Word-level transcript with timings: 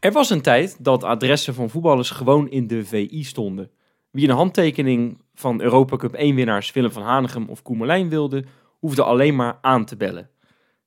Er 0.00 0.12
was 0.12 0.30
een 0.30 0.40
tijd 0.40 0.84
dat 0.84 1.04
adressen 1.04 1.54
van 1.54 1.70
voetballers 1.70 2.10
gewoon 2.10 2.50
in 2.50 2.66
de 2.66 2.84
VI 2.84 3.24
stonden. 3.24 3.70
Wie 4.10 4.28
een 4.28 4.34
handtekening 4.34 5.18
van 5.34 5.60
Europa 5.60 5.96
Cup 5.96 6.14
1-winnaars 6.14 6.72
Willem 6.72 6.92
van 6.92 7.02
Hanegem 7.02 7.48
of 7.48 7.62
Koemelijn 7.62 8.08
wilde, 8.08 8.44
hoefde 8.78 9.02
alleen 9.02 9.36
maar 9.36 9.58
aan 9.60 9.84
te 9.84 9.96
bellen. 9.96 10.30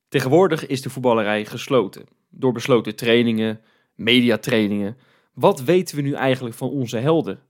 Tegenwoordig 0.08 0.66
is 0.66 0.82
de 0.82 0.90
voetballerij 0.90 1.44
gesloten. 1.44 2.04
Door 2.30 2.52
besloten 2.52 2.96
trainingen, 2.96 3.60
mediatrainingen. 3.94 4.96
Wat 5.34 5.62
weten 5.62 5.96
we 5.96 6.02
nu 6.02 6.12
eigenlijk 6.12 6.54
van 6.56 6.68
onze 6.68 6.98
helden? 6.98 7.40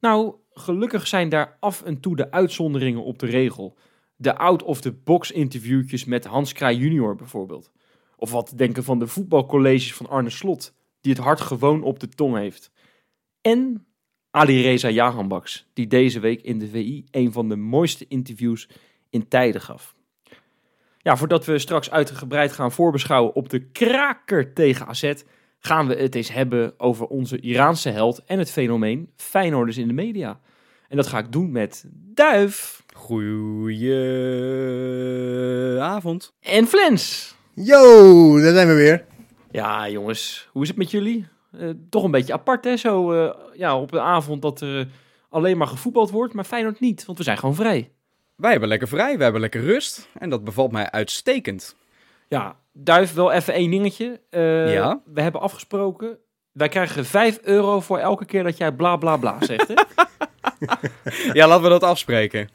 Nou, 0.00 0.34
gelukkig 0.52 1.06
zijn 1.06 1.28
daar 1.28 1.56
af 1.60 1.82
en 1.82 2.00
toe 2.00 2.16
de 2.16 2.30
uitzonderingen 2.30 3.04
op 3.04 3.18
de 3.18 3.26
regel. 3.26 3.76
De 4.16 4.36
out-of-the-box 4.36 5.30
interviewtjes 5.30 6.04
met 6.04 6.24
Hans 6.24 6.52
Kraaij 6.52 6.76
junior 6.76 7.16
bijvoorbeeld. 7.16 7.70
Of 8.20 8.30
wat 8.30 8.46
te 8.46 8.56
denken 8.56 8.84
van 8.84 8.98
de 8.98 9.06
voetbalcolleges 9.06 9.94
van 9.94 10.08
Arne 10.08 10.30
Slot, 10.30 10.74
die 11.00 11.12
het 11.12 11.22
hart 11.22 11.40
gewoon 11.40 11.82
op 11.82 12.00
de 12.00 12.08
tong 12.08 12.36
heeft. 12.36 12.70
En 13.40 13.86
Ali 14.30 14.62
Reza 14.62 14.88
Jahanbaks, 14.88 15.66
die 15.72 15.86
deze 15.86 16.20
week 16.20 16.42
in 16.42 16.58
de 16.58 16.68
VI 16.68 17.04
een 17.10 17.32
van 17.32 17.48
de 17.48 17.56
mooiste 17.56 18.04
interviews 18.08 18.68
in 19.10 19.28
tijden 19.28 19.60
gaf. 19.60 19.94
Ja, 20.98 21.16
voordat 21.16 21.44
we 21.44 21.58
straks 21.58 21.90
uitgebreid 21.90 22.52
gaan 22.52 22.72
voorbeschouwen 22.72 23.34
op 23.34 23.48
de 23.48 23.70
kraker 23.70 24.52
tegen 24.52 24.86
AZ, 24.86 25.12
gaan 25.58 25.86
we 25.86 25.94
het 25.94 26.14
eens 26.14 26.32
hebben 26.32 26.74
over 26.76 27.06
onze 27.06 27.40
Iraanse 27.40 27.90
held 27.90 28.24
en 28.24 28.38
het 28.38 28.50
fenomeen 28.50 29.12
Feyenoorders 29.16 29.76
in 29.76 29.86
de 29.86 29.92
media. 29.92 30.40
En 30.88 30.96
dat 30.96 31.06
ga 31.06 31.18
ik 31.18 31.32
doen 31.32 31.50
met 31.50 31.84
Duif 31.92 32.84
Goeie 32.94 33.94
en 36.40 36.66
Flens. 36.66 37.38
Yo, 37.64 38.40
daar 38.40 38.52
zijn 38.54 38.68
we 38.68 38.74
weer. 38.74 39.04
Ja, 39.50 39.88
jongens, 39.88 40.48
hoe 40.52 40.62
is 40.62 40.68
het 40.68 40.76
met 40.76 40.90
jullie? 40.90 41.26
Eh, 41.58 41.68
toch 41.90 42.04
een 42.04 42.10
beetje 42.10 42.32
apart, 42.32 42.64
hè? 42.64 42.76
Zo 42.76 43.12
eh, 43.12 43.34
ja, 43.54 43.78
op 43.80 43.92
een 43.92 44.00
avond 44.00 44.42
dat 44.42 44.60
er 44.60 44.88
alleen 45.28 45.56
maar 45.58 45.66
gevoetbald 45.66 46.10
wordt, 46.10 46.34
maar 46.34 46.44
Feyenoord 46.44 46.80
niet, 46.80 47.04
want 47.06 47.18
we 47.18 47.24
zijn 47.24 47.38
gewoon 47.38 47.54
vrij. 47.54 47.90
Wij 48.36 48.50
hebben 48.50 48.68
lekker 48.68 48.88
vrij, 48.88 49.14
wij 49.14 49.22
hebben 49.22 49.40
lekker 49.40 49.60
rust. 49.62 50.08
En 50.18 50.30
dat 50.30 50.44
bevalt 50.44 50.72
mij 50.72 50.90
uitstekend. 50.90 51.76
Ja, 52.28 52.56
Duif, 52.72 53.14
wel 53.14 53.32
even 53.32 53.54
één 53.54 53.70
dingetje. 53.70 54.20
Eh, 54.30 54.72
Ja? 54.72 55.00
We 55.04 55.22
hebben 55.22 55.40
afgesproken, 55.40 56.18
wij 56.52 56.68
krijgen 56.68 57.04
5 57.06 57.38
euro 57.42 57.80
voor 57.80 57.98
elke 57.98 58.24
keer 58.24 58.42
dat 58.42 58.56
jij 58.56 58.72
bla 58.72 58.96
bla 58.96 59.16
bla 59.16 59.36
zegt, 59.40 59.68
hè? 59.68 59.74
Ja, 61.32 61.46
laten 61.48 61.62
we 61.62 61.68
dat 61.68 61.82
afspreken. 61.82 62.48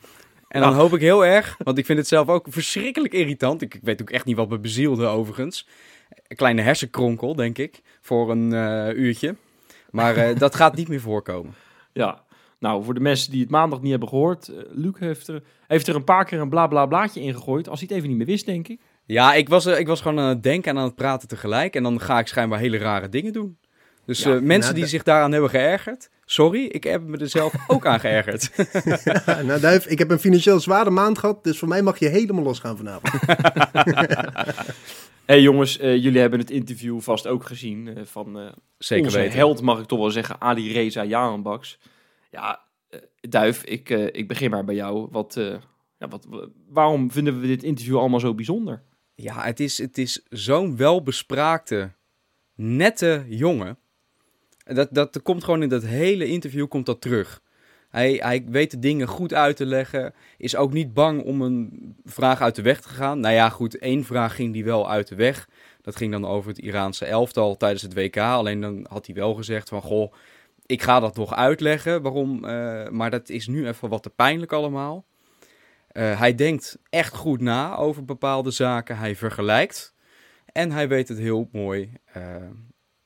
En 0.55 0.61
dan 0.61 0.69
Nou. 0.69 0.81
hoop 0.81 0.93
ik 0.93 1.01
heel 1.01 1.25
erg, 1.25 1.57
want 1.63 1.77
ik 1.77 1.85
vind 1.85 1.97
het 1.97 2.07
zelf 2.07 2.27
ook 2.27 2.45
verschrikkelijk 2.49 3.13
irritant. 3.13 3.61
Ik, 3.61 3.73
ik 3.73 3.81
weet 3.83 4.01
ook 4.01 4.09
echt 4.09 4.25
niet 4.25 4.35
wat 4.35 4.49
me 4.49 4.59
bezielde 4.59 5.05
overigens. 5.05 5.67
Een 6.27 6.35
kleine 6.35 6.61
hersenkronkel, 6.61 7.35
denk 7.35 7.57
ik, 7.57 7.81
voor 8.01 8.31
een 8.31 8.53
eh, 8.53 8.97
uurtje. 8.97 9.35
Maar 9.91 10.15
eh, 10.15 10.39
dat 10.39 10.55
gaat 10.55 10.75
niet 10.75 10.87
meer 10.87 10.99
voorkomen. 11.01 11.53
ja. 11.93 12.23
Nou, 12.59 12.83
voor 12.83 12.93
de 12.93 12.99
mensen 12.99 13.31
die 13.31 13.41
het 13.41 13.49
maandag 13.49 13.81
niet 13.81 13.89
hebben 13.91 14.09
gehoord, 14.09 14.47
eh, 14.47 14.55
Luc 14.69 14.93
heeft 14.99 15.27
er, 15.27 15.43
heeft 15.67 15.87
er 15.87 15.95
een 15.95 16.03
paar 16.03 16.25
keer 16.25 16.39
een 16.39 16.49
bla 16.49 16.67
bla 16.67 16.85
blaadje 16.85 17.21
ingegooid, 17.21 17.69
als 17.69 17.79
hij 17.79 17.87
het 17.87 17.97
even 17.97 18.09
niet 18.09 18.17
meer 18.17 18.27
wist, 18.27 18.45
denk 18.45 18.67
ik. 18.67 18.79
Ja, 19.05 19.33
ik 19.33 19.49
was, 19.49 19.65
ik 19.65 19.87
was 19.87 20.01
gewoon 20.01 20.19
aan 20.19 20.29
het 20.29 20.43
denken 20.43 20.71
en 20.71 20.77
aan 20.77 20.85
het 20.85 20.95
praten 20.95 21.27
tegelijk. 21.27 21.75
En 21.75 21.83
dan 21.83 21.99
ga 22.01 22.19
ik 22.19 22.27
schijnbaar 22.27 22.59
hele 22.59 22.77
rare 22.77 23.09
dingen 23.09 23.33
doen. 23.33 23.57
Dus 24.05 24.23
Ja, 24.23 24.35
eh, 24.35 24.41
mensen 24.41 24.71
nou, 24.71 24.73
die 24.73 24.85
zich 24.89 25.03
daaraan 25.03 25.31
hebben 25.31 25.49
geërgerd, 25.49 26.09
sorry, 26.25 26.65
ik 26.65 26.83
heb 26.83 27.01
me 27.01 27.17
er 27.17 27.29
zelf 27.29 27.53
ook 27.67 27.85
aan 27.85 27.99
geërgerd. 27.99 28.51
nou 29.47 29.59
Duif, 29.59 29.85
ik 29.85 29.99
heb 29.99 30.11
een 30.11 30.19
financieel 30.19 30.59
zware 30.59 30.89
maand 30.89 31.17
gehad, 31.17 31.43
dus 31.43 31.59
voor 31.59 31.67
mij 31.67 31.81
mag 31.81 31.99
je 31.99 32.07
helemaal 32.07 32.43
losgaan 32.43 32.77
vanavond. 32.77 33.13
hey, 35.25 35.41
jongens, 35.41 35.77
eh, 35.77 35.95
jullie 35.95 36.19
hebben 36.19 36.39
het 36.39 36.51
interview 36.51 37.01
vast 37.01 37.27
ook 37.27 37.45
gezien 37.45 37.87
eh, 37.87 38.03
van 38.05 38.39
eh, 38.39 38.47
Zeker 38.77 39.05
onze 39.05 39.17
weten. 39.17 39.37
held, 39.37 39.61
mag 39.61 39.79
ik 39.79 39.85
toch 39.85 39.99
wel 39.99 40.11
zeggen, 40.11 40.41
Ali 40.41 40.73
Reza 40.73 41.03
Jahanbaks. 41.03 41.79
Ja, 42.31 42.63
Duif, 43.29 43.63
ik, 43.63 43.89
eh, 43.89 44.05
ik 44.05 44.27
begin 44.27 44.49
maar 44.49 44.65
bij 44.65 44.75
jou. 44.75 45.07
Wat, 45.11 45.37
eh, 45.37 45.55
ja, 45.97 46.07
wat, 46.07 46.27
waarom 46.69 47.11
vinden 47.11 47.41
we 47.41 47.47
dit 47.47 47.63
interview 47.63 47.97
allemaal 47.97 48.19
zo 48.19 48.33
bijzonder? 48.33 48.83
Ja, 49.15 49.43
het 49.43 49.59
is, 49.59 49.77
het 49.77 49.97
is 49.97 50.25
zo'n 50.29 50.77
welbespraakte, 50.77 51.91
nette 52.55 53.25
jongen. 53.27 53.77
Dat, 54.65 54.87
dat 54.91 55.21
komt 55.21 55.43
gewoon 55.43 55.63
in 55.63 55.69
dat 55.69 55.83
hele 55.83 56.25
interview 56.25 56.67
komt 56.67 56.85
dat 56.85 57.01
terug. 57.01 57.41
Hij, 57.89 58.13
hij 58.13 58.45
weet 58.47 58.71
de 58.71 58.79
dingen 58.79 59.07
goed 59.07 59.33
uit 59.33 59.55
te 59.55 59.65
leggen. 59.65 60.13
Is 60.37 60.55
ook 60.55 60.73
niet 60.73 60.93
bang 60.93 61.23
om 61.23 61.41
een 61.41 61.95
vraag 62.05 62.41
uit 62.41 62.55
de 62.55 62.61
weg 62.61 62.81
te 62.81 62.89
gaan. 62.89 63.19
Nou 63.19 63.33
ja, 63.33 63.49
goed, 63.49 63.77
één 63.77 64.03
vraag 64.03 64.35
ging 64.35 64.53
die 64.53 64.63
wel 64.63 64.89
uit 64.89 65.07
de 65.07 65.15
weg. 65.15 65.47
Dat 65.81 65.95
ging 65.95 66.11
dan 66.11 66.25
over 66.25 66.49
het 66.49 66.59
Iraanse 66.59 67.05
elftal 67.05 67.57
tijdens 67.57 67.81
het 67.81 67.93
WK. 67.93 68.17
Alleen 68.17 68.61
dan 68.61 68.85
had 68.89 69.05
hij 69.05 69.15
wel 69.15 69.33
gezegd 69.33 69.69
van, 69.69 69.81
goh, 69.81 70.13
ik 70.65 70.81
ga 70.81 70.99
dat 70.99 71.15
nog 71.15 71.35
uitleggen. 71.35 72.01
Waarom? 72.01 72.45
eh, 72.45 72.89
maar 72.89 73.11
dat 73.11 73.29
is 73.29 73.47
nu 73.47 73.67
even 73.67 73.89
wat 73.89 74.03
te 74.03 74.09
pijnlijk 74.09 74.51
allemaal. 74.51 75.05
Eh, 75.87 76.19
hij 76.19 76.35
denkt 76.35 76.77
echt 76.89 77.15
goed 77.15 77.41
na 77.41 77.75
over 77.75 78.05
bepaalde 78.05 78.51
zaken. 78.51 78.97
Hij 78.97 79.15
vergelijkt. 79.15 79.93
En 80.45 80.71
hij 80.71 80.87
weet 80.87 81.07
het 81.07 81.17
heel 81.17 81.49
mooi 81.51 81.91
eh, 82.05 82.23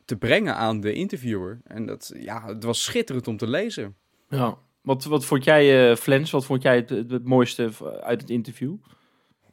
te 0.09 0.15
brengen 0.15 0.55
aan 0.55 0.79
de 0.79 0.93
interviewer. 0.93 1.59
En 1.63 1.85
dat, 1.85 2.11
ja, 2.19 2.45
het 2.47 2.63
was 2.63 2.83
schitterend 2.83 3.27
om 3.27 3.37
te 3.37 3.47
lezen. 3.47 3.95
Ja. 4.29 4.57
Wat, 4.81 5.03
wat 5.03 5.25
vond 5.25 5.43
jij, 5.43 5.91
eh 5.91 5.95
Flens, 5.95 6.31
wat 6.31 6.45
vond 6.45 6.61
jij 6.61 6.75
het, 6.75 6.89
het, 6.89 7.11
het 7.11 7.25
mooiste 7.25 7.69
uit 8.01 8.21
het 8.21 8.29
interview? 8.29 8.75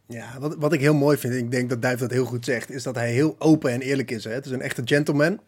Ja, 0.07 0.39
wat, 0.39 0.57
wat 0.59 0.73
ik 0.73 0.81
heel 0.81 0.95
mooi 0.95 1.17
vind, 1.17 1.33
en 1.33 1.39
ik 1.39 1.51
denk 1.51 1.69
dat 1.69 1.83
Duif 1.83 1.99
dat 1.99 2.11
heel 2.11 2.25
goed 2.25 2.45
zegt, 2.45 2.71
is 2.71 2.83
dat 2.83 2.95
hij 2.95 3.13
heel 3.13 3.37
open 3.39 3.71
en 3.71 3.81
eerlijk 3.81 4.11
is. 4.11 4.25
Hè? 4.25 4.31
Het 4.31 4.47
is 4.47 4.53
een 4.53 4.61
echte 4.61 4.83
gentleman. 4.85 5.41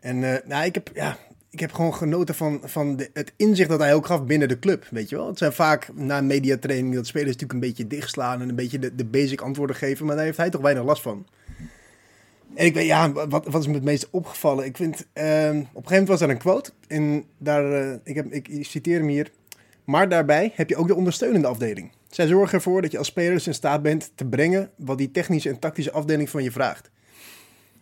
En 0.00 0.34
eh, 0.34 0.46
nou, 0.48 0.64
ik, 0.64 0.74
heb, 0.74 0.90
ja, 0.94 1.16
ik 1.50 1.60
heb 1.60 1.72
gewoon 1.72 1.94
genoten 1.94 2.34
van, 2.34 2.60
van 2.64 2.96
de, 2.96 3.10
het 3.12 3.32
inzicht 3.36 3.68
dat 3.68 3.80
hij 3.80 3.94
ook 3.94 4.06
gaf 4.06 4.24
binnen 4.24 4.48
de 4.48 4.58
club. 4.58 4.86
Weet 4.90 5.08
je 5.08 5.16
wel? 5.16 5.26
Het 5.26 5.38
zijn 5.38 5.52
vaak 5.52 5.90
na 5.94 6.20
mediatraining 6.20 6.94
dat 6.94 7.06
spelers 7.06 7.30
natuurlijk 7.30 7.52
een 7.52 7.68
beetje 7.68 7.86
dichtslaan 7.86 8.40
en 8.40 8.48
een 8.48 8.54
beetje 8.54 8.78
de, 8.78 8.94
de 8.94 9.04
basic 9.04 9.40
antwoorden 9.40 9.76
geven, 9.76 10.06
maar 10.06 10.16
daar 10.16 10.24
heeft 10.24 10.36
hij 10.36 10.50
toch 10.50 10.60
weinig 10.60 10.84
last 10.84 11.02
van. 11.02 11.26
En 12.54 12.66
ik 12.66 12.74
weet, 12.74 12.86
ja, 12.86 13.12
wat, 13.12 13.46
wat 13.46 13.60
is 13.60 13.66
me 13.66 13.74
het 13.74 13.84
meest 13.84 14.08
opgevallen? 14.10 14.64
Ik 14.64 14.76
vind, 14.76 15.06
ehm, 15.12 15.26
op 15.26 15.56
een 15.56 15.64
gegeven 15.64 15.90
moment 15.90 16.08
was 16.08 16.20
er 16.20 16.30
een 16.30 16.38
quote. 16.38 16.70
En 16.86 17.24
daar, 17.38 17.72
eh, 17.72 17.96
ik, 18.04 18.14
heb, 18.14 18.32
ik 18.32 18.48
citeer 18.60 18.98
hem 18.98 19.08
hier. 19.08 19.30
Maar 19.84 20.08
daarbij 20.08 20.52
heb 20.54 20.68
je 20.68 20.76
ook 20.76 20.86
de 20.86 20.94
ondersteunende 20.94 21.46
afdeling. 21.46 21.90
Zij 22.08 22.26
zorgen 22.26 22.54
ervoor 22.54 22.82
dat 22.82 22.92
je 22.92 22.98
als 22.98 23.06
speler 23.06 23.32
dus 23.32 23.46
in 23.46 23.54
staat 23.54 23.82
bent 23.82 24.12
te 24.14 24.24
brengen 24.24 24.70
wat 24.76 24.98
die 24.98 25.10
technische 25.10 25.48
en 25.48 25.58
tactische 25.58 25.92
afdeling 25.92 26.30
van 26.30 26.42
je 26.42 26.52
vraagt. 26.52 26.90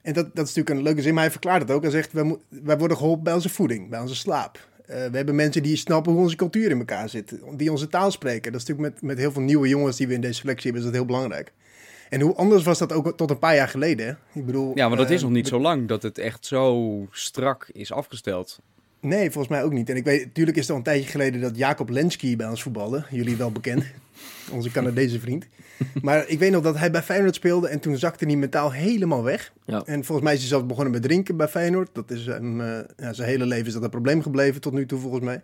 En 0.02 0.12
dat, 0.12 0.24
dat 0.34 0.48
is 0.48 0.54
natuurlijk 0.54 0.76
een 0.76 0.82
leuke 0.82 1.02
zin, 1.02 1.14
maar 1.14 1.22
hij 1.22 1.32
verklaart 1.32 1.62
het 1.62 1.70
ook. 1.70 1.82
Hij 1.82 1.90
zegt, 1.90 2.12
wij, 2.12 2.36
wij 2.48 2.78
worden 2.78 2.96
geholpen 2.96 3.24
bij 3.24 3.34
onze 3.34 3.48
voeding, 3.48 3.88
bij 3.88 4.00
onze 4.00 4.14
slaap. 4.14 4.68
Eh, 4.86 4.96
we 4.96 5.16
hebben 5.16 5.34
mensen 5.34 5.62
die 5.62 5.76
snappen 5.76 6.12
hoe 6.12 6.22
onze 6.22 6.36
cultuur 6.36 6.70
in 6.70 6.78
elkaar 6.78 7.08
zit, 7.08 7.34
die 7.56 7.70
onze 7.70 7.88
taal 7.88 8.10
spreken. 8.10 8.52
Dat 8.52 8.60
is 8.60 8.66
natuurlijk 8.66 8.94
met, 8.94 9.02
met 9.02 9.18
heel 9.18 9.32
veel 9.32 9.42
nieuwe 9.42 9.68
jongens 9.68 9.96
die 9.96 10.06
we 10.06 10.14
in 10.14 10.20
deze 10.20 10.40
selectie 10.40 10.64
hebben, 10.64 10.80
is 10.80 10.86
dat 10.86 10.96
heel 10.96 11.06
belangrijk. 11.06 11.52
En 12.08 12.20
hoe 12.20 12.34
anders 12.34 12.64
was 12.64 12.78
dat 12.78 12.92
ook 12.92 13.16
tot 13.16 13.30
een 13.30 13.38
paar 13.38 13.54
jaar 13.54 13.68
geleden? 13.68 14.18
Ik 14.32 14.46
bedoel, 14.46 14.72
Ja, 14.74 14.88
maar 14.88 14.96
dat 14.96 15.08
eh, 15.08 15.14
is 15.14 15.22
nog 15.22 15.30
niet 15.30 15.48
zo 15.48 15.60
lang 15.60 15.88
dat 15.88 16.02
het 16.02 16.18
echt 16.18 16.46
zo 16.46 17.06
strak 17.10 17.68
is 17.72 17.92
afgesteld. 17.92 18.58
Nee, 19.00 19.30
volgens 19.30 19.48
mij 19.48 19.62
ook 19.64 19.72
niet. 19.72 19.90
En 19.90 19.96
ik 19.96 20.04
weet, 20.04 20.24
natuurlijk 20.24 20.56
is 20.56 20.62
het 20.62 20.70
al 20.70 20.76
een 20.76 20.82
tijdje 20.82 21.10
geleden 21.10 21.40
dat 21.40 21.56
Jacob 21.56 21.88
Lenski 21.88 22.36
bij 22.36 22.48
ons 22.48 22.62
voetbalde. 22.62 23.04
Jullie 23.10 23.36
wel 23.36 23.52
bekend. 23.52 23.84
Onze 24.52 24.70
Canadese 24.70 25.20
vriend. 25.20 25.46
Maar 26.02 26.28
ik 26.28 26.38
weet 26.38 26.50
nog 26.50 26.62
dat 26.62 26.78
hij 26.78 26.90
bij 26.90 27.02
Feyenoord 27.02 27.34
speelde 27.34 27.68
en 27.68 27.80
toen 27.80 27.96
zakte 27.96 28.24
hij 28.24 28.36
mentaal 28.36 28.72
helemaal 28.72 29.22
weg. 29.22 29.52
Ja. 29.64 29.82
En 29.84 30.04
volgens 30.04 30.26
mij 30.26 30.34
is 30.34 30.40
hij 30.40 30.48
zelfs 30.48 30.66
begonnen 30.66 30.92
met 30.92 31.02
drinken 31.02 31.36
bij 31.36 31.48
Feyenoord. 31.48 31.88
Dat 31.92 32.10
is 32.10 32.26
hem, 32.26 32.60
eh, 32.60 32.78
ja, 32.96 33.12
zijn 33.12 33.28
hele 33.28 33.46
leven 33.46 33.66
is 33.66 33.72
dat 33.72 33.82
een 33.82 33.90
probleem 33.90 34.22
gebleven 34.22 34.60
tot 34.60 34.72
nu 34.72 34.86
toe 34.86 35.00
volgens 35.00 35.24
mij. 35.24 35.42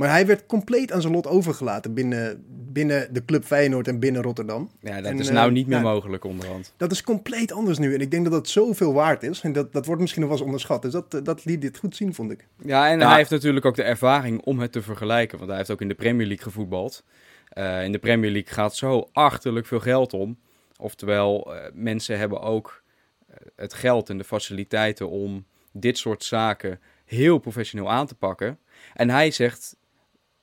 Maar 0.00 0.10
hij 0.10 0.26
werd 0.26 0.46
compleet 0.46 0.92
aan 0.92 1.00
zijn 1.00 1.12
lot 1.12 1.26
overgelaten 1.26 1.94
binnen, 1.94 2.44
binnen 2.48 3.12
de 3.12 3.24
club 3.24 3.44
Feyenoord 3.44 3.88
en 3.88 3.98
binnen 3.98 4.22
Rotterdam. 4.22 4.70
Ja, 4.80 4.96
dat 4.96 5.04
En, 5.04 5.18
is 5.18 5.28
eh, 5.28 5.34
nou 5.34 5.52
niet 5.52 5.66
meer 5.66 5.76
ja. 5.76 5.82
mogelijk 5.82 6.24
onderhand. 6.24 6.74
Dat 6.76 6.92
is 6.92 7.02
compleet 7.02 7.52
anders 7.52 7.78
nu. 7.78 7.94
En 7.94 8.00
ik 8.00 8.10
denk 8.10 8.24
dat 8.24 8.32
dat 8.32 8.48
zoveel 8.48 8.92
waard 8.92 9.22
is. 9.22 9.40
En 9.40 9.52
dat, 9.52 9.72
dat 9.72 9.86
wordt 9.86 10.00
misschien 10.00 10.22
nog 10.22 10.30
wel 10.30 10.38
eens 10.38 10.46
onderschat. 10.48 10.82
Dus 10.82 10.92
dat, 10.92 11.14
eh, 11.14 11.20
dat 11.22 11.44
liet 11.44 11.60
dit 11.60 11.78
goed 11.78 11.96
zien, 11.96 12.14
vond 12.14 12.30
ik. 12.30 12.46
Ja, 12.64 12.88
en 12.88 12.98
Ja. 12.98 13.08
hij 13.08 13.16
heeft 13.16 13.30
natuurlijk 13.30 13.64
ook 13.64 13.74
de 13.76 13.82
ervaring 13.82 14.40
om 14.40 14.58
het 14.60 14.72
te 14.72 14.82
vergelijken. 14.82 15.36
Want 15.38 15.48
hij 15.48 15.58
heeft 15.58 15.70
ook 15.70 15.80
in 15.80 15.88
de 15.88 15.94
Premier 15.94 16.26
League 16.26 16.44
gevoetbald. 16.44 17.04
Eh, 17.48 17.84
in 17.84 17.92
de 17.92 17.98
Premier 17.98 18.30
League 18.30 18.52
gaat 18.52 18.76
zo 18.76 19.08
achterlijk 19.12 19.66
veel 19.66 19.80
geld 19.80 20.12
om. 20.12 20.38
Oftewel, 20.78 21.54
eh, 21.54 21.70
mensen 21.74 22.18
hebben 22.18 22.40
ook 22.40 22.82
eh, 23.28 23.36
het 23.56 23.74
geld 23.74 24.10
en 24.10 24.18
de 24.18 24.24
faciliteiten 24.24 25.08
om 25.10 25.44
dit 25.72 25.98
soort 25.98 26.24
zaken 26.24 26.80
heel 27.04 27.38
professioneel 27.38 27.90
aan 27.90 28.06
te 28.06 28.14
pakken. 28.14 28.58
En 28.94 29.10
hij 29.10 29.30
zegt 29.30 29.78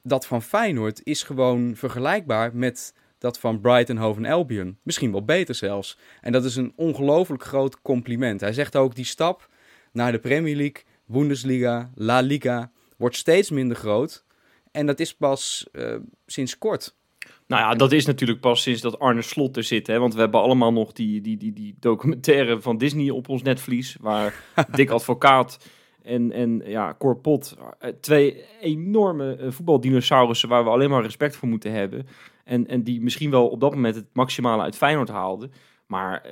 dat 0.07 0.25
van 0.25 0.42
Feyenoord 0.42 1.01
is 1.04 1.24
gewoon 1.24 1.75
vergelijkbaar 1.75 2.56
met 2.56 2.94
dat 3.18 3.39
van 3.39 3.62
Brighton 3.62 3.98
Hove 3.98 4.30
Albion. 4.30 4.77
Misschien 4.83 5.12
wel 5.12 5.25
beter 5.25 5.56
zelfs. 5.56 5.98
En 6.21 6.31
dat 6.31 6.45
is 6.45 6.56
een 6.56 6.74
ongelooflijk 6.75 7.44
groot 7.44 7.81
compliment. 7.81 8.42
Hij 8.42 8.54
zegt 8.54 8.75
ook 8.75 8.95
die 8.95 9.06
stap 9.06 9.50
naar 9.92 10.12
de 10.12 10.19
Premier 10.19 10.56
League, 10.56 10.83
Bundesliga, 11.06 11.92
La 11.95 12.19
Liga 12.19 12.71
wordt 12.98 13.15
steeds 13.15 13.50
minder 13.50 13.77
groot. 13.77 14.25
En 14.71 14.86
dat 14.86 15.00
is 15.00 15.15
pas 15.15 15.68
eh, 15.71 15.95
sinds 16.25 16.57
kort. 16.57 16.95
Nou 17.48 17.62
ja, 17.62 17.74
dat 17.74 17.92
is 17.92 18.06
natuurlijk 18.06 18.39
pas 18.39 18.62
sinds 18.62 18.81
dat 18.81 19.00
Arne 19.00 19.21
Slot 19.21 19.57
er 19.57 19.63
zit. 19.63 19.88
Hè? 19.88 20.00
Want 20.00 20.13
we 20.13 20.19
hebben 20.19 20.42
allemaal 20.42 20.74
nog 20.74 20.92
die, 20.92 21.21
die, 21.21 21.38
die, 21.38 21.54
die 21.54 21.75
documentaire 21.80 22.62
van 22.62 22.77
Disney 22.77 23.09
op 23.09 23.30
ons 23.30 23.42
netvlies. 23.42 23.98
Waar 24.00 24.44
Dick 24.75 24.89
Advocaat 24.89 25.57
en, 26.07 26.31
en 26.31 26.62
ja, 26.65 26.95
Cor 26.98 27.18
Pot, 27.18 27.56
eh, 27.80 27.92
twee 28.01 28.44
enorme 28.62 29.36
eh, 29.36 29.51
voetbaldinosaurussen 29.51 30.50
waar 30.50 30.63
we 30.63 30.69
alleen 30.69 30.89
maar 30.89 31.01
respect 31.01 31.36
voor 31.36 31.48
moeten 31.48 31.71
hebben. 31.71 32.07
En, 32.44 32.68
en 32.68 32.83
die 32.83 33.01
misschien 33.01 33.30
wel 33.31 33.48
op 33.48 33.59
dat 33.59 33.74
moment 33.74 33.95
het 33.95 34.06
maximale 34.13 34.62
uit 34.62 34.75
Feyenoord 34.75 35.09
haalden. 35.09 35.51
Maar 35.88 36.21
eh, 36.21 36.31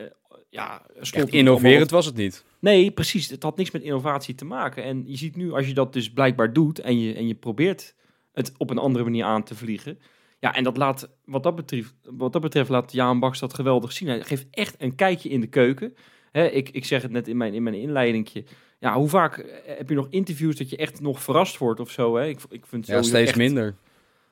ja, 0.50 0.82
Echt 1.00 1.30
innoverend 1.30 1.92
was 1.92 2.06
het 2.06 2.16
niet. 2.16 2.46
Nee, 2.60 2.92
precies. 2.92 3.30
Het 3.30 3.44
had 3.44 3.58
niks 3.58 3.72
met 3.72 3.82
innovatie 3.82 4.36
te 4.36 4.46
maken. 4.46 4.84
En 4.84 5.04
je 5.06 5.18
ziet 5.18 5.36
nu, 5.36 5.52
als 5.52 5.68
je 5.68 5.74
dat 5.74 5.94
dus 5.94 6.12
blijkbaar 6.12 6.54
doet 6.54 6.80
en 6.80 7.00
je, 7.00 7.14
en 7.14 7.28
je 7.28 7.36
probeert 7.36 7.96
het 8.34 8.54
op 8.58 8.70
een 8.70 8.78
andere 8.78 9.04
manier 9.04 9.26
aan 9.26 9.44
te 9.44 9.56
vliegen. 9.56 10.00
Ja, 10.40 10.56
en 10.56 10.64
dat 10.64 10.78
laat, 10.78 11.10
wat 11.26 11.44
dat 11.44 11.56
betreft, 11.56 11.96
wat 12.04 12.34
dat 12.34 12.42
betreft 12.42 12.70
laat 12.70 12.92
Jaan 12.92 13.20
Baks 13.20 13.40
dat 13.40 13.54
geweldig 13.54 13.92
zien. 13.92 14.08
Hij 14.08 14.22
geeft 14.22 14.48
echt 14.52 14.76
een 14.78 14.96
kijkje 14.96 15.30
in 15.30 15.42
de 15.42 15.48
keuken. 15.48 15.96
Ik, 16.32 16.70
ik 16.70 16.86
zeg 16.86 17.02
het 17.02 17.12
net 17.12 17.28
in 17.28 17.38
mijn, 17.38 17.54
in 17.54 17.64
mijn 17.64 17.76
inleidingje. 17.76 18.44
Ja, 18.80 18.94
hoe 18.96 19.10
vaak 19.10 19.38
eh, 19.38 19.78
heb 19.78 19.90
je 19.90 19.96
nog 19.96 20.08
interviews 20.10 20.56
dat 20.56 20.70
je 20.70 20.78
echt 20.78 21.02
nog 21.02 21.22
verrast 21.22 21.58
wordt 21.58 21.80
of 21.80 21.92
zo? 21.92 22.16
Hè? 22.16 22.28
Ik, 22.28 22.40
ik 22.50 22.66
vind 22.66 22.88
het 22.88 22.96
Ja, 22.96 23.02
steeds 23.02 23.28
echt- 23.30 23.38
minder. 23.38 23.76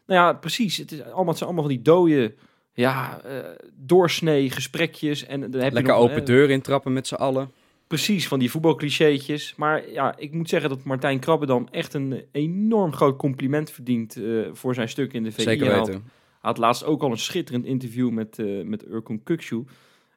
Nou 0.06 0.20
ja, 0.22 0.34
precies. 0.34 0.78
Het, 0.78 0.92
is 0.92 1.02
allemaal, 1.04 1.26
het 1.28 1.38
zijn 1.38 1.50
allemaal 1.50 1.68
van 1.68 1.74
die 1.76 1.84
dode, 1.84 2.34
ja, 2.74 3.22
eh, 3.22 3.38
doorsnee 3.74 4.50
gesprekjes. 4.50 5.26
En 5.26 5.40
dan 5.40 5.52
heb 5.52 5.68
je 5.70 5.74
Lekker 5.74 5.94
nog, 5.94 6.02
open 6.02 6.16
hè, 6.16 6.24
deur 6.24 6.50
intrappen 6.50 6.94
met 6.94 7.08
z'n 7.08 7.14
allen. 7.16 7.52
Precies, 7.88 8.28
van 8.28 8.40
die 8.40 8.52
voetbalclichéetjes. 8.52 9.54
Maar 9.56 9.90
ja, 9.92 10.18
ik 10.18 10.32
moet 10.32 10.50
zeggen 10.50 10.70
dat 10.70 10.84
Martijn 10.84 11.20
Krabbedam 11.20 11.68
echt 11.72 11.94
een 11.94 12.24
enorm 12.32 12.94
groot 12.94 13.18
compliment 13.18 13.72
verdient 13.72 14.16
eh, 14.16 14.24
voor 14.54 14.74
zijn 14.74 14.90
stuk 14.90 15.14
in 15.14 15.24
de 15.24 15.32
VI. 15.32 15.42
Zeker 15.42 15.66
Hij 15.68 15.76
had- 15.78 15.88
weten. 15.88 16.02
Hij 16.04 16.52
had 16.52 16.58
laatst 16.58 16.84
ook 16.86 17.02
al 17.02 17.12
een 17.12 17.18
schitterend 17.18 17.66
interview 17.66 18.10
met, 18.10 18.40
eh 18.40 18.64
met 18.64 18.88
Urkun 18.88 19.24
Kukcu. 19.24 19.64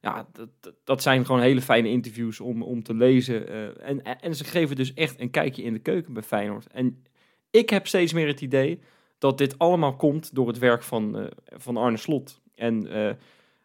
Ja, 0.07 0.27
dat, 0.33 0.75
dat, 0.85 1.03
zijn 1.03 1.27
gewoon 1.27 1.41
hele 1.41 1.63
fijne 1.63 1.89
interviews 1.89 2.41
om, 2.41 2.63
om 2.63 2.83
te 2.83 2.95
lezen. 2.95 3.49
eh, 3.49 3.89
en, 3.89 4.03
en 4.21 4.35
ze 4.35 4.45
geven 4.45 4.77
dus 4.77 4.95
echt 4.95 5.21
een 5.21 5.31
kijkje 5.31 5.63
in 5.63 5.73
de 5.73 5.79
keuken 5.79 6.13
bij 6.13 6.23
Feyenoord. 6.23 6.67
En 6.67 7.05
ik 7.51 7.71
heb 7.71 7.87
steeds 7.87 8.13
meer 8.13 8.27
het 8.27 8.41
idee 8.41 8.81
dat 9.19 9.39
dit 9.39 9.59
allemaal 9.59 9.97
komt 9.97 10.35
door 10.35 10.47
het 10.47 10.59
werk 10.59 10.83
van, 10.83 11.19
eh, 11.19 11.25
van 11.47 11.77
Arne 11.77 11.97
Slot. 11.97 12.41
En 12.55 12.87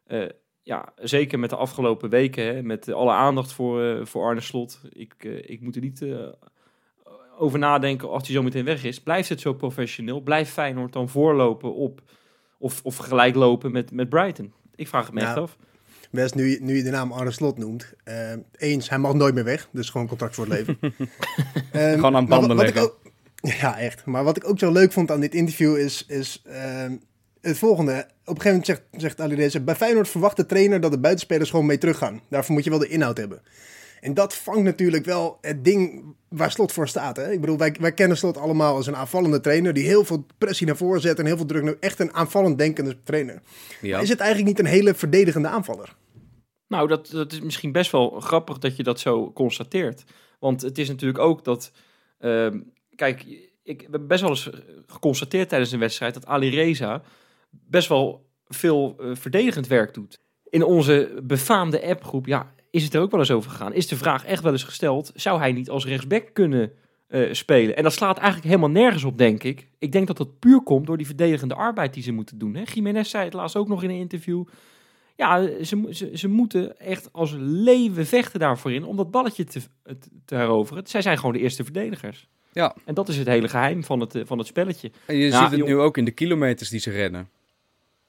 eh, 0.06 0.28
ja, 0.64 0.94
zeker 0.96 1.40
met 1.40 1.50
de 1.50 1.56
afgelopen 1.56 2.10
weken, 2.10 2.46
hè, 2.46 2.64
met 2.64 2.92
alle 2.92 3.12
aandacht 3.12 3.54
voor, 3.54 4.08
voor 4.08 4.24
Arne 4.24 4.42
Slot. 4.42 4.82
Ik, 4.90 5.24
ik 5.24 5.62
moet 5.62 5.76
er 5.76 5.82
niet 5.82 6.06
over 7.38 7.60
nadenken 7.60 8.10
als 8.10 8.24
hij 8.28 8.36
zo 8.36 8.44
meteen 8.44 8.66
weg 8.66 8.84
is. 8.84 9.02
Blijft 9.02 9.30
het 9.30 9.42
zo 9.42 9.54
professioneel? 9.54 10.22
Blijft 10.22 10.52
Feyenoord 10.52 10.94
dan 10.94 11.10
voorlopen 11.10 11.74
op 11.74 12.02
of, 12.58 12.82
of 12.84 12.98
gelijk 12.98 13.36
lopen 13.36 13.72
met, 13.72 13.92
met 13.92 14.10
Brighton? 14.10 14.54
Ik 14.76 14.88
vraag 14.88 15.06
het 15.06 15.14
me 15.14 15.22
echt 15.22 15.38
af. 15.38 15.58
Wes, 16.12 16.34
nu, 16.34 16.50
je- 16.50 16.62
nu 16.62 16.76
je 16.78 16.84
de 16.84 16.90
naam 16.90 17.12
Arne 17.12 17.32
Slot 17.32 17.58
noemt. 17.58 17.94
eh, 18.04 18.16
eens, 18.58 18.90
hij 18.90 18.98
mag 18.98 19.14
nooit 19.14 19.34
meer 19.34 19.44
weg. 19.44 19.68
Dus 19.72 19.90
gewoon 19.90 20.08
contract 20.08 20.36
voor 20.36 20.46
het 20.46 20.54
leven. 20.54 20.78
Ehm, 21.72 21.94
Gewoon 21.96 22.16
aan 22.16 22.26
banden 22.28 22.56
wat 22.58 22.66
leggen. 22.66 22.82
ook- 22.84 23.00
ja, 23.62 23.80
echt. 23.80 24.06
Maar 24.06 24.24
wat 24.24 24.38
ik 24.38 24.48
ook 24.48 24.60
zo 24.60 24.72
leuk 24.72 24.92
vond 24.92 25.12
aan 25.12 25.20
dit 25.20 25.36
interview 25.36 25.78
is, 25.78 26.06
is 26.08 26.42
ehm, 26.46 26.96
het 27.42 27.58
volgende. 27.58 27.92
Op 27.92 28.36
een 28.36 28.42
gegeven 28.42 28.50
moment 28.50 28.66
zegt, 28.66 28.82
zegt 28.92 29.22
Ali 29.22 29.36
Reza, 29.36 29.60
bij 29.60 29.76
Feyenoord 29.76 30.10
verwacht 30.10 30.38
de 30.38 30.46
trainer 30.46 30.80
dat 30.82 30.92
de 30.92 31.00
buitenspelers 31.00 31.50
gewoon 31.50 31.66
mee 31.66 31.78
teruggaan. 31.78 32.22
Daarvoor 32.30 32.54
moet 32.56 32.64
je 32.64 32.70
wel 32.70 32.80
de 32.80 32.88
inhoud 32.88 33.18
hebben. 33.18 33.42
En 34.02 34.14
dat 34.14 34.36
vangt 34.36 34.64
natuurlijk 34.64 35.06
wel 35.06 35.38
het 35.42 35.64
ding 35.66 36.04
waar 36.30 36.52
Slot 36.52 36.72
voor 36.72 36.88
staat. 36.88 37.16
Hè? 37.18 37.32
Ik 37.32 37.42
bedoel, 37.42 37.58
wij, 37.58 37.76
wij 37.80 37.92
kennen 37.92 38.18
Slot 38.18 38.38
allemaal 38.38 38.76
als 38.76 38.88
een 38.88 38.96
aanvallende 38.96 39.40
trainer... 39.42 39.74
die 39.74 39.86
heel 39.86 40.06
veel 40.06 40.26
pressie 40.38 40.68
naar 40.68 40.78
voren 40.78 41.02
zet 41.02 41.20
en 41.20 41.26
heel 41.26 41.38
veel 41.38 41.46
druk... 41.46 41.78
Echt 41.80 42.00
een 42.00 42.14
aanvallend 42.14 42.58
denkende 42.58 42.98
trainer. 43.04 43.42
Ja. 43.82 44.00
Is 44.00 44.10
het 44.10 44.20
eigenlijk 44.20 44.50
niet 44.50 44.60
een 44.60 44.72
hele 44.74 44.94
verdedigende 44.94 45.48
aanvaller? 45.48 45.96
Nou, 46.72 46.88
dat, 46.88 47.10
dat 47.12 47.32
is 47.32 47.42
misschien 47.42 47.72
best 47.72 47.92
wel 47.92 48.10
grappig 48.10 48.58
dat 48.58 48.76
je 48.76 48.84
dat 48.84 49.00
zo 49.00 49.32
constateert. 49.32 50.04
Want 50.40 50.62
het 50.62 50.78
is 50.78 50.88
natuurlijk 50.88 51.20
ook 51.20 51.44
dat... 51.44 51.72
ehm, 52.20 52.60
kijk, 52.96 53.26
ik 53.64 53.82
hebben 53.82 54.08
best 54.08 54.22
wel 54.22 54.30
eens 54.30 54.50
geconstateerd 54.88 55.50
tijdens 55.50 55.72
een 55.72 55.80
wedstrijd... 55.80 56.14
dat 56.14 56.26
Ali 56.26 56.50
Reza 56.50 57.02
best 57.50 57.88
wel 57.88 58.30
veel 58.48 58.96
eh, 59.00 59.10
verdedigend 59.14 59.68
werk 59.68 59.94
doet. 59.94 60.20
In 60.50 60.64
onze 60.64 61.20
befaamde 61.24 61.88
appgroep, 61.88 62.26
ja, 62.26 62.54
is 62.70 62.84
het 62.84 62.94
er 62.94 63.02
ook 63.02 63.12
wel 63.12 63.20
eens 63.20 63.32
over 63.32 63.52
gegaan. 63.52 63.74
Is 63.74 63.88
de 63.88 63.98
vraag 63.98 64.26
echt 64.26 64.44
wel 64.44 64.52
eens 64.52 64.64
gesteld... 64.64 65.12
zou 65.16 65.40
hij 65.40 65.52
niet 65.52 65.70
als 65.70 65.86
rechtsback 65.86 66.34
kunnen 66.34 66.72
eh, 67.08 67.34
spelen? 67.34 67.76
En 67.76 67.84
dat 67.84 67.94
slaat 67.94 68.18
eigenlijk 68.18 68.48
helemaal 68.48 68.82
nergens 68.82 69.04
op, 69.04 69.18
denk 69.18 69.44
ik. 69.44 69.68
Ik 69.80 69.92
denk 69.92 70.08
dat 70.08 70.18
dat 70.18 70.40
puur 70.40 70.62
komt 70.62 70.86
door 70.86 70.98
die 70.98 71.06
verdedigende 71.06 71.56
arbeid 71.56 71.94
die 71.94 72.04
ze 72.04 72.12
moeten 72.12 72.38
doen. 72.38 72.56
Hè? 72.56 72.64
Jiménez 72.74 73.10
zei 73.10 73.24
het 73.24 73.34
laatst 73.34 73.56
ook 73.56 73.68
nog 73.68 73.84
in 73.84 73.90
een 73.90 73.96
interview... 73.96 74.44
Ja, 75.22 75.64
ze, 75.64 75.88
ze, 75.90 76.10
ze 76.14 76.28
moeten 76.28 76.80
echt 76.80 77.10
als 77.12 77.34
leeuwen 77.38 78.06
vechten 78.06 78.40
daarvoor 78.40 78.72
in 78.72 78.84
om 78.86 78.96
dat 78.96 79.12
balletje 79.12 79.44
te, 79.44 79.62
te, 79.84 79.98
te 80.26 80.36
heroveren. 80.36 80.88
Zij 80.88 81.02
zijn 81.02 81.18
gewoon 81.18 81.34
de 81.34 81.40
eerste 81.40 81.64
verdedigers. 81.64 82.28
Ja. 82.54 82.76
En 82.86 82.94
dat 82.94 83.10
is 83.10 83.18
het 83.18 83.28
hele 83.28 83.48
geheim 83.48 83.84
van 83.84 84.00
het, 84.00 84.16
eh, 84.16 84.22
van 84.26 84.38
het 84.38 84.48
spelletje. 84.48 84.92
En 85.06 85.16
je 85.16 85.32
ziet 85.32 85.40
het 85.40 85.52
jong- 85.52 85.66
nu 85.66 85.78
ook 85.78 85.98
in 85.98 86.06
de 86.06 86.12
kilometers 86.12 86.70
die 86.70 86.80
ze 86.80 86.92
rennen. 86.92 87.30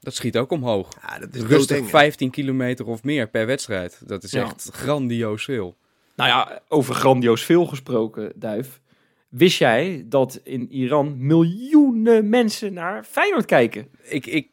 Dat 0.00 0.14
schiet 0.14 0.36
ook 0.36 0.50
omhoog. 0.50 0.88
Ja, 1.08 1.18
dat 1.18 1.34
is 1.34 1.40
Rustig 1.40 1.58
doodeng, 1.66 1.84
hè? 1.84 1.90
15 1.90 2.30
kilometer 2.30 2.86
of 2.86 3.02
meer 3.02 3.28
per 3.28 3.46
wedstrijd. 3.46 4.02
Dat 4.06 4.22
is 4.22 4.30
Ja. 4.30 4.42
echt 4.44 4.68
grandioos 4.72 5.44
veel. 5.44 5.76
Nou 6.16 6.28
ja, 6.30 6.60
over 6.68 6.94
grandioos 6.94 7.42
veel 7.44 7.66
gesproken, 7.66 8.32
Duif. 8.34 8.80
Wist 9.28 9.58
jij 9.58 10.04
dat 10.08 10.40
in 10.44 10.70
Iran 10.72 11.26
miljoenen 11.26 12.28
mensen 12.28 12.72
naar 12.72 13.04
Feyenoord 13.04 13.44
kijken? 13.44 13.88
Ik, 14.02 14.26
ik, 14.26 14.48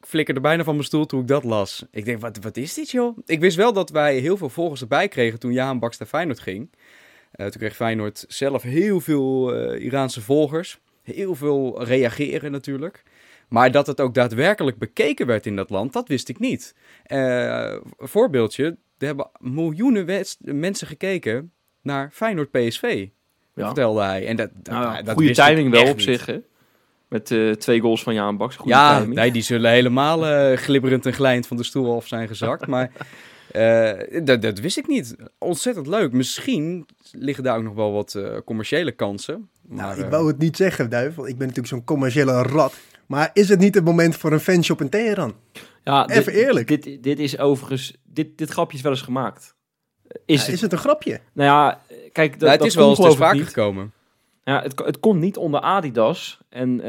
ik 0.00 0.06
flikkerde 0.06 0.40
bijna 0.40 0.64
van 0.64 0.74
mijn 0.74 0.86
stoel 0.86 1.06
toen 1.06 1.20
ik 1.20 1.26
dat 1.26 1.44
las. 1.44 1.84
Ik 1.90 2.04
denk, 2.04 2.20
wat, 2.20 2.38
wat 2.42 2.56
is 2.56 2.74
dit 2.74 2.90
joh? 2.90 3.18
Ik 3.26 3.40
wist 3.40 3.56
wel 3.56 3.72
dat 3.72 3.90
wij 3.90 4.18
heel 4.18 4.36
veel 4.36 4.48
volgers 4.48 4.80
erbij 4.80 5.08
kregen 5.08 5.38
toen 5.38 5.52
Jaan 5.52 5.78
Baks 5.78 5.98
naar 5.98 6.08
Feyenoord 6.08 6.40
ging. 6.40 6.70
Eh, 7.30 7.46
toen 7.46 7.60
kreeg 7.60 7.76
Feyenoord 7.76 8.24
zelf 8.28 8.62
heel 8.62 9.00
veel 9.00 9.54
eh, 9.54 9.84
Iraanse 9.84 10.20
volgers. 10.20 10.80
Heel 11.02 11.34
veel 11.34 11.84
reageren 11.84 12.52
natuurlijk. 12.52 13.02
Maar 13.48 13.70
dat 13.70 13.86
het 13.86 14.00
ook 14.00 14.14
daadwerkelijk 14.14 14.78
bekeken 14.78 15.26
werd 15.26 15.46
in 15.46 15.56
dat 15.56 15.70
land, 15.70 15.92
dat 15.92 16.08
wist 16.08 16.28
ik 16.28 16.38
niet. 16.38 16.74
Een 17.06 17.82
voorbeeldje, 17.98 18.64
er 18.98 19.06
hebben 19.06 19.30
miljoenen 19.38 20.24
mensen 20.40 20.86
gekeken 20.86 21.52
naar 21.82 22.10
Feyenoord 22.12 22.50
PSV, 22.50 23.06
Ja. 23.54 23.66
vertelde 23.66 24.02
hij. 24.02 24.26
En 24.26 24.36
dat, 24.36 24.50
dat, 24.54 24.74
Nou 24.74 24.94
ja, 24.94 25.02
dat 25.02 25.14
goede 25.14 25.32
timing 25.32 25.70
wel 25.70 25.90
op 25.90 26.00
zich, 26.00 26.26
hè? 26.26 26.38
Met 27.10 27.30
eh, 27.30 27.50
twee 27.50 27.80
goals 27.80 28.02
van 28.02 28.14
Jaan 28.14 28.36
Baks. 28.36 28.56
Goede 28.56 28.72
ja, 28.76 28.98
timing. 28.98 29.14
nee, 29.14 29.32
die 29.32 29.42
zullen 29.42 29.70
helemaal 29.70 30.26
eh, 30.26 30.56
glibberend 30.56 31.06
en 31.06 31.12
glijnd 31.12 31.46
van 31.46 31.56
de 31.56 31.62
stoel 31.64 31.96
af 31.96 32.06
zijn 32.06 32.28
gezakt. 32.28 32.66
maar 32.66 32.90
eh, 33.52 34.24
dat, 34.24 34.42
dat 34.42 34.58
wist 34.58 34.76
ik 34.78 34.86
niet. 34.86 35.16
Ontzettend 35.38 35.86
leuk. 35.86 36.12
Misschien 36.12 36.86
liggen 37.12 37.44
daar 37.44 37.56
ook 37.56 37.62
nog 37.62 37.74
wel 37.74 37.92
wat 37.92 38.14
eh, 38.14 38.36
commerciële 38.44 38.92
kansen. 38.92 39.48
Maar, 39.68 39.86
Nou, 39.86 40.00
ik 40.04 40.10
wou 40.10 40.26
het 40.26 40.38
niet 40.38 40.56
zeggen, 40.56 40.90
Duif, 40.90 41.14
want 41.14 41.28
ik 41.28 41.38
ben 41.38 41.46
natuurlijk 41.46 41.74
zo'n 41.74 41.84
commerciële 41.84 42.42
rat. 42.42 42.74
Maar 43.06 43.30
is 43.32 43.48
het 43.48 43.58
niet 43.58 43.74
het 43.74 43.84
moment 43.84 44.16
voor 44.16 44.32
een 44.32 44.40
fanshop 44.40 44.80
in 44.80 44.88
Teheran? 44.88 45.34
Ja, 45.84 46.04
dit- 46.04 46.16
Even 46.16 46.32
eerlijk. 46.32 46.68
Dit, 46.68 47.02
dit 47.02 47.18
is 47.18 47.38
overigens... 47.38 47.96
Dit, 48.04 48.38
dit 48.38 48.50
grapje 48.50 48.76
is 48.76 48.82
wel 48.82 48.92
eens 48.92 49.02
gemaakt. 49.02 49.54
Is 50.26 50.38
Ja, 50.40 50.44
het? 50.44 50.54
is 50.54 50.60
het 50.60 50.72
een 50.72 50.78
grapje? 50.78 51.20
Nou 51.32 51.48
ja, 51.50 51.80
kijk... 52.12 52.30
Dat, 52.32 52.40
nou, 52.40 52.50
het 52.50 52.58
dat 52.58 52.68
is 52.68 52.74
wel 52.74 52.88
eens 52.88 53.32
niet. 53.32 53.46
gekomen. 53.46 53.92
Ja, 54.44 54.62
het, 54.62 54.78
het 54.84 55.00
kon 55.00 55.18
niet 55.18 55.36
onder 55.36 55.60
Adidas. 55.60 56.40
En, 56.48 56.80
eh, 56.80 56.88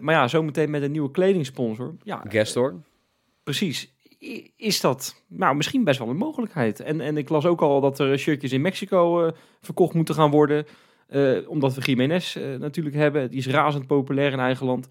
maar 0.00 0.14
ja, 0.14 0.28
zometeen 0.28 0.70
met 0.70 0.82
een 0.82 0.90
nieuwe 0.90 1.10
kledingsponsor. 1.10 1.94
Ja, 2.02 2.24
Gastor. 2.28 2.80
precies. 3.42 3.92
I- 4.20 4.50
Is 4.56 4.80
dat 4.80 5.22
nou 5.28 5.56
misschien 5.56 5.84
best 5.84 5.98
wel 5.98 6.08
een 6.08 6.16
mogelijkheid? 6.16 6.80
En, 6.80 7.00
en 7.00 7.16
ik 7.16 7.28
las 7.28 7.46
ook 7.46 7.60
al 7.60 7.80
dat 7.80 7.98
er 7.98 8.18
shirtjes 8.18 8.52
in 8.52 8.60
Mexico 8.60 9.24
eh, 9.26 9.32
verkocht 9.60 9.94
moeten 9.94 10.14
gaan 10.14 10.30
worden. 10.30 10.66
eh, 11.06 11.48
omdat 11.48 11.74
we 11.74 11.80
Jiménez 11.80 12.36
eh, 12.36 12.54
natuurlijk 12.58 12.96
hebben. 12.96 13.30
Die 13.30 13.38
is 13.38 13.46
razend 13.46 13.86
populair 13.86 14.32
in 14.32 14.38
eigen 14.40 14.66
land. 14.66 14.88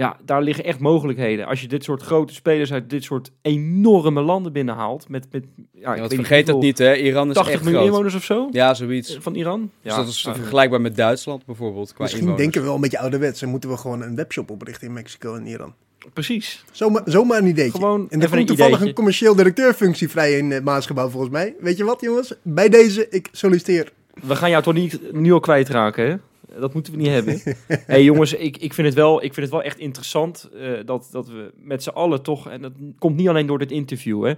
Ja, 0.00 0.16
daar 0.24 0.42
liggen 0.42 0.64
echt 0.64 0.78
mogelijkheden. 0.78 1.46
Als 1.46 1.60
je 1.60 1.68
dit 1.68 1.84
soort 1.84 2.02
grote 2.02 2.34
spelers 2.34 2.72
uit 2.72 2.90
dit 2.90 3.04
soort 3.04 3.30
enorme 3.42 4.20
landen 4.22 4.52
binnenhaalt. 4.52 5.08
Met, 5.08 5.26
met, 5.30 5.44
ja, 5.56 5.60
ik 5.62 5.80
Ja, 5.80 5.86
want 5.88 6.00
weet 6.00 6.10
niet 6.10 6.18
vergeet 6.26 6.46
dat 6.46 6.60
niet, 6.60 6.78
hè? 6.78 6.94
Iran 6.96 7.28
is 7.28 7.34
80 7.34 7.54
echt 7.54 7.62
miljoen 7.62 7.80
groot. 7.80 7.92
inwoners 7.92 8.14
of 8.14 8.24
zo? 8.24 8.48
Ja, 8.50 8.74
zoiets. 8.74 9.16
Van 9.20 9.34
Iran? 9.34 9.70
Dus 9.82 9.92
Ja, 9.92 9.98
dat 9.98 10.08
is 10.08 10.24
nou, 10.24 10.36
vergelijkbaar 10.36 10.80
met 10.80 10.96
Duitsland 10.96 11.44
bijvoorbeeld. 11.46 11.92
Qua 11.92 12.02
Misschien 12.02 12.20
inwoners. 12.22 12.42
denken 12.42 12.60
we 12.60 12.66
wel 12.66 12.74
een 12.76 12.82
beetje 12.82 12.98
ouderwets 12.98 13.42
en 13.42 13.48
moeten 13.48 13.70
we 13.70 13.76
gewoon 13.76 14.02
een 14.02 14.14
webshop 14.16 14.50
oprichten 14.50 14.86
in 14.86 14.92
Mexico 14.92 15.34
en 15.34 15.46
Iran. 15.46 15.74
Precies. 16.12 16.64
Zomaar, 16.70 17.02
zomaar 17.04 17.38
een 17.38 17.46
ideetje. 17.46 17.78
Gewoon 17.78 18.06
en 18.10 18.20
er 18.20 18.28
komt 18.28 18.40
een 18.40 18.46
toevallig 18.46 18.66
ideetje. 18.72 18.88
een 18.88 18.94
commercieel 18.94 19.34
directeurfunctie 19.34 20.08
vrij 20.08 20.38
in 20.38 20.50
het 20.50 20.64
Maasgebouw 20.64 21.08
volgens 21.08 21.32
mij. 21.32 21.54
Weet 21.60 21.76
je 21.76 21.84
wat 21.84 22.00
jongens? 22.00 22.34
Bij 22.42 22.68
deze, 22.68 23.06
ik 23.10 23.28
solliciteer. 23.32 23.92
We 24.22 24.36
gaan 24.36 24.50
jou 24.50 24.62
toch 24.62 24.74
niet 24.74 25.12
nu 25.12 25.32
al 25.32 25.40
kwijtraken, 25.40 26.06
hè? 26.10 26.16
Dat 26.58 26.74
moeten 26.74 26.92
we 26.92 26.98
niet 26.98 27.08
hebben. 27.08 27.40
hey, 27.86 28.04
jongens, 28.04 28.32
ik, 28.32 28.56
ik, 28.56 28.74
vind 28.74 28.86
het 28.86 28.96
wel, 28.96 29.16
ik 29.16 29.34
vind 29.34 29.46
het 29.46 29.54
wel 29.54 29.62
echt 29.62 29.78
interessant 29.78 30.50
eh, 30.54 30.72
dat, 30.84 31.08
dat 31.10 31.28
we 31.28 31.52
met 31.56 31.82
z'n 31.82 31.88
allen 31.88 32.22
toch... 32.22 32.48
En 32.48 32.62
dat 32.62 32.72
komt 32.98 33.16
niet 33.16 33.28
alleen 33.28 33.46
door 33.46 33.58
dit 33.58 33.70
interview, 33.70 34.24
hè. 34.24 34.32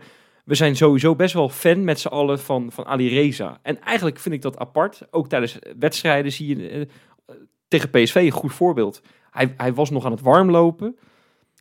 We 0.45 0.55
zijn 0.55 0.77
sowieso 0.77 1.17
best 1.17 1.35
wel 1.35 1.49
fan 1.49 1.85
met 1.85 2.01
z'n 2.01 2.09
allen 2.09 2.39
van, 2.39 2.73
van 2.73 2.85
Ali 2.87 3.09
Reza. 3.09 3.59
En 3.63 3.81
eigenlijk 3.81 4.19
vind 4.19 4.35
ik 4.35 4.43
dat 4.43 4.59
apart. 4.59 5.03
Ook 5.11 5.29
tijdens 5.29 5.59
wedstrijden 5.79 6.33
zie 6.33 6.57
je... 6.57 6.69
eh, 6.69 7.35
tegen 7.69 7.91
PSV 7.91 8.15
een 8.15 8.31
goed 8.31 8.53
voorbeeld. 8.53 9.03
Hij, 9.31 9.55
hij 9.57 9.75
was 9.75 9.91
nog 9.91 10.05
aan 10.05 10.11
het 10.13 10.21
warmlopen. 10.21 10.97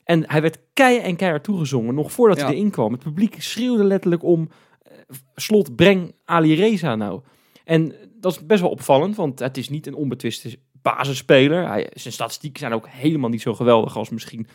En 0.03 0.29
hij 0.29 0.41
werd 0.41 0.59
kei 0.73 0.97
en 0.97 1.15
keihard 1.15 1.43
toegezongen, 1.43 1.95
nog 1.95 2.11
voordat 2.11 2.37
Ja. 2.37 2.45
hij 2.45 2.53
erin 2.53 2.71
kwam. 2.71 2.91
Het 2.91 3.03
publiek 3.03 3.35
schreeuwde 3.41 3.83
letterlijk 3.83 4.23
om, 4.23 4.49
eh, 4.81 4.91
slot, 5.35 5.75
breng 5.75 6.15
Ali 6.25 6.55
Reza 6.55 6.95
nou. 6.95 7.21
En 7.65 7.93
dat 8.21 8.31
is 8.31 8.45
best 8.45 8.61
wel 8.61 8.69
opvallend, 8.69 9.15
want 9.15 9.39
het 9.39 9.57
is 9.57 9.69
niet 9.69 9.87
een 9.87 9.95
onbetwiste 9.95 10.57
basisspeler. 10.81 11.67
Hij, 11.67 11.89
zijn 11.93 12.13
statistieken 12.13 12.59
zijn 12.59 12.73
ook 12.73 12.87
helemaal 12.87 13.29
niet 13.29 13.41
zo 13.41 13.53
geweldig 13.53 13.97
als 13.97 14.09
misschien 14.09 14.47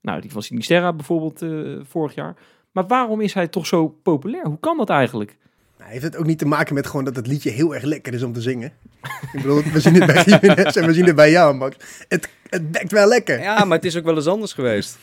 nou, 0.00 0.20
die 0.20 0.32
van 0.32 0.42
Sinisterra 0.42 0.92
bijvoorbeeld 0.92 1.42
eh, 1.42 1.84
vorig 1.84 2.14
jaar. 2.14 2.36
Maar 2.72 2.86
waarom 2.86 3.20
is 3.20 3.34
hij 3.34 3.48
toch 3.48 3.66
zo 3.66 3.88
populair? 3.88 4.46
Hoe 4.46 4.60
kan 4.60 4.76
dat 4.76 4.90
eigenlijk? 4.90 5.36
Nou, 5.78 5.90
heeft 5.90 6.04
het 6.04 6.16
ook 6.16 6.26
niet 6.26 6.38
te 6.38 6.46
maken 6.46 6.74
met 6.74 6.86
gewoon 6.86 7.04
dat 7.04 7.16
het 7.16 7.26
liedje 7.26 7.50
heel 7.50 7.74
erg 7.74 7.82
lekker 7.82 8.14
is 8.14 8.22
om 8.22 8.32
te 8.32 8.40
zingen? 8.40 8.72
ik 9.02 9.28
bedoel, 9.32 9.62
we 9.62 9.80
zien 9.80 9.94
het 9.94 10.06
bij 10.06 10.24
Jiménez 10.40 10.76
en 10.76 10.86
we 10.86 10.92
zien 10.94 11.06
het 11.06 11.14
bij 11.14 11.30
jou, 11.30 11.54
Max. 11.54 11.76
Het, 12.08 12.28
het 12.48 12.72
dekt 12.72 12.90
wel 12.92 13.08
lekker. 13.08 13.40
Ja, 13.40 13.64
maar 13.64 13.76
het 13.76 13.86
is 13.86 13.96
ook 13.96 14.04
wel 14.04 14.16
eens 14.16 14.26
anders 14.26 14.52
geweest. 14.52 14.98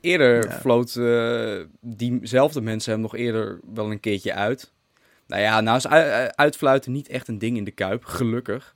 Eerder 0.00 0.44
Ja. 0.44 0.58
floot 0.60 0.96
eh, 0.96 1.56
diezelfde 1.80 2.60
mensen 2.60 2.92
hem 2.92 3.00
nog 3.00 3.16
eerder 3.16 3.60
wel 3.74 3.90
een 3.90 4.00
keertje 4.00 4.34
uit. 4.34 4.72
Nou 5.30 5.42
ja, 5.42 5.60
nou 5.60 5.76
is 5.76 5.86
uitfluiten 6.34 6.92
niet 6.92 7.08
echt 7.08 7.28
een 7.28 7.38
ding 7.38 7.56
in 7.56 7.64
de 7.64 7.70
Kuip, 7.70 8.04
gelukkig. 8.04 8.74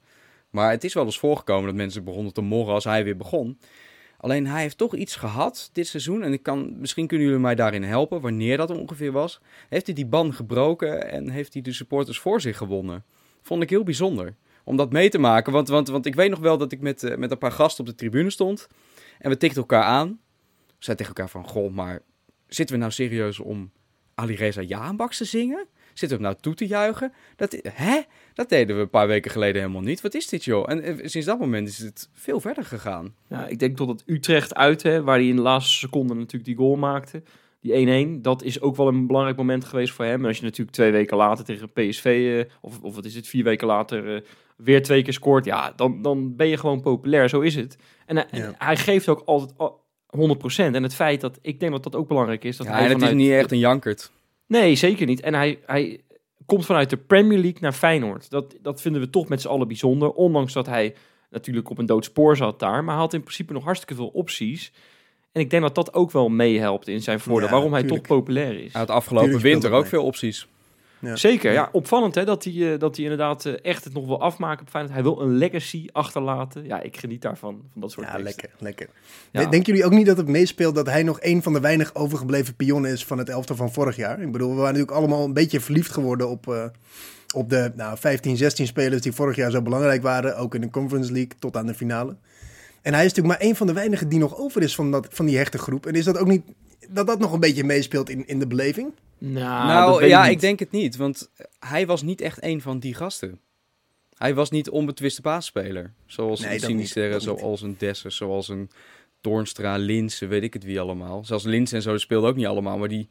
Maar 0.51 0.71
het 0.71 0.85
is 0.85 0.95
wel 0.95 1.05
eens 1.05 1.19
voorgekomen 1.19 1.67
dat 1.67 1.75
mensen 1.75 2.05
begonnen 2.05 2.33
te 2.33 2.41
morren 2.41 2.75
als 2.75 2.85
hij 2.85 3.05
weer 3.05 3.17
begon. 3.17 3.59
Alleen 4.17 4.47
hij 4.47 4.61
heeft 4.61 4.79
toch 4.79 4.95
iets 4.95 5.17
gehad 5.17 5.71
dit 5.73 5.87
seizoen. 5.87 6.23
En 6.23 6.33
ik 6.33 6.43
kan, 6.43 6.81
misschien 6.81 7.07
kunnen 7.07 7.27
jullie 7.27 7.43
mij 7.43 7.55
daarin 7.55 7.83
helpen, 7.83 8.21
wanneer 8.21 8.57
dat 8.57 8.71
ongeveer 8.71 9.13
was. 9.13 9.41
Heeft 9.69 9.87
hij 9.87 9.95
die 9.95 10.07
band 10.07 10.35
gebroken 10.35 11.11
en 11.11 11.29
heeft 11.29 11.53
hij 11.53 11.63
de 11.63 11.73
supporters 11.73 12.19
voor 12.19 12.41
zich 12.41 12.57
gewonnen? 12.57 13.05
Vond 13.43 13.63
ik 13.63 13.71
heel 13.71 13.83
bijzonder 13.83 14.35
om 14.65 14.77
dat 14.77 14.93
mee 14.93 15.09
te 15.09 15.19
maken. 15.19 15.53
Want, 15.53 15.69
want, 15.69 15.89
want 15.89 16.07
ik 16.07 16.15
weet 16.15 16.31
nog 16.31 16.39
wel 16.39 16.59
dat 16.59 16.73
ik 16.73 16.81
met, 16.81 17.03
eh, 17.03 17.17
met 17.17 17.31
een 17.31 17.39
paar 17.39 17.53
gasten 17.53 17.85
op 17.85 17.91
de 17.91 17.97
tribune 17.97 18.31
stond. 18.31 18.69
En 19.19 19.31
we 19.31 19.37
tikten 19.37 19.61
elkaar 19.61 19.83
aan. 19.83 20.09
We 20.67 20.85
zeiden 20.85 21.07
tegen 21.07 21.23
elkaar 21.23 21.43
van, 21.43 21.51
goh, 21.51 21.73
maar 21.73 22.03
zitten 22.47 22.75
we 22.75 22.81
nou 22.81 22.93
serieus 22.93 23.39
om 23.39 23.71
Ali 24.15 24.35
Reza 24.35 24.61
Jaanbaks 24.61 25.17
te 25.17 25.25
zingen? 25.25 25.67
Zitten 25.95 26.19
we 26.19 26.25
hem 26.25 26.33
nou 26.33 26.43
toe 26.43 26.55
te 26.55 26.67
juichen? 26.67 27.13
Dat, 27.37 27.57
hè? 27.69 28.01
Dat 28.35 28.49
deden 28.49 28.77
we 28.77 28.83
een 28.83 28.91
paar 28.91 29.07
weken 29.07 29.31
geleden 29.31 29.61
helemaal 29.61 29.83
niet. 29.83 30.01
Wat 30.01 30.15
is 30.15 30.27
dit, 30.29 30.45
joh? 30.45 30.71
En 30.71 30.83
eh, 30.83 30.95
sinds 31.03 31.27
dat 31.27 31.39
moment 31.39 31.69
is 31.69 31.79
het 31.79 32.09
veel 32.13 32.41
verder 32.41 32.65
gegaan. 32.65 33.15
Ja, 33.29 33.47
ik 33.47 33.59
denk 33.59 33.77
tot 33.77 33.89
het 33.89 34.03
Utrecht 34.07 34.55
uit, 34.55 34.83
hè, 34.83 35.03
waar 35.03 35.17
hij 35.17 35.27
in 35.27 35.37
de 35.37 35.43
laatste 35.43 35.79
seconde 35.79 36.15
natuurlijk 36.15 36.45
die 36.45 36.57
goal 36.57 36.77
maakte. 36.77 37.23
Die 37.61 38.07
1-1, 38.19 38.21
dat 38.23 38.43
is 38.43 38.61
ook 38.61 38.77
wel 38.77 38.89
een 38.89 39.07
belangrijk 39.07 39.37
moment 39.37 39.65
geweest 39.65 39.93
voor 39.93 40.05
hem. 40.05 40.21
En 40.21 40.27
als 40.27 40.37
je 40.37 40.43
natuurlijk 40.43 40.77
twee 40.77 40.91
weken 40.93 41.17
later 41.17 41.45
tegen 41.45 41.73
PSV, 41.73 42.05
eh, 42.47 42.55
of, 42.61 42.81
of 42.81 42.95
wat 42.95 43.05
is 43.05 43.15
het, 43.15 43.27
vier 43.27 43.45
weken 43.45 43.67
later, 43.67 44.15
eh, 44.15 44.21
weer 44.57 44.83
twee 44.83 45.03
keer 45.03 45.13
scoort. 45.13 45.45
Ja, 45.45 45.73
dan, 45.77 46.03
dan 46.03 46.37
ben 46.37 46.49
je 46.49 46.57
gewoon 46.57 46.81
populair, 46.81 47.29
zo 47.29 47.41
is 47.41 47.55
het. 47.55 47.77
En 48.07 48.17
hij, 48.17 48.27
Ja. 48.31 48.55
hij 48.59 48.77
geeft 48.77 49.09
ook 49.09 49.23
altijd 49.25 49.59
al 49.59 49.83
100%. 50.07 50.75
En 50.75 50.83
het 50.83 50.95
feit 50.95 51.21
dat, 51.21 51.39
ik 51.43 51.61
denk 51.61 51.73
dat 51.73 51.83
dat 51.83 51.95
ook 51.97 52.09
belangrijk 52.09 52.45
is. 52.45 52.57
Dat 52.57 52.67
Ja, 52.67 52.73
hij 52.73 52.85
en 52.85 52.91
het 52.93 53.03
is 53.03 53.13
niet 53.15 53.31
echt 53.31 53.53
een 53.53 53.59
jankert. 53.59 54.13
Nee, 54.61 54.75
zeker 54.75 55.07
niet. 55.07 55.21
En 55.21 55.35
hij, 55.35 55.59
hij 55.67 56.01
komt 56.47 56.67
vanuit 56.67 56.91
de 56.91 56.97
Premier 56.97 57.39
League 57.39 57.61
naar 57.61 57.73
Feyenoord. 57.73 58.31
Dat, 58.31 58.57
dat 58.63 58.81
vinden 58.81 59.01
we 59.01 59.11
toch 59.11 59.29
met 59.29 59.41
z'n 59.41 59.49
allen 59.49 59.69
bijzonder. 59.69 60.11
Ondanks 60.11 60.53
dat 60.53 60.67
hij 60.67 60.95
natuurlijk 61.31 61.71
op 61.71 61.79
een 61.79 61.87
dood 61.87 62.05
spoor 62.05 62.37
zat 62.37 62.59
daar. 62.61 62.85
Maar 62.85 62.95
hij 62.95 63.03
had 63.03 63.15
in 63.15 63.21
principe 63.23 63.53
nog 63.53 63.65
hartstikke 63.65 63.95
veel 63.95 64.09
opties. 64.09 64.73
En 65.33 65.41
ik 65.41 65.51
denk 65.51 65.63
dat 65.63 65.75
dat 65.75 65.95
ook 65.95 66.11
wel 66.11 66.29
meehelpt 66.29 66.89
in 66.89 67.03
zijn 67.03 67.21
voordeel. 67.21 67.47
Ja, 67.47 67.53
waarom 67.53 67.73
hij 67.73 67.81
tuurlijk. 67.83 68.07
toch 68.07 68.17
populair 68.17 68.55
is. 68.55 68.73
Hij 68.73 68.81
had 68.81 68.91
afgelopen 68.91 69.31
Tuurlijk 69.31 69.53
winter 69.53 69.73
ook 69.73 69.81
mee. 69.81 69.91
veel 69.91 70.05
opties. 70.05 70.49
Ja. 71.05 71.17
Zeker, 71.17 71.53
ja. 71.53 71.69
Opvallend 71.73 72.15
hè, 72.15 72.25
dat 72.25 72.45
hij, 72.45 72.73
eh, 72.73 72.79
dat 72.79 72.95
hij 72.97 73.05
inderdaad 73.05 73.45
eh, 73.45 73.55
echt 73.63 73.85
het 73.85 73.93
nog 73.93 74.07
wil 74.07 74.21
afmaken. 74.21 74.67
Hij 74.91 75.03
wil 75.03 75.21
een 75.21 75.37
legacy 75.37 75.87
achterlaten. 75.93 76.65
Ja, 76.65 76.81
ik 76.81 76.97
geniet 76.97 77.23
daarvan, 77.23 77.63
van 77.73 77.81
dat 77.81 77.91
soort 77.91 78.07
Ja, 78.07 78.13
teksten. 78.13 78.37
lekker, 78.37 78.65
lekker. 78.65 78.89
Ja. 79.31 79.41
Denken 79.41 79.73
jullie 79.73 79.85
ook 79.85 79.93
niet 79.93 80.07
dat 80.07 80.17
het 80.17 80.29
meespeelt 80.29 80.75
dat 80.75 80.87
hij 80.87 81.03
nog 81.03 81.19
een 81.21 81.43
van 81.43 81.53
de 81.53 81.61
weinig 81.61 81.95
overgebleven 81.95 82.55
pionnen 82.55 82.91
is 82.91 83.05
van 83.05 83.19
het 83.19 83.29
elftal 83.29 83.57
van 83.57 83.73
vorig 83.73 83.97
jaar? 83.97 84.21
Ik 84.21 84.33
bedoel, 84.33 84.49
we 84.49 84.55
waren 84.55 84.73
natuurlijk 84.73 84.99
allemaal 84.99 85.25
een 85.25 85.33
beetje 85.33 85.61
verliefd 85.61 85.91
geworden 85.91 86.29
op, 86.29 86.49
eh, 86.49 86.65
op 87.35 87.51
de 87.51 87.73
nou, 87.75 87.99
15, 87.99 88.37
16 88.37 88.67
spelers 88.67 89.03
die 89.03 89.13
vorig 89.13 89.37
jaar 89.37 89.51
zo 89.51 89.63
belangrijk 89.63 90.03
waren. 90.03 90.37
Ook 90.37 90.55
in 90.55 90.61
de 90.61 90.71
Conference 90.71 91.13
League 91.13 91.33
tot 91.39 91.57
aan 91.57 91.67
de 91.67 91.75
finale. 91.75 92.17
En 92.83 92.95
hij 92.95 93.05
is 93.05 93.13
natuurlijk 93.13 93.41
maar 93.41 93.49
een 93.49 93.57
van 93.57 93.67
de 93.67 93.73
weinigen 93.73 94.09
die 94.09 94.19
nog 94.19 94.39
over 94.39 94.63
is 94.63 94.75
van, 94.75 94.91
dat, 94.91 95.07
van 95.11 95.27
die 95.27 95.37
hechte 95.37 95.59
groep. 95.59 95.87
En 95.87 95.95
is 95.95 96.05
dat 96.05 96.19
ook 96.19 96.29
niet 96.29 96.43
dat 96.91 97.07
dat 97.07 97.19
nog 97.19 97.33
een 97.33 97.41
beetje 97.41 97.64
meespeelt 97.64 98.09
in, 98.09 98.26
in 98.26 98.38
de 98.38 98.47
beleving? 98.47 98.93
Nou, 99.19 99.67
dat 99.67 99.76
nou 99.76 100.00
weet 100.00 100.09
ja, 100.09 100.23
niet. 100.23 100.33
ik 100.33 100.41
denk 100.41 100.59
het 100.59 100.71
niet. 100.71 100.97
Want 100.97 101.31
hij 101.59 101.87
was 101.87 102.03
niet 102.03 102.21
echt 102.21 102.43
een 102.43 102.61
van 102.61 102.79
die 102.79 102.95
gasten. 102.95 103.41
Hij 104.17 104.35
was 104.35 104.50
niet 104.50 104.71
onbetwiste 104.71 105.23
baasspeler. 105.23 105.93
Zoals 106.07 106.41
Nee, 106.41 106.55
een 106.55 106.61
Sinisterre, 106.61 107.14
niet. 107.14 107.23
zoals 107.23 107.62
een 107.62 107.75
Dessers, 107.79 108.17
zoals 108.17 108.49
een 108.49 108.71
Toornstra, 109.21 109.76
Linse, 109.76 110.26
weet 110.26 110.43
ik 110.43 110.53
het 110.53 110.64
wie 110.64 110.81
allemaal. 110.81 111.25
Zelfs 111.25 111.45
Linse 111.45 111.76
en 111.76 111.83
zo 111.83 111.97
speelden 111.99 112.31
ook 112.31 112.37
niet 112.37 112.47
allemaal. 112.47 112.79
Maar 112.79 112.88
die, 112.88 113.09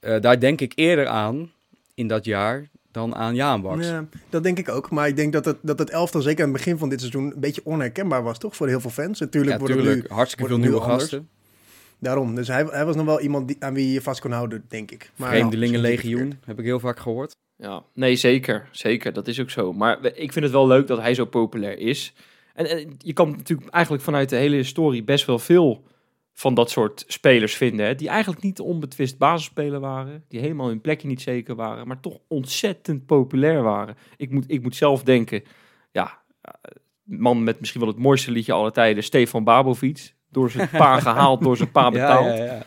eh, 0.00 0.20
daar 0.20 0.40
denk 0.40 0.60
ik 0.60 0.72
eerder 0.74 1.06
aan 1.06 1.52
in 1.94 2.06
dat 2.06 2.24
jaar 2.24 2.68
dan 2.90 3.14
aan 3.14 3.34
Jaan 3.34 3.62
Baks. 3.62 3.86
Ja, 3.86 4.06
dat 4.28 4.42
denk 4.42 4.58
ik 4.58 4.68
ook. 4.68 4.90
Maar 4.90 5.08
ik 5.08 5.16
denk 5.16 5.32
dat 5.32 5.44
het, 5.44 5.56
dat 5.62 5.78
het 5.78 5.90
elftal 5.90 6.20
zeker 6.20 6.44
aan 6.44 6.50
het 6.50 6.58
begin 6.58 6.78
van 6.78 6.88
dit 6.88 7.00
seizoen 7.00 7.24
een 7.24 7.40
beetje 7.40 7.60
onherkenbaar 7.64 8.22
was, 8.22 8.38
toch? 8.38 8.56
Voor 8.56 8.68
heel 8.68 8.80
veel 8.80 8.90
fans. 8.90 9.20
Natuurlijk 9.20 9.60
Ja, 9.60 9.74
het 9.74 9.84
nu. 9.84 10.04
Hartstikke 10.08 10.48
veel 10.48 10.58
nieuwe 10.58 10.80
gasten. 10.80 11.28
Daarom. 11.98 12.34
Dus 12.34 12.48
hij, 12.48 12.64
hij 12.64 12.84
was 12.84 12.96
nog 12.96 13.06
wel 13.06 13.20
iemand 13.20 13.48
die, 13.48 13.56
aan 13.58 13.74
wie 13.74 13.92
je 13.92 14.02
vast 14.02 14.20
kon 14.20 14.32
houden, 14.32 14.64
denk 14.68 14.90
ik. 14.90 15.10
Maar, 15.16 15.28
Vreemdelingenlegioen, 15.28 16.38
heb 16.44 16.58
ik 16.58 16.64
heel 16.64 16.80
vaak 16.80 16.98
gehoord. 16.98 17.34
Ja, 17.56 17.82
nee, 17.94 18.16
zeker. 18.16 18.68
Zeker, 18.70 19.12
dat 19.12 19.28
is 19.28 19.40
ook 19.40 19.50
zo. 19.50 19.72
Maar 19.72 20.04
ik 20.04 20.32
vind 20.32 20.44
het 20.44 20.54
wel 20.54 20.66
leuk 20.66 20.86
dat 20.86 21.00
hij 21.00 21.14
zo 21.14 21.24
populair 21.24 21.78
is. 21.78 22.12
En, 22.54 22.70
en 22.70 22.94
je 22.98 23.12
kan 23.12 23.30
natuurlijk 23.30 23.70
eigenlijk 23.70 24.04
vanuit 24.04 24.28
de 24.28 24.36
hele 24.36 24.56
historie 24.56 25.04
best 25.04 25.26
wel 25.26 25.38
veel 25.38 25.84
van 26.32 26.54
dat 26.54 26.70
soort 26.70 27.04
spelers 27.06 27.56
vinden. 27.56 27.86
Hè, 27.86 27.94
die 27.94 28.08
eigenlijk 28.08 28.42
niet 28.42 28.60
onbetwist 28.60 29.18
basisspeler 29.18 29.80
waren. 29.80 30.24
Die 30.28 30.40
helemaal 30.40 30.68
hun 30.68 30.80
plekje 30.80 31.08
niet 31.08 31.22
zeker 31.22 31.54
waren. 31.54 31.86
Maar 31.86 32.00
toch 32.00 32.18
ontzettend 32.28 33.06
populair 33.06 33.62
waren. 33.62 33.96
Ik 34.16 34.30
moet, 34.30 34.44
ik 34.46 34.62
moet 34.62 34.76
zelf 34.76 35.02
denken, 35.02 35.42
ja, 35.92 36.22
eh, 36.40 36.52
man 37.02 37.44
met 37.44 37.60
misschien 37.60 37.80
wel 37.80 37.90
het 37.90 37.98
mooiste 37.98 38.30
liedje 38.30 38.52
aller 38.52 38.72
tijden. 38.72 39.02
Stefan 39.02 39.44
Babovic. 39.44 40.14
Door 40.36 40.50
zijn 40.50 40.68
pa 40.68 41.00
gehaald, 41.08 41.42
door 41.42 41.56
zijn 41.56 41.70
pa 41.70 41.90
betaald. 41.90 42.26
Ja, 42.26 42.44
Ja, 42.44 42.44
ja, 42.44 42.62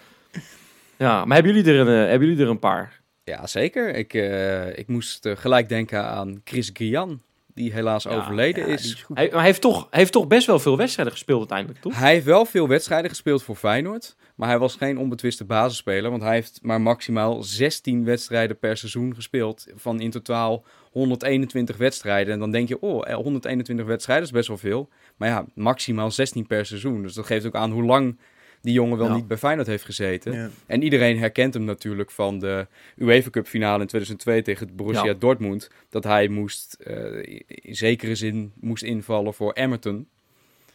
ja. 0.97 1.25
maar 1.25 1.35
hebben 1.35 1.55
jullie 1.55 1.73
er 1.73 1.79
een, 1.79 2.03
eh, 2.03 2.09
hebben 2.09 2.27
jullie 2.27 2.43
er 2.43 2.49
een 2.49 2.59
paar? 2.59 3.01
ja 3.23 3.47
zeker. 3.47 3.95
Ik, 3.95 4.13
eh, 4.13 4.77
ik 4.77 4.87
moest 4.87 5.25
eh, 5.25 5.35
gelijk 5.35 5.69
denken 5.69 6.03
aan 6.03 6.41
Chris 6.43 6.69
Guillan, 6.73 7.21
die 7.59 7.73
helaas 7.73 8.03
Ja, 8.03 8.09
overleden 8.09 8.67
Ja, 8.67 8.73
is. 8.73 9.05
Hij, 9.13 9.25
maar 9.25 9.35
hij, 9.35 9.45
heeft 9.45 9.61
toch, 9.61 9.87
hij 9.89 9.99
heeft 9.99 10.11
toch 10.11 10.27
best 10.27 10.47
wel 10.47 10.59
veel 10.59 10.77
wedstrijden 10.77 11.13
gespeeld 11.13 11.39
uiteindelijk, 11.39 11.81
toch? 11.81 11.95
Hij 11.95 12.13
heeft 12.13 12.25
wel 12.25 12.45
veel 12.45 12.67
wedstrijden 12.67 13.09
gespeeld 13.09 13.43
voor 13.43 13.55
Feyenoord. 13.55 14.15
Maar 14.35 14.49
hij 14.49 14.59
was 14.59 14.75
geen 14.75 14.97
onbetwiste 14.97 15.45
basisspeler. 15.45 16.09
Want 16.09 16.21
hij 16.21 16.33
heeft 16.33 16.59
maar 16.61 16.81
maximaal 16.81 17.43
16 17.43 18.05
wedstrijden 18.05 18.59
per 18.59 18.77
seizoen 18.77 19.15
gespeeld. 19.15 19.67
Van 19.75 19.99
in 19.99 20.11
totaal 20.11 20.63
121 20.91 21.77
wedstrijden. 21.77 22.33
En 22.33 22.39
dan 22.39 22.51
denk 22.51 22.67
je, 22.67 22.79
oh, 22.79 23.09
eh, 23.09 23.15
121 23.15 23.85
wedstrijden 23.85 24.25
is 24.25 24.31
best 24.31 24.47
wel 24.47 24.57
veel. 24.57 24.89
Maar 25.17 25.29
ja, 25.29 25.45
maximaal 25.55 26.11
16 26.11 26.47
per 26.47 26.65
seizoen. 26.65 27.01
Dus 27.01 27.13
dat 27.13 27.25
geeft 27.25 27.45
ook 27.45 27.55
aan 27.55 27.71
hoe 27.71 27.83
lang 27.83 28.17
die 28.61 28.73
jongen 28.73 28.97
wel 28.97 29.07
Ja. 29.07 29.15
niet 29.15 29.27
bij 29.27 29.37
Feyenoord 29.37 29.67
heeft 29.67 29.85
gezeten. 29.85 30.33
Ja. 30.33 30.49
En 30.65 30.81
iedereen 30.83 31.17
herkent 31.19 31.53
hem 31.53 31.63
natuurlijk 31.63 32.11
van 32.11 32.39
de 32.39 32.67
UEFA 32.97 33.29
Cup 33.29 33.47
finale 33.47 33.81
in 33.81 33.87
2002 33.87 34.41
tegen 34.41 34.75
Borussia 34.75 35.05
Ja. 35.05 35.13
Dortmund. 35.13 35.69
Dat 35.89 36.03
hij 36.03 36.27
moest, 36.27 36.73
eh, 36.73 37.23
in 37.47 37.75
zekere 37.75 38.15
zin 38.15 38.51
moest 38.59 38.83
invallen 38.83 39.33
voor 39.33 39.51
Emmerton. 39.53 40.07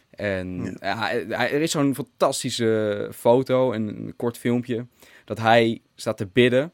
En 0.09 0.77
ja, 0.79 0.97
hij- 0.97 1.25
hij- 1.29 1.51
er 1.53 1.61
is 1.61 1.71
zo'n 1.71 1.95
fantastische 1.95 3.09
foto 3.15 3.71
en 3.71 3.87
een 3.87 4.13
kort 4.15 4.37
filmpje. 4.37 4.85
Dat 5.25 5.39
hij 5.39 5.81
staat 5.95 6.17
te 6.17 6.27
bidden 6.33 6.71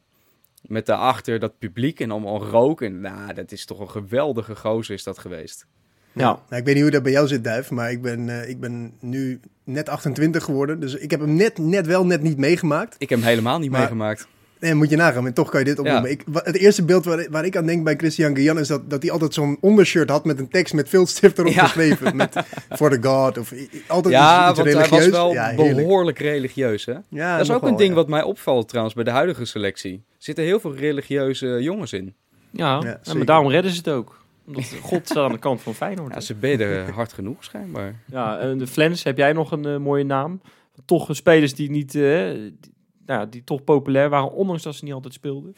met 0.62 0.86
daarachter 0.86 1.40
dat 1.40 1.60
publiek 1.60 2.00
en 2.00 2.12
allemaal 2.12 2.44
rook. 2.46 2.82
En 2.82 3.02
nou, 3.02 3.34
dat 3.34 3.52
is 3.52 3.66
toch 3.66 3.80
een 3.80 3.90
geweldige 3.90 4.56
gozer 4.56 4.94
is 4.96 5.04
dat 5.04 5.20
geweest. 5.20 5.66
Ja. 6.14 6.22
Nou, 6.50 6.60
ik 6.60 6.66
weet 6.66 6.74
niet 6.74 6.84
hoe 6.84 6.92
dat 6.92 7.04
bij 7.04 7.12
jou 7.12 7.28
zit, 7.28 7.44
Duif, 7.44 7.72
maar 7.72 7.92
ik 7.92 8.02
ben, 8.02 8.30
eh, 8.42 8.50
ik 8.50 8.60
ben 8.60 8.94
nu 9.00 9.40
net 9.72 9.90
28 9.90 10.44
geworden. 10.44 10.80
Dus 10.80 10.96
ik 10.96 11.12
heb 11.12 11.20
hem 11.20 11.36
net, 11.36 11.58
net 11.58 11.86
wel, 11.88 12.06
net 12.06 12.22
niet 12.22 12.38
meegemaakt. 12.38 12.96
Ik 12.98 13.10
heb 13.10 13.20
hem 13.20 13.28
helemaal 13.28 13.60
niet 13.60 13.70
Maar- 13.72 13.80
meegemaakt. 13.80 14.28
En 14.60 14.78
moet 14.78 14.90
je 14.90 14.96
nagaan, 14.96 15.26
en 15.28 15.34
toch 15.34 15.50
kan 15.50 15.60
je 15.60 15.66
dit 15.66 15.80
opnoemen. 15.80 16.04
Ja. 16.04 16.10
Ik, 16.10 16.24
het 16.34 16.56
eerste 16.58 16.86
beeld 16.86 17.06
waar, 17.06 17.28
waar 17.30 17.46
ik 17.46 17.58
aan 17.58 17.66
denk 17.66 17.84
bij 17.84 17.96
Christian 17.96 18.36
Guillan 18.36 18.60
is 18.60 18.68
dat, 18.68 18.90
dat 18.90 19.02
hij 19.02 19.12
altijd 19.12 19.34
zo'n 19.34 19.58
ondershirt 19.62 20.10
had 20.10 20.26
met 20.26 20.40
een 20.40 20.48
tekst 20.50 20.74
met 20.74 20.90
veel 20.90 21.06
stift 21.06 21.38
erop 21.38 21.54
Ja. 21.54 21.64
geschreven. 21.64 22.16
Met 22.16 22.36
For 22.78 22.90
the 22.90 23.08
God 23.08 23.38
of 23.38 23.54
altijd 23.88 24.14
Ja, 24.14 24.40
iets, 24.40 24.50
iets 24.50 24.58
want 24.60 24.74
hij 24.74 24.82
religieus. 24.88 25.00
was 25.10 25.10
wel 25.10 25.32
ja, 25.34 25.56
behoorlijk 25.56 26.20
religieus, 26.20 26.86
hè? 26.86 26.94
Ja, 27.10 27.38
dat 27.38 27.46
is 27.46 27.52
ook 27.52 27.62
een 27.62 27.68
wel, 27.68 27.78
ding 27.78 27.90
ja. 27.90 27.96
wat 27.96 28.08
mij 28.08 28.24
opvalt 28.24 28.68
trouwens 28.68 28.96
bij 28.96 29.04
de 29.04 29.12
huidige 29.12 29.46
selectie. 29.46 29.94
Er 29.94 30.16
zitten 30.18 30.44
heel 30.44 30.60
veel 30.60 30.76
religieuze 30.76 31.58
jongens 31.62 31.94
in. 31.94 32.14
Ja, 32.52 32.80
Ja, 32.84 33.00
en 33.04 33.18
maar 33.18 33.26
daarom 33.26 33.50
redden 33.50 33.72
ze 33.72 33.78
het 33.78 33.88
ook. 33.90 34.21
Omdat 34.56 34.76
God 34.82 35.06
staat 35.06 35.24
aan 35.26 35.32
de 35.32 35.38
kant 35.40 35.62
van 35.62 35.76
Feyenoord. 35.76 36.14
Ja, 36.14 36.20
ze 36.20 36.36
bidden 36.36 36.90
hard 36.94 37.14
genoeg 37.14 37.44
schijnbaar. 37.44 37.96
Ja, 38.06 38.40
en 38.40 38.58
de 38.58 38.68
Flens, 38.68 39.04
heb 39.04 39.18
jij 39.18 39.34
nog 39.34 39.52
een 39.52 39.66
eh, 39.66 39.78
mooie 39.78 40.04
naam? 40.04 40.42
Toch 40.86 41.10
eh, 41.10 41.16
spelers 41.16 41.54
die 41.56 41.70
niet, 41.70 41.96
eh, 41.96 42.02
die, 42.32 42.74
nou, 43.06 43.20
ja, 43.20 43.26
die 43.26 43.44
toch 43.44 43.64
populair 43.64 44.10
waren, 44.10 44.32
ondanks 44.32 44.64
dat 44.64 44.76
ze 44.76 44.84
niet 44.84 44.94
altijd 44.94 45.14
speelden. 45.14 45.56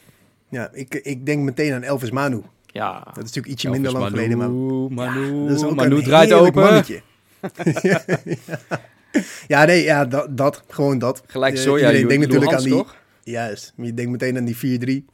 Ja, 0.48 0.68
ik, 0.72 0.94
ik 0.94 1.26
denk 1.26 1.42
meteen 1.42 1.72
aan 1.72 1.82
Elvis 1.82 2.10
Manu. 2.10 2.42
Ja, 2.66 2.92
Dat 3.04 3.16
is 3.16 3.22
natuurlijk 3.22 3.46
ietsje 3.46 3.66
Elvis 3.66 3.82
minder 3.82 4.00
lang 4.00 4.10
geleden, 4.12 4.38
maar 4.38 4.50
Manu, 4.50 5.46
dat 5.48 5.56
is 5.56 5.64
ook 5.64 5.74
Manu 5.74 5.96
een 5.96 6.02
draait 6.02 6.32
open. 6.32 6.62
mannetje. 6.62 7.00
Ja, 9.46 9.64
nee, 9.64 9.82
ja, 9.82 10.04
dat, 10.04 10.36
dat 10.36 10.62
gewoon 10.68 10.98
dat. 10.98 11.22
Gelijk 11.26 11.54
Eh, 11.54 11.60
soja, 11.60 11.88
Ik 11.90 12.02
bedoel, 12.06 12.18
natuurlijk 12.18 12.52
aan 12.52 12.62
die- 12.62 12.72
toch? 12.72 12.96
Juist, 13.22 13.72
je 13.76 13.94
denkt 13.94 14.10
meteen 14.10 14.36
aan 14.36 14.44
die 14.44 14.56
4-3. 14.56 15.04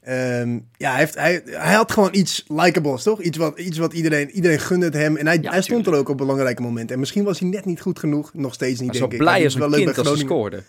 Ehm, 0.00 0.58
ja, 0.76 0.90
hij, 0.90 0.98
heeft, 0.98 1.14
hij, 1.14 1.42
hij 1.44 1.74
had 1.74 1.92
gewoon 1.92 2.08
iets 2.12 2.44
likeables, 2.48 3.02
toch? 3.02 3.20
Iets 3.22 3.36
wat, 3.38 3.58
iets 3.58 3.78
wat 3.78 3.92
iedereen, 3.92 4.30
iedereen 4.30 4.58
gunde 4.58 4.84
het 4.84 4.94
hem. 4.94 5.16
En 5.16 5.26
hij, 5.26 5.38
Ja, 5.42 5.50
hij 5.50 5.62
stond 5.62 5.86
er 5.86 5.94
ook 5.94 6.08
op 6.08 6.16
belangrijke 6.16 6.62
momenten. 6.62 6.94
En 6.94 7.00
misschien 7.00 7.24
was 7.24 7.38
hij 7.40 7.48
net 7.48 7.64
niet 7.64 7.80
goed 7.80 7.98
genoeg. 7.98 8.30
Nog 8.34 8.54
steeds 8.54 8.80
niet, 8.80 8.90
Hij 8.90 9.00
denk 9.00 9.12
ik. 9.12 9.18
blij 9.18 9.34
Hij 9.34 9.44
als 9.44 9.54
een 9.54 9.60
leuk 9.60 9.72
kind 9.84 9.86
als 9.88 9.96
ze 9.96 10.02
Groningen. 10.02 10.26
scoorde. 10.28 10.62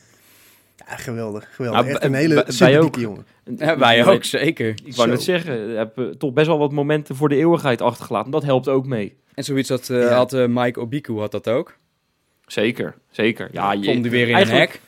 Ja, 0.87 0.95
geweldig, 0.95 1.47
geweldig. 1.55 1.81
Nou, 1.81 1.93
Echt 1.93 2.03
een 2.03 2.13
hele 2.13 2.43
sympathieke 2.47 2.85
ook. 2.85 2.95
jongen. 2.95 3.25
Ja, 3.57 3.77
wij 3.87 4.05
ook, 4.05 4.23
zeker. 4.23 4.75
Ik 4.83 4.95
wou 4.95 5.09
net 5.09 5.21
zeggen, 5.21 5.69
je 5.69 5.75
hebt 5.75 5.97
eh, 5.97 6.05
toch 6.05 6.33
best 6.33 6.47
wel 6.47 6.57
wat 6.57 6.71
momenten 6.71 7.15
voor 7.15 7.29
de 7.29 7.35
eeuwigheid 7.35 7.81
achtergelaten. 7.81 8.31
Dat 8.31 8.43
helpt 8.43 8.67
ook 8.67 8.85
mee. 8.85 9.15
En 9.33 9.43
zoiets 9.43 9.69
had, 9.69 9.89
eh, 9.89 10.01
Ja. 10.01 10.15
had 10.15 10.33
eh, 10.33 10.45
Mike 10.47 10.79
Obiku 10.79 11.13
had 11.19 11.31
dat 11.31 11.47
ook. 11.49 11.77
Zeker, 12.45 12.95
zeker. 13.11 13.49
Ja, 13.51 13.71
je, 13.73 13.85
Komt 13.85 14.01
hij 14.01 14.09
weer 14.09 14.29
in 14.29 14.35
een 14.35 14.47
hek. 14.47 14.81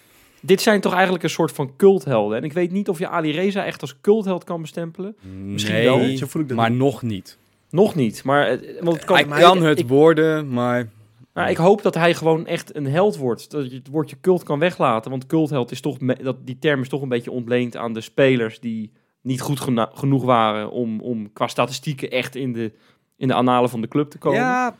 Dit 0.45 0.61
zijn 0.61 0.81
toch 0.81 0.93
eigenlijk 0.93 1.23
een 1.23 1.29
soort 1.29 1.51
van 1.51 1.71
culthelden. 1.77 2.37
En 2.37 2.43
ik 2.43 2.53
weet 2.53 2.71
niet 2.71 2.89
of 2.89 2.99
je 2.99 3.07
Ali 3.07 3.31
Reza 3.31 3.65
echt 3.65 3.81
als 3.81 4.01
cultheld 4.01 4.43
kan 4.43 4.61
bestempelen. 4.61 5.15
Misschien 5.45 5.73
nee, 5.73 5.83
wel. 5.85 6.17
Zo 6.17 6.25
voel 6.27 6.41
ik 6.41 6.47
dat 6.47 6.57
maar 6.57 6.69
niet. 6.69 6.79
nog 6.79 7.01
niet. 7.01 7.37
Nog 7.69 7.95
niet, 7.95 8.23
maar, 8.23 8.47
het- 8.47 8.77
want 8.81 8.95
het 8.95 9.05
kan, 9.05 9.15
hij 9.15 9.25
maar 9.25 9.39
kan 9.39 9.57
ik- 9.57 9.63
het 9.63 9.79
ik- 9.79 9.87
worden, 9.87 10.49
maar... 10.49 10.89
Maar 11.33 11.49
ik 11.49 11.57
hoop 11.57 11.81
dat 11.81 11.93
hij 11.95 12.13
gewoon 12.13 12.45
echt 12.47 12.75
een 12.75 12.85
held 12.87 13.17
wordt. 13.17 13.51
Dat 13.51 13.69
je 13.71 13.77
het 13.77 13.87
woordje 13.87 14.15
cult 14.21 14.43
kan 14.43 14.59
weglaten. 14.59 15.11
Want 15.11 15.25
cultheld 15.25 15.71
is 15.71 15.81
toch, 15.81 15.99
me- 15.99 16.23
dat, 16.23 16.35
die 16.45 16.59
term 16.59 16.81
is 16.81 16.89
toch 16.89 17.01
een 17.01 17.09
beetje 17.09 17.31
ontleend 17.31 17.77
aan 17.77 17.93
de 17.93 18.01
spelers 18.01 18.59
die 18.59 18.91
niet 19.21 19.41
goed 19.41 19.59
genoeg 19.93 20.23
waren 20.23 20.71
om, 20.71 20.99
om 21.01 21.33
qua 21.33 21.47
statistieken 21.47 22.11
echt 22.11 22.35
in 22.35 22.53
de, 22.53 22.71
in 23.17 23.27
de 23.27 23.33
analen 23.33 23.69
van 23.69 23.81
de 23.81 23.87
club 23.87 24.09
te 24.09 24.17
komen. 24.17 24.39
Ja, 24.39 24.75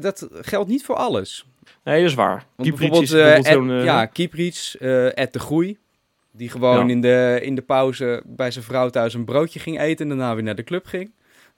dat 0.00 0.28
geldt 0.32 0.68
niet 0.68 0.84
voor 0.84 0.94
alles. 0.96 1.46
Nee, 1.84 2.00
dat 2.00 2.08
is 2.10 2.14
waar. 2.14 2.46
Want 2.56 2.68
Kieprits 2.68 2.78
bijvoorbeeld, 2.78 3.02
is 3.02 3.10
bijvoorbeeld 3.10 3.46
eh, 3.46 3.52
zo'n... 3.52 3.70
Ed, 3.70 3.78
eh, 3.78 3.84
ja, 3.84 4.06
Kieprits, 4.06 4.76
eh 4.78 5.18
Ed 5.18 5.32
de 5.32 5.38
Groei. 5.38 5.78
Die 6.32 6.48
gewoon 6.48 6.86
Ja. 6.86 6.92
in, 6.92 7.00
de, 7.00 7.38
in 7.42 7.54
de 7.54 7.62
pauze 7.62 8.22
bij 8.26 8.50
zijn 8.50 8.64
vrouw 8.64 8.88
thuis 8.90 9.14
een 9.14 9.24
broodje 9.24 9.58
ging 9.58 9.80
eten 9.80 10.10
en 10.10 10.16
daarna 10.16 10.34
weer 10.34 10.44
naar 10.44 10.54
de 10.54 10.64
club 10.64 10.86
ging. 10.86 11.10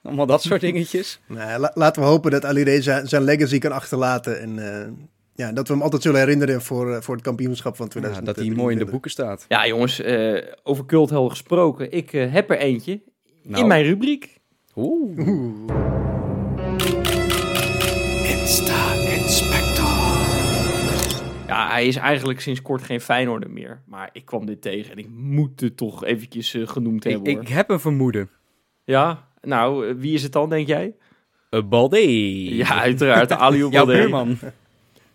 Allemaal 0.03 0.25
dat 0.25 0.41
soort 0.41 0.61
dingetjes. 0.69 1.19
Nou, 1.27 1.59
la- 1.59 1.71
laten 1.73 2.01
we 2.01 2.07
hopen 2.07 2.31
dat 2.31 2.45
Ali 2.45 2.63
Reza 2.63 3.05
zijn 3.05 3.23
legacy 3.23 3.57
kan 3.59 3.71
achterlaten. 3.71 4.39
En 4.41 4.59
eh, 4.73 4.87
ja, 5.35 5.51
dat 5.51 5.67
we 5.67 5.73
hem 5.73 5.81
altijd 5.83 6.01
zullen 6.01 6.19
herinneren 6.19 6.61
voor, 6.61 7.03
voor 7.03 7.15
het 7.15 7.23
kampioenschap 7.23 7.75
van 7.75 7.85
Ja, 7.85 7.91
2023. 7.91 8.35
dat 8.35 8.45
hij 8.45 8.63
mooi 8.63 8.79
in 8.79 8.85
de 8.85 8.91
boeken 8.91 9.11
staat. 9.11 9.45
Ja, 9.47 9.67
jongens, 9.67 10.01
eh, 10.01 10.41
over 10.63 10.85
culthelden 10.85 11.31
gesproken. 11.31 11.91
Ik 11.91 12.11
heb 12.11 12.49
er 12.49 12.57
eentje 12.57 13.01
Nou, 13.43 13.61
in 13.61 13.67
mijn 13.67 13.83
rubriek. 13.83 14.37
Oeh. 14.75 15.17
Oeh. 15.17 15.53
Ja, 21.47 21.69
hij 21.69 21.87
is 21.87 21.95
eigenlijk 21.95 22.41
sinds 22.41 22.61
kort 22.61 22.83
geen 22.83 23.01
Feyenoorder 23.01 23.49
meer. 23.49 23.81
Maar 23.85 24.09
ik 24.11 24.25
kwam 24.25 24.45
dit 24.45 24.61
tegen 24.61 24.91
en 24.91 24.97
ik 24.97 25.09
moet 25.09 25.59
het 25.59 25.77
toch 25.77 26.03
eventjes 26.03 26.53
eh, 26.53 26.67
genoemd 26.67 27.03
hebben, 27.03 27.31
ik 27.41 27.47
heb 27.47 27.69
een 27.69 27.79
vermoeden. 27.79 28.29
Ja, 28.83 29.27
nou, 29.41 29.87
eh, 29.87 29.95
wie 29.97 30.13
is 30.13 30.23
het 30.23 30.31
dan, 30.31 30.49
denk 30.49 30.67
jij? 30.67 30.95
Een 31.49 31.69
Balde. 31.69 32.55
Ja, 32.55 32.81
uiteraard. 32.81 33.31
Aliou 33.31 33.71
Jouw 33.71 33.85
Balde. 33.85 33.99
buurman. 34.01 34.37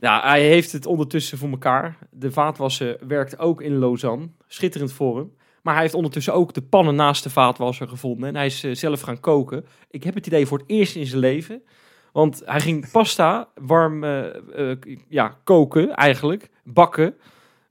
Ja, 0.01 0.21
hij 0.29 0.43
heeft 0.43 0.73
het 0.73 0.87
ondertussen 0.87 1.39
voor 1.39 1.51
elkaar. 1.51 1.99
De 2.11 2.31
vaatwasser 2.33 2.99
werkt 3.07 3.39
ook 3.39 3.63
in 3.63 3.79
Lausanne. 3.79 4.29
Schitterend 4.47 4.93
voor 4.93 5.17
hem. 5.17 5.33
Maar 5.63 5.75
hij 5.75 5.83
heeft 5.83 5.95
ondertussen 5.95 6.35
ook 6.35 6.55
de 6.55 6.63
pannen 6.63 6.95
naast 6.95 7.23
de 7.23 7.31
vaatwasser 7.31 7.89
gevonden. 7.89 8.29
En 8.29 8.35
hij 8.37 8.47
is 8.47 8.65
eh, 8.65 8.75
zelf 8.75 9.01
gaan 9.01 9.21
koken. 9.21 9.65
Ik 9.91 10.05
heb 10.05 10.15
het 10.15 10.27
idee 10.27 10.47
voor 10.47 10.59
het 10.59 10.69
eerst 10.71 10.97
in 10.97 11.07
zijn 11.07 11.21
leven. 11.21 11.63
Want 12.12 12.43
hij 12.45 12.61
ging 12.61 12.90
pasta 12.90 13.49
warm 13.55 14.05
eh, 14.05 14.71
eh, 14.71 14.76
ja, 15.09 15.38
koken, 15.45 15.95
eigenlijk. 15.95 16.49
Bakken. 16.64 17.15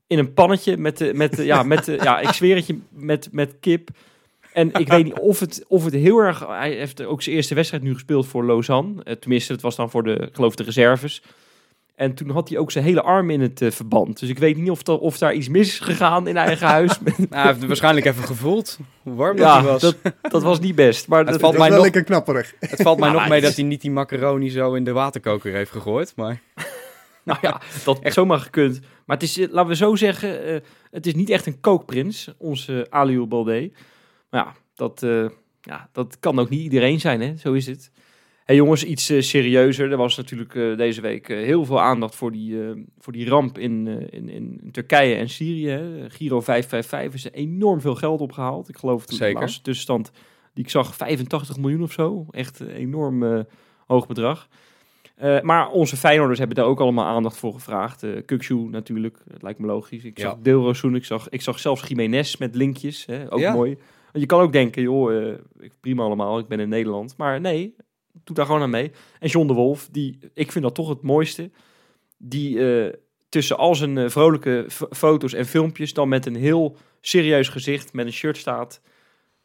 In 0.06 0.18
een 0.18 0.34
pannetje 0.34 0.76
met, 0.76 0.98
de, 0.98 1.14
met, 1.14 1.36
de, 1.36 1.44
ja, 1.44 1.62
met 1.72 1.84
de, 1.84 1.98
ja, 2.02 2.20
ik 2.20 2.28
zweer 2.28 2.56
het 2.56 2.66
je, 2.66 2.78
met, 2.88 3.28
met 3.32 3.56
kip. 3.60 3.88
En 4.52 4.72
ik 4.72 4.88
weet 4.88 5.04
niet 5.04 5.18
of 5.18 5.40
het, 5.40 5.64
of 5.68 5.84
het 5.84 5.94
heel 5.94 6.18
erg... 6.18 6.46
Hij 6.46 6.72
heeft 6.72 7.04
ook 7.04 7.22
zijn 7.22 7.36
eerste 7.36 7.54
wedstrijd 7.54 7.82
nu 7.82 7.92
gespeeld 7.92 8.26
voor 8.26 8.46
Lausanne. 8.46 9.02
Eh, 9.02 9.14
tenminste, 9.14 9.52
het 9.52 9.62
was 9.62 9.76
dan 9.76 9.90
voor 9.90 10.02
de, 10.02 10.12
ik 10.12 10.34
geloof 10.34 10.54
de 10.54 10.62
reserves. 10.62 11.22
En 12.00 12.14
toen 12.14 12.30
had 12.30 12.48
hij 12.48 12.58
ook 12.58 12.70
zijn 12.70 12.84
hele 12.84 13.02
arm 13.02 13.30
in 13.30 13.40
het 13.40 13.62
eh, 13.62 13.70
verband. 13.70 14.18
Dus 14.20 14.28
ik 14.28 14.38
weet 14.38 14.56
niet 14.56 14.70
of, 14.70 14.82
of 14.88 15.18
daar 15.18 15.34
iets 15.34 15.48
mis 15.48 15.66
is 15.68 15.78
gegaan 15.80 16.28
in 16.28 16.36
eigen 16.36 16.66
huis. 16.66 16.98
Nou, 17.02 17.16
hij 17.28 17.46
heeft 17.46 17.66
waarschijnlijk 17.66 18.06
even 18.06 18.24
gevoeld 18.24 18.78
hoe 19.02 19.14
warm 19.14 19.36
dat 19.36 19.46
ja, 19.46 19.60
hij 19.60 19.70
was. 19.70 19.80
dat, 19.80 19.96
dat 20.22 20.42
was 20.42 20.60
niet 20.60 20.74
best. 20.74 21.08
Maar 21.08 21.24
dat, 21.24 21.40
valt 21.40 21.42
Dat 21.42 21.52
is 21.52 21.58
mij 21.58 21.68
wel 21.68 21.76
nog- 21.76 21.84
lekker 21.84 22.04
knapperig. 22.04 22.54
Het 22.60 22.82
valt 22.82 22.98
mij 22.98 23.10
nog 23.12 23.20
het 23.20 23.28
mee 23.30 23.38
is- 23.40 23.44
dat 23.44 23.56
hij 23.56 23.64
niet 23.64 23.80
die 23.80 23.90
macaroni 23.90 24.50
zo 24.50 24.74
in 24.74 24.84
de 24.84 24.92
waterkoker 24.92 25.52
heeft 25.52 25.70
gegooid. 25.70 26.12
Maar 26.16 26.40
nou 27.24 27.38
ja, 27.42 27.60
dat 27.84 28.00
echt 28.00 28.14
zomaar 28.14 28.38
gekund. 28.38 28.80
Maar 29.06 29.16
het 29.16 29.22
is, 29.28 29.38
eh, 29.38 29.48
laten 29.50 29.70
we 29.70 29.76
zo 29.76 29.94
zeggen, 29.96 30.44
eh, 30.44 30.60
het 30.90 31.06
is 31.06 31.14
niet 31.14 31.30
echt 31.30 31.46
een 31.46 31.60
kookprins, 31.60 32.32
onze 32.38 32.86
Aliou 32.90 33.26
Balde. 33.26 33.70
Maar 34.30 34.44
ja 34.44 34.54
dat, 34.74 35.02
eh, 35.02 35.24
ja, 35.60 35.88
dat 35.92 36.16
kan 36.20 36.38
ook 36.38 36.48
niet 36.48 36.60
iedereen 36.62 37.00
zijn, 37.00 37.20
hè? 37.20 37.36
zo 37.36 37.52
is 37.52 37.66
het. 37.66 37.90
Hey 38.50 38.58
jongens, 38.58 38.84
iets 38.84 39.10
eh, 39.10 39.20
serieuzer. 39.20 39.90
Er 39.90 39.96
was 39.96 40.16
natuurlijk 40.16 40.54
eh, 40.54 40.76
deze 40.76 41.00
week 41.00 41.28
eh, 41.28 41.36
heel 41.36 41.64
veel 41.64 41.80
aandacht 41.80 42.14
voor 42.14 42.32
die, 42.32 42.56
voor 42.98 43.12
die 43.12 43.28
ramp 43.28 43.58
in, 43.58 43.86
in, 44.10 44.28
in 44.28 44.68
Turkije 44.72 45.14
en 45.14 45.28
Syrië. 45.28 45.68
Hè. 45.68 46.10
Giro 46.10 46.40
555 46.40 47.14
is 47.14 47.24
er 47.24 47.32
enorm 47.32 47.80
veel 47.80 47.94
geld 47.94 48.20
opgehaald. 48.20 48.68
Ik 48.68 48.76
geloof 48.76 49.06
de 49.06 49.14
Zeker. 49.14 49.40
laatste 49.40 49.62
tussenstand 49.62 50.10
die 50.54 50.64
ik 50.64 50.70
zag 50.70 50.94
85 50.94 51.56
miljoen 51.56 51.82
of 51.82 51.92
zo. 51.92 52.26
Echt 52.30 52.60
een 52.60 52.70
enorm 52.70 53.46
hoog 53.86 54.06
bedrag. 54.06 54.48
Maar 55.42 55.70
onze 55.70 55.96
Feyenoorders 55.96 56.38
hebben 56.38 56.56
daar 56.56 56.66
ook 56.66 56.80
allemaal 56.80 57.06
aandacht 57.06 57.36
voor 57.36 57.52
gevraagd. 57.52 58.02
Uh, 58.02 58.20
Kukshu 58.26 58.54
natuurlijk, 58.54 59.18
dat 59.26 59.42
lijkt 59.42 59.58
me 59.58 59.66
logisch. 59.66 60.04
Ik 60.04 60.18
zag. 60.18 60.36
Deelrozoen, 60.42 60.94
ik 60.94 61.04
zag, 61.04 61.28
ik 61.28 61.42
zag 61.42 61.58
zelfs 61.58 61.88
Jiménez 61.88 62.36
met 62.36 62.54
linkjes, 62.54 63.06
hè, 63.06 63.32
ook 63.32 63.40
Ja. 63.40 63.52
mooi. 63.52 63.74
Want 64.12 64.24
je 64.24 64.26
kan 64.26 64.40
ook 64.40 64.52
denken, 64.52 64.82
joh, 64.82 65.34
prima 65.80 66.02
allemaal, 66.02 66.38
ik 66.38 66.48
ben 66.48 66.60
in 66.60 66.68
Nederland. 66.68 67.16
Maar 67.16 67.40
nee, 67.40 67.74
doe 68.24 68.36
daar 68.36 68.46
gewoon 68.46 68.62
aan 68.62 68.70
mee. 68.70 68.90
En 69.18 69.28
John 69.28 69.46
de 69.46 69.52
Wolf, 69.52 69.88
die, 69.92 70.18
ik 70.34 70.52
vind 70.52 70.64
dat 70.64 70.74
toch 70.74 70.88
het 70.88 71.02
mooiste. 71.02 71.50
Die 72.16 72.74
eh, 72.84 72.92
tussen 73.28 73.56
al 73.58 73.74
zijn 73.74 73.98
eh, 73.98 74.08
vrolijke 74.08 74.66
foto's 74.90 75.32
en 75.32 75.46
filmpjes 75.46 75.92
dan 75.94 76.08
met 76.08 76.26
een 76.26 76.36
heel 76.36 76.76
serieus 77.00 77.48
gezicht, 77.48 77.92
met 77.92 78.06
een 78.06 78.12
shirt 78.12 78.36
staat, 78.36 78.80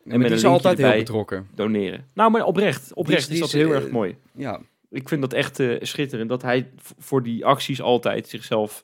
en 0.04 0.10
met 0.10 0.20
die 0.20 0.30
een 0.30 0.34
is 0.38 0.46
altijd 0.46 0.78
heel 0.78 0.92
betrokken. 0.98 1.48
doneren. 1.56 2.06
Nou, 2.14 2.32
maar 2.32 2.44
oprecht, 2.46 2.94
oprecht 2.94 3.26
Die 3.26 3.34
is- 3.34 3.40
dat 3.40 3.48
is, 3.50 3.56
heel 3.56 3.70
eh, 3.70 3.76
erg 3.76 3.90
mooi. 3.90 4.18
Ja, 4.36 4.62
Ik 4.90 5.10
vind 5.10 5.22
dat 5.22 5.34
echt 5.34 5.62
schitterend. 5.82 6.30
Dat 6.30 6.42
hij 6.42 6.72
voor 6.98 7.24
die 7.24 7.46
acties 7.46 7.82
altijd 7.82 8.28
zichzelf 8.28 8.84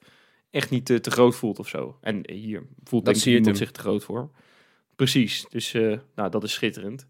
echt 0.49 0.69
niet 0.69 0.86
te, 0.86 0.99
te 0.99 1.12
groot 1.12 1.36
voelt 1.36 1.60
of 1.60 1.67
zo. 1.67 1.97
En 2.01 2.32
hier 2.32 2.63
voelt 2.84 3.06
denk 3.06 3.17
ik 3.17 3.56
zich 3.56 3.71
te 3.71 3.80
groot 3.80 4.04
voor. 4.04 4.30
Precies. 4.95 5.45
Dus 5.49 5.71
nou, 6.15 6.30
dat 6.30 6.43
is 6.43 6.54
schitterend. 6.54 7.08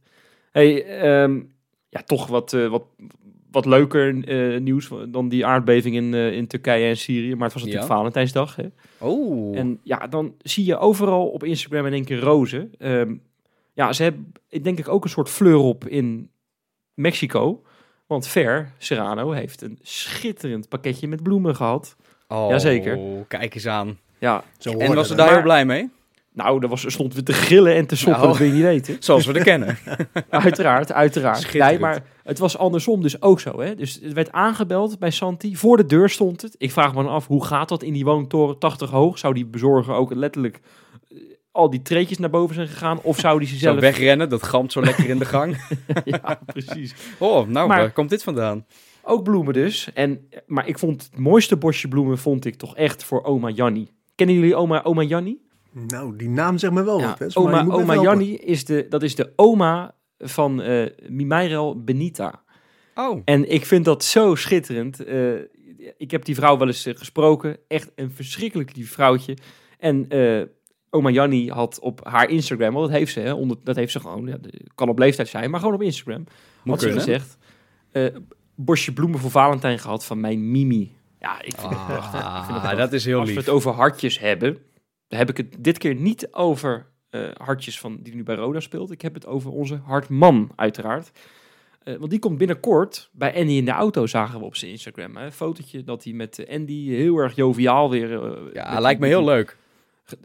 Hey, 0.52 0.86
ehm, 0.86 1.41
ja, 1.91 2.01
toch 2.06 2.27
wat, 2.27 2.54
eh, 2.54 2.67
wat, 2.67 2.84
wat 3.51 3.65
leuker 3.65 4.27
eh, 4.27 4.60
nieuws 4.60 4.89
dan 5.08 5.30
die 5.30 5.45
aardbeving 5.45 5.95
in, 5.95 6.13
eh, 6.13 6.32
in 6.34 6.47
Turkije 6.47 6.88
en 6.88 6.97
Syrië. 6.97 7.36
Maar 7.36 7.43
het 7.43 7.54
was 7.54 7.63
natuurlijk 7.63 7.89
Ja. 7.89 7.95
Valentijnsdag. 7.95 8.56
Hè? 8.56 8.65
Oh. 8.97 9.58
En 9.58 9.80
ja, 9.84 10.08
dan 10.08 10.34
zie 10.41 10.65
je 10.65 10.77
overal 10.77 11.27
op 11.30 11.43
Instagram 11.43 11.86
in 11.86 11.93
één 11.93 12.06
keer 12.06 12.19
rozen. 12.19 12.71
Ehm, 12.77 13.15
ja, 13.73 13.93
ze 13.93 14.04
hebben 14.04 14.34
ik 14.49 14.63
denk 14.63 14.80
ik 14.80 14.88
ook 14.88 15.04
een 15.04 15.10
soort 15.10 15.30
fleur 15.30 15.58
op 15.58 15.88
in 15.88 16.30
Mexico. 16.93 17.62
Want 18.08 18.27
Ver 18.27 18.71
Serrano 18.77 19.32
heeft 19.32 19.62
een 19.62 19.80
schitterend 19.82 20.69
pakketje 20.69 21.08
met 21.08 21.23
bloemen 21.23 21.56
gehad. 21.56 21.95
oh, 22.27 22.45
jazeker. 22.49 22.99
Kijk 23.27 23.56
eens 23.56 23.67
aan. 23.67 23.97
Ja, 24.19 24.43
Zo 24.58 24.71
En 24.77 24.95
was 24.95 25.08
ze 25.08 25.15
daar 25.15 25.25
Maar- 25.25 25.34
heel 25.34 25.43
blij 25.43 25.65
mee? 25.65 25.89
Nou, 26.34 26.60
daar 26.60 26.70
was, 26.70 26.86
er 26.86 26.91
stond 26.91 27.13
weer 27.13 27.24
te 27.24 27.34
gillen 27.34 27.76
en 27.76 27.88
te 27.88 27.96
soppen, 27.96 28.17
Nou. 28.22 28.28
dat 28.28 28.38
wil 28.38 28.48
je 28.48 28.54
niet 28.54 28.63
weten. 28.63 28.98
Zoals 29.04 29.26
we 29.26 29.34
er 29.34 29.44
kennen. 29.44 29.78
Uiteraard, 30.30 30.91
uiteraard. 30.91 31.54
Nee, 31.54 31.80
maar 31.80 32.04
het 32.24 32.39
was 32.39 32.58
andersom 32.58 33.02
dus 33.02 33.22
ook 33.22 33.39
zo. 33.39 33.60
Hè? 33.62 33.76
Dus 33.76 34.00
het 34.04 34.13
werd 34.13 34.32
aangebeld 34.32 35.00
bij 35.00 35.12
Santi. 35.12 35.56
Voor 35.56 35.78
de 35.78 35.86
deur 35.86 36.10
stond 36.10 36.41
het. 36.41 36.56
Ik 36.58 36.72
vraag 36.72 36.94
me 36.96 37.04
dan 37.04 37.12
af, 37.12 37.28
hoe 37.28 37.46
gaat 37.46 37.70
dat 37.70 37.84
in 37.84 37.94
die 37.94 38.06
woontoren 38.06 38.58
80 38.58 38.89
hoog? 38.89 39.17
Zou 39.17 39.34
die 39.34 39.46
bezorger 39.46 39.94
ook 39.94 40.13
letterlijk 40.13 40.60
eh, 41.10 41.17
al 41.52 41.70
die 41.70 41.82
treetjes 41.82 42.17
naar 42.17 42.30
boven 42.30 42.56
zijn 42.56 42.67
gegaan? 42.67 43.00
Of 43.02 43.20
zou 43.20 43.39
die 43.39 43.48
ze 43.48 43.54
Zo 43.54 43.60
zelf... 43.60 43.80
wegrennen, 43.80 44.30
dat 44.30 44.44
gamt 44.44 44.72
zo 44.72 44.82
lekker 44.82 45.10
in 45.10 45.20
de 45.20 45.26
gang. 45.36 45.58
ja, 46.06 46.39
precies. 46.46 46.94
Oh, 47.17 47.48
nou, 47.48 47.67
Maar- 47.67 47.78
waar 47.80 47.91
komt 47.91 48.10
dit 48.10 48.24
vandaan? 48.24 48.65
Ook 49.04 49.24
bloemen 49.24 49.54
dus. 49.54 49.89
En, 49.94 50.28
maar 50.48 50.67
ik 50.67 50.80
vond 50.80 51.02
het 51.04 51.17
mooiste 51.20 51.58
bosje 51.58 51.88
bloemen 51.88 52.17
vond 52.17 52.46
ik 52.46 52.56
toch 52.56 52.76
echt 52.76 53.04
voor 53.04 53.24
oma 53.24 53.50
Janni. 53.50 53.89
Kennen 54.15 54.36
jullie 54.36 54.56
oma, 54.56 54.84
oma 54.84 55.02
Janni? 55.02 55.38
Nou, 55.71 56.15
die 56.15 56.29
naam 56.29 56.57
zegt 56.57 56.73
me 56.73 56.84
wel 56.84 56.99
Ja, 56.99 57.07
wat. 57.19 57.19
Hè? 57.34 57.41
Maar 57.41 57.43
oma 57.43 57.63
me 57.63 57.71
oma. 57.73 58.01
Janni 58.01 58.36
is 58.36 58.65
de, 58.65 58.86
dat 58.89 59.03
is 59.03 59.15
de 59.15 59.34
oma 59.36 59.95
van 60.17 60.62
eh 60.62 60.86
Mimairel 61.10 61.84
Benita. 61.84 62.43
Oh, 62.95 63.21
En 63.25 63.51
ik 63.51 63.65
vind 63.65 63.86
dat 63.86 64.03
zo 64.03 64.36
schitterend. 64.36 65.03
Eh, 65.03 65.34
ik 65.97 66.12
heb 66.12 66.25
die 66.25 66.36
vrouw 66.36 66.57
wel 66.57 66.67
eens 66.67 66.86
eh, 66.86 66.95
gesproken. 66.95 67.57
Echt 67.67 67.91
een 67.95 68.12
verschrikkelijk 68.12 68.75
lief 68.75 68.91
vrouwtje. 68.91 69.38
En 69.79 70.05
eh, 70.10 70.41
oma 70.89 71.10
Janni 71.10 71.49
had 71.49 71.79
op 71.79 72.07
haar 72.07 72.29
Instagram, 72.29 72.73
want 72.73 72.88
dat 72.89 72.97
heeft 72.97 73.13
ze, 73.13 73.19
hè, 73.19 73.34
onder, 73.34 73.57
dat 73.63 73.75
heeft 73.75 73.91
ze 73.91 73.99
gewoon, 73.99 74.27
ja, 74.27 74.38
kan 74.75 74.89
op 74.89 74.99
leeftijd 74.99 75.27
zijn, 75.27 75.49
maar 75.51 75.60
gewoon 75.60 75.75
op 75.75 75.81
Instagram. 75.81 76.23
moet 76.23 76.29
had 76.63 76.79
ze 76.79 76.86
kunnen. 76.86 77.03
gezegd, 77.03 77.38
eh, 77.91 78.05
bosje 78.55 78.93
bloemen 78.93 79.19
voor 79.19 79.31
Valentijn 79.31 79.79
gehad 79.79 80.05
van 80.05 80.19
mijn 80.19 80.51
Mimi. 80.51 80.95
Ja, 81.19 81.41
ik 81.41 81.55
vind 81.57 81.69
het 81.73 81.86
prachtig. 81.86 82.19
Ik 82.19 82.43
vind 82.45 82.57
Ah, 82.57 82.77
dat 82.77 82.93
is 82.93 83.05
heel 83.05 83.19
Als 83.19 83.29
we 83.29 83.36
lief. 83.36 83.45
het 83.45 83.53
over 83.53 83.71
hartjes 83.71 84.19
hebben, 84.19 84.57
heb 85.17 85.30
ik 85.30 85.38
het 85.38 85.56
dit 85.60 85.78
keer 85.78 85.95
niet 85.95 86.34
over 86.34 86.86
eh, 87.10 87.21
hartjes 87.38 87.80
van 87.80 87.97
die 88.02 88.15
nu 88.15 88.24
bij 88.24 88.36
Roda 88.36 88.60
speelt. 88.60 88.91
Ik 88.91 89.02
heb 89.02 89.13
het 89.13 89.26
over 89.26 89.52
onze 89.52 89.80
hartman, 89.84 90.52
uiteraard. 90.56 91.12
Eh, 91.84 91.95
want 91.95 92.12
die 92.12 92.19
komt 92.19 92.38
binnenkort 92.38 93.10
bij 93.12 93.36
Andy 93.36 93.52
in 93.52 93.65
de 93.65 93.71
auto, 93.71 94.08
zagen 94.08 94.39
we 94.39 94.45
op 94.45 94.56
zijn 94.56 94.71
Instagram. 94.71 95.15
Hè? 95.15 95.26
Een 95.26 95.32
fotootje 95.32 95.84
dat 95.84 96.04
hij 96.04 96.13
met 96.13 96.39
eh, 96.39 96.56
Andy 96.56 96.89
heel 96.89 97.17
erg 97.17 97.36
joviaal 97.36 97.89
weer... 97.89 98.10
Ja, 98.54 98.80
lijkt 98.80 99.00
me 99.00 99.08
heel 99.08 99.24
leuk. 99.24 99.58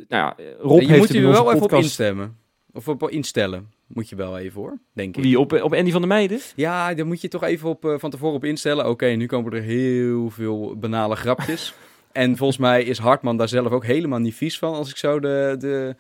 Nou 0.09 0.35
ja, 0.37 0.37
Rob 0.59 0.81
je 0.81 0.87
heeft 0.87 0.99
moet 0.99 1.09
hem 1.09 1.21
je 1.21 1.29
wel 1.29 1.53
even 1.53 1.63
op 1.63 1.73
instemmen. 1.73 2.37
Of 2.73 2.89
op 2.89 3.11
instellen. 3.11 3.71
Moet 3.87 4.09
je 4.09 4.17
wel 4.17 4.39
even 4.39 4.61
hoor, 4.61 4.79
denk 4.93 5.17
ik. 5.17 5.23
Wie, 5.23 5.39
op, 5.39 5.53
op 5.53 5.75
Andy 5.75 5.91
van 5.91 6.01
der 6.01 6.11
Meijden? 6.11 6.41
Ja, 6.57 6.95
daar 6.95 7.07
moet 7.07 7.21
je 7.21 7.29
toch 7.29 7.43
even 7.43 7.69
op, 7.69 7.95
van 7.99 8.11
tevoren 8.11 8.35
op 8.35 8.45
instellen. 8.45 8.89
Oké, 8.89 9.07
nu 9.07 9.27
komen 9.27 9.53
er 9.53 9.63
heel 9.63 10.31
veel 10.31 10.77
banale 10.77 11.17
grapjes. 11.17 11.75
en 12.17 12.37
volgens 12.37 12.59
mij 12.59 12.83
is 12.83 12.99
Hartman 12.99 13.37
daar 13.37 13.49
zelf 13.49 13.73
ook 13.73 13.85
helemaal 13.85 14.19
niet 14.19 14.35
vies 14.35 14.59
van, 14.59 14.75
als 14.75 14.91
ik 14.91 14.97
zo 14.97 15.21
de, 15.21 15.57
de, 15.59 15.97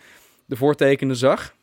de 0.47 0.57
voortekenen 0.57 1.17
zag. 1.17 1.55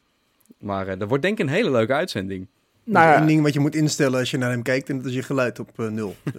Maar 0.59 0.87
eh, 0.87 0.99
dat 0.99 1.07
wordt 1.07 1.23
denk 1.23 1.39
ik 1.39 1.45
een 1.45 1.53
hele 1.53 1.71
leuke 1.71 1.93
uitzending. 1.93 2.47
Nou, 2.83 3.05
Nou, 3.05 3.17
één 3.17 3.27
ding 3.27 3.41
wat 3.41 3.53
je 3.53 3.59
moet 3.59 3.75
instellen 3.75 4.19
als 4.19 4.31
je 4.31 4.37
naar 4.37 4.51
hem 4.51 4.61
kijkt, 4.61 4.89
en 4.89 4.97
dat 4.97 5.05
is 5.05 5.13
je 5.13 5.23
geluid 5.23 5.59
op 5.59 5.69
eh, 5.79 5.87
nul. 5.87 6.15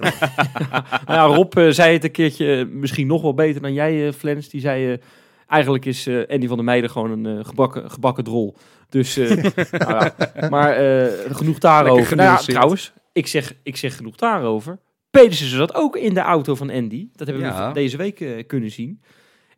Nou 1.07 1.31
ja, 1.31 1.37
Rob 1.37 1.55
eh, 1.55 1.71
zei 1.71 1.93
het 1.93 2.05
een 2.05 2.11
keertje 2.11 2.65
misschien 2.65 3.07
nog 3.07 3.23
wel 3.23 3.35
beter 3.35 3.63
dan 3.63 3.73
jij, 3.73 4.13
Flens. 4.13 4.49
Die 4.49 4.61
zei, 4.61 4.99
eigenlijk 5.47 5.85
is 5.85 6.07
eh, 6.07 6.29
Andy 6.29 6.47
van 6.47 6.57
der 6.57 6.65
Meijden 6.65 6.91
gewoon 6.91 7.25
een 7.25 7.45
gebakken, 7.45 7.91
gebakken 7.91 8.25
drol. 8.25 8.57
Dus, 8.89 9.17
eh, 9.17 9.29
nou 9.87 9.95
ja, 9.95 10.15
maar 10.51 10.77
eh, 10.77 11.13
genoeg 11.37 11.59
daarover. 11.59 12.17
Nou 12.17 12.29
ja, 12.29 12.37
trouwens, 12.37 12.93
ik 13.13 13.27
zeg, 13.27 13.55
ik 13.63 13.77
zeg 13.77 13.97
genoeg 13.97 14.17
daarover. 14.17 14.79
Pedersen 15.21 15.49
zat 15.49 15.75
ook 15.75 15.97
in 15.97 16.15
de 16.15 16.21
auto 16.21 16.55
van 16.55 16.71
Andy. 16.71 17.09
Dat 17.13 17.27
hebben 17.27 17.45
Ja. 17.47 17.69
we 17.69 17.75
deze 17.75 17.97
week 17.97 18.21
eh, 18.21 18.47
kunnen 18.47 18.71
zien. 18.71 19.03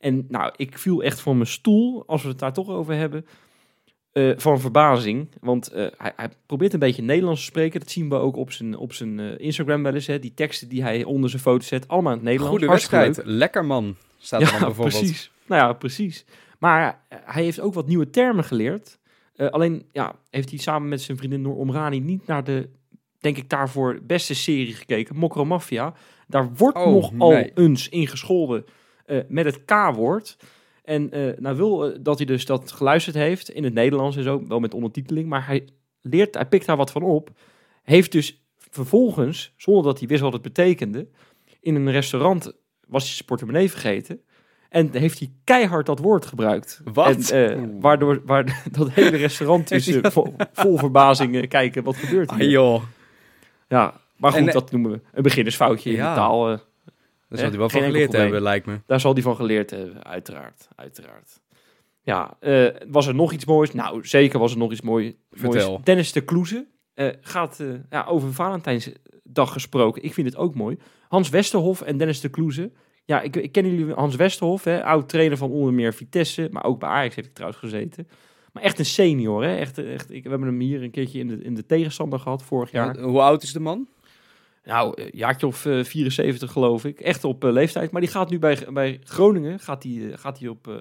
En 0.01 0.27
nou, 0.29 0.53
ik 0.57 0.79
viel 0.79 1.03
echt 1.03 1.21
van 1.21 1.37
mijn 1.37 1.49
stoel, 1.49 2.03
als 2.07 2.23
we 2.23 2.29
het 2.29 2.39
daar 2.39 2.53
toch 2.53 2.69
over 2.69 2.95
hebben, 2.95 3.27
eh, 4.13 4.33
van 4.37 4.61
verbazing. 4.61 5.29
Want 5.41 5.69
eh, 5.69 5.87
hij, 5.97 6.13
hij 6.17 6.29
probeert 6.47 6.73
een 6.73 6.79
beetje 6.79 7.03
Nederlands 7.03 7.41
te 7.41 7.47
spreken. 7.47 7.81
Dat 7.81 7.91
zien 7.91 8.09
we 8.09 8.15
ook 8.15 8.37
op 8.37 8.53
zijn, 8.53 8.77
op 8.77 8.93
zijn 8.93 9.39
Instagram 9.39 9.83
wel 9.83 9.95
eens. 9.95 10.07
Hè. 10.07 10.19
Die 10.19 10.35
teksten 10.35 10.69
die 10.69 10.83
hij 10.83 11.05
onder 11.05 11.31
zijn 11.31 11.43
foto 11.43 11.65
zet, 11.65 11.89
allemaal 11.89 12.13
in 12.13 12.19
het 12.19 12.27
Nederlands. 12.27 12.57
Goede 12.59 12.73
wedstrijd. 12.73 13.21
Lekker 13.25 13.65
man, 13.65 13.97
staat 14.19 14.41
er 14.41 14.47
dan 14.47 14.59
ja, 14.59 14.65
bijvoorbeeld. 14.75 14.99
precies. 14.99 15.31
Nou 15.47 15.63
ja, 15.63 15.73
precies. 15.73 16.25
Maar 16.59 17.01
hij 17.09 17.43
heeft 17.43 17.61
ook 17.61 17.75
wat 17.75 17.87
nieuwe 17.87 18.11
termen 18.11 18.45
geleerd. 18.45 18.99
Alleen 19.37 19.87
ja, 19.93 20.15
heeft 20.31 20.51
hij 20.51 20.59
samen 20.59 20.89
met 20.89 21.01
zijn 21.03 21.17
vriendin 21.17 21.43
Noor 21.43 21.57
Omrani 21.57 22.01
niet 22.01 22.27
naar 22.27 22.45
de, 22.45 22.69
denk 23.27 23.45
ik, 23.45 23.51
daarvoor 23.51 23.99
beste 24.03 24.35
serie 24.35 24.75
gekeken. 24.75 25.17
Mokro 25.17 25.45
Mafia. 25.45 25.95
Daar 26.27 26.55
wordt 26.55 26.77
Oh, 26.77 26.93
nog 26.93 27.13
al 27.19 27.31
nee. 27.31 27.51
eens 27.55 27.89
ingescholden 27.89 28.65
eh, 29.07 29.19
met 29.29 29.45
het 29.45 29.65
K-woord. 29.65 30.37
En 30.85 31.11
eh, 31.11 31.39
nou 31.39 31.57
wil 31.57 31.91
eh, 31.91 31.99
dat 32.01 32.17
hij 32.17 32.27
dus 32.27 32.45
dat 32.45 32.73
geluisterd 32.73 33.17
heeft 33.17 33.51
in 33.51 33.65
het 33.65 33.75
Nederlands 33.75 34.17
en 34.17 34.23
zo, 34.23 34.47
wel 34.47 34.61
met 34.61 34.75
ondertiteling. 34.75 35.29
Maar 35.29 35.47
hij 35.47 35.69
leert, 36.03 36.35
hij 36.35 36.47
pikt 36.47 36.67
daar 36.67 36.77
wat 36.77 36.91
van 36.91 37.03
op. 37.03 37.31
Heeft 37.83 38.13
dus 38.13 38.43
vervolgens, 38.57 39.55
zonder 39.57 39.83
dat 39.85 39.99
hij 39.99 40.09
wist 40.09 40.21
wat 40.23 40.33
het 40.33 40.43
betekende, 40.43 41.09
in 41.61 41.75
een 41.75 41.91
restaurant 41.91 42.53
was 42.89 43.03
hij 43.03 43.13
zijn 43.13 43.25
portemonnee 43.27 43.71
vergeten. 43.71 44.21
En 44.69 44.89
heeft 44.93 45.19
hij 45.19 45.31
keihard 45.45 45.87
dat 45.87 45.99
woord 45.99 46.27
gebruikt. 46.27 46.81
Wat? 46.93 47.31
En, 47.31 47.81
waardoor 47.81 48.23
waar 48.25 48.63
dat 48.79 48.91
hele 48.91 49.17
restaurant 49.17 49.71
is 49.73 49.97
vol, 50.03 50.35
vol 50.53 50.79
verbazing 50.79 51.49
kijken 51.49 51.85
wat 51.85 51.97
gebeurt 51.97 52.31
Ah 52.31 52.37
hier. 52.37 52.49
joh, 52.49 52.83
Ja, 53.69 54.01
maar 54.17 54.31
goed, 54.33 54.41
En, 54.41 54.47
eh, 54.49 54.53
dat 54.55 54.71
noemen 54.71 54.91
we 54.91 55.01
een 55.13 55.23
beginnersfoutje 55.23 55.91
in 55.91 55.97
de 55.97 56.03
taal. 56.03 56.51
eh, 56.51 56.59
daar 57.29 57.39
zal 57.39 57.49
hij 57.49 57.59
wel 57.59 57.69
van 57.69 57.83
geleerd 57.83 58.13
hebben, 58.13 58.43
lijkt 58.43 58.67
me. 58.67 58.81
daar 58.87 59.01
zal 59.01 59.13
hij 59.13 59.23
van 59.23 59.37
geleerd 59.37 59.71
hebben, 59.71 60.05
uiteraard. 60.05 60.69
uiteraard. 60.77 61.41
Ja, 62.03 62.37
eh, 62.41 62.67
was 62.89 63.07
er 63.07 63.15
nog 63.15 63.33
iets 63.33 63.45
moois? 63.45 63.73
Nou, 63.73 64.07
zeker 64.07 64.39
was 64.39 64.53
er 64.53 64.59
nog 64.59 64.73
iets 64.73 64.81
moois. 64.81 65.13
Vertel. 65.31 65.71
moois. 65.71 65.85
Dennis 65.85 66.13
de 66.13 66.21
Kloeze 66.21 66.67
eh, 66.95 67.09
gaat 67.21 67.61
eh, 67.61 67.67
ja, 67.91 68.05
over 68.05 68.33
Valentijnsdag 68.33 69.53
gesproken. 69.53 70.03
Ik 70.03 70.15
vind 70.15 70.27
het 70.27 70.37
ook 70.37 70.55
mooi. 70.55 70.79
Hans 71.09 71.29
Westerhof 71.29 71.83
en 71.83 71.97
Dennis 71.97 72.21
de 72.21 72.29
Kloeze. 72.29 72.73
Ja, 73.05 73.21
ik, 73.21 73.37
ik 73.37 73.53
ken 73.53 73.71
jullie 73.77 73.95
Hans 73.95 74.17
Westerhof, 74.17 74.65
hè, 74.65 74.85
oud 74.85 75.09
trainer 75.09 75.37
van 75.37 75.51
onder 75.51 75.73
meer 75.73 75.95
Vitesse, 75.95 76.49
maar 76.51 76.65
ook 76.65 76.79
bij 76.81 76.89
Ajax 76.89 77.15
heeft 77.15 77.27
hij 77.27 77.35
trouwens 77.37 77.61
gezeten. 77.61 78.09
Maar 78.57 78.65
echt 78.65 78.79
een 78.79 78.85
senior, 78.85 79.45
hè? 79.45 79.57
Echt, 79.57 79.79
echt, 79.79 80.11
ik, 80.13 80.23
we 80.23 80.29
hebben 80.31 80.49
hem 80.49 80.61
hier 80.61 80.83
een 80.83 80.91
keertje 80.91 81.19
in 81.19 81.29
de, 81.29 81.39
in 81.43 81.55
de 81.55 81.67
tegenstander 81.67 82.19
gehad 82.19 82.43
vorig 82.43 82.71
jaar. 82.71 82.99
Hoe 82.99 83.21
oud 83.21 83.43
is 83.43 83.53
de 83.53 83.61
man? 83.61 83.89
Nou, 84.65 85.03
een 85.03 85.11
jaartje 85.13 85.47
of 85.47 85.67
eh, 85.67 85.85
74 85.85 86.53
geloof 86.53 86.85
ik. 86.85 87.01
Echt 87.01 87.25
op 87.25 87.45
eh, 87.45 87.53
leeftijd. 87.53 87.91
Maar 87.91 88.01
die 88.01 88.11
gaat 88.11 88.31
nu 88.31 88.39
bij, 88.39 88.67
bij 88.73 89.01
Groningen, 89.05 89.61
gaat 89.61 89.83
eh, 89.85 90.19
gaat 90.19 90.39
die 90.39 90.51
op 90.51 90.69
eh, 90.69 90.75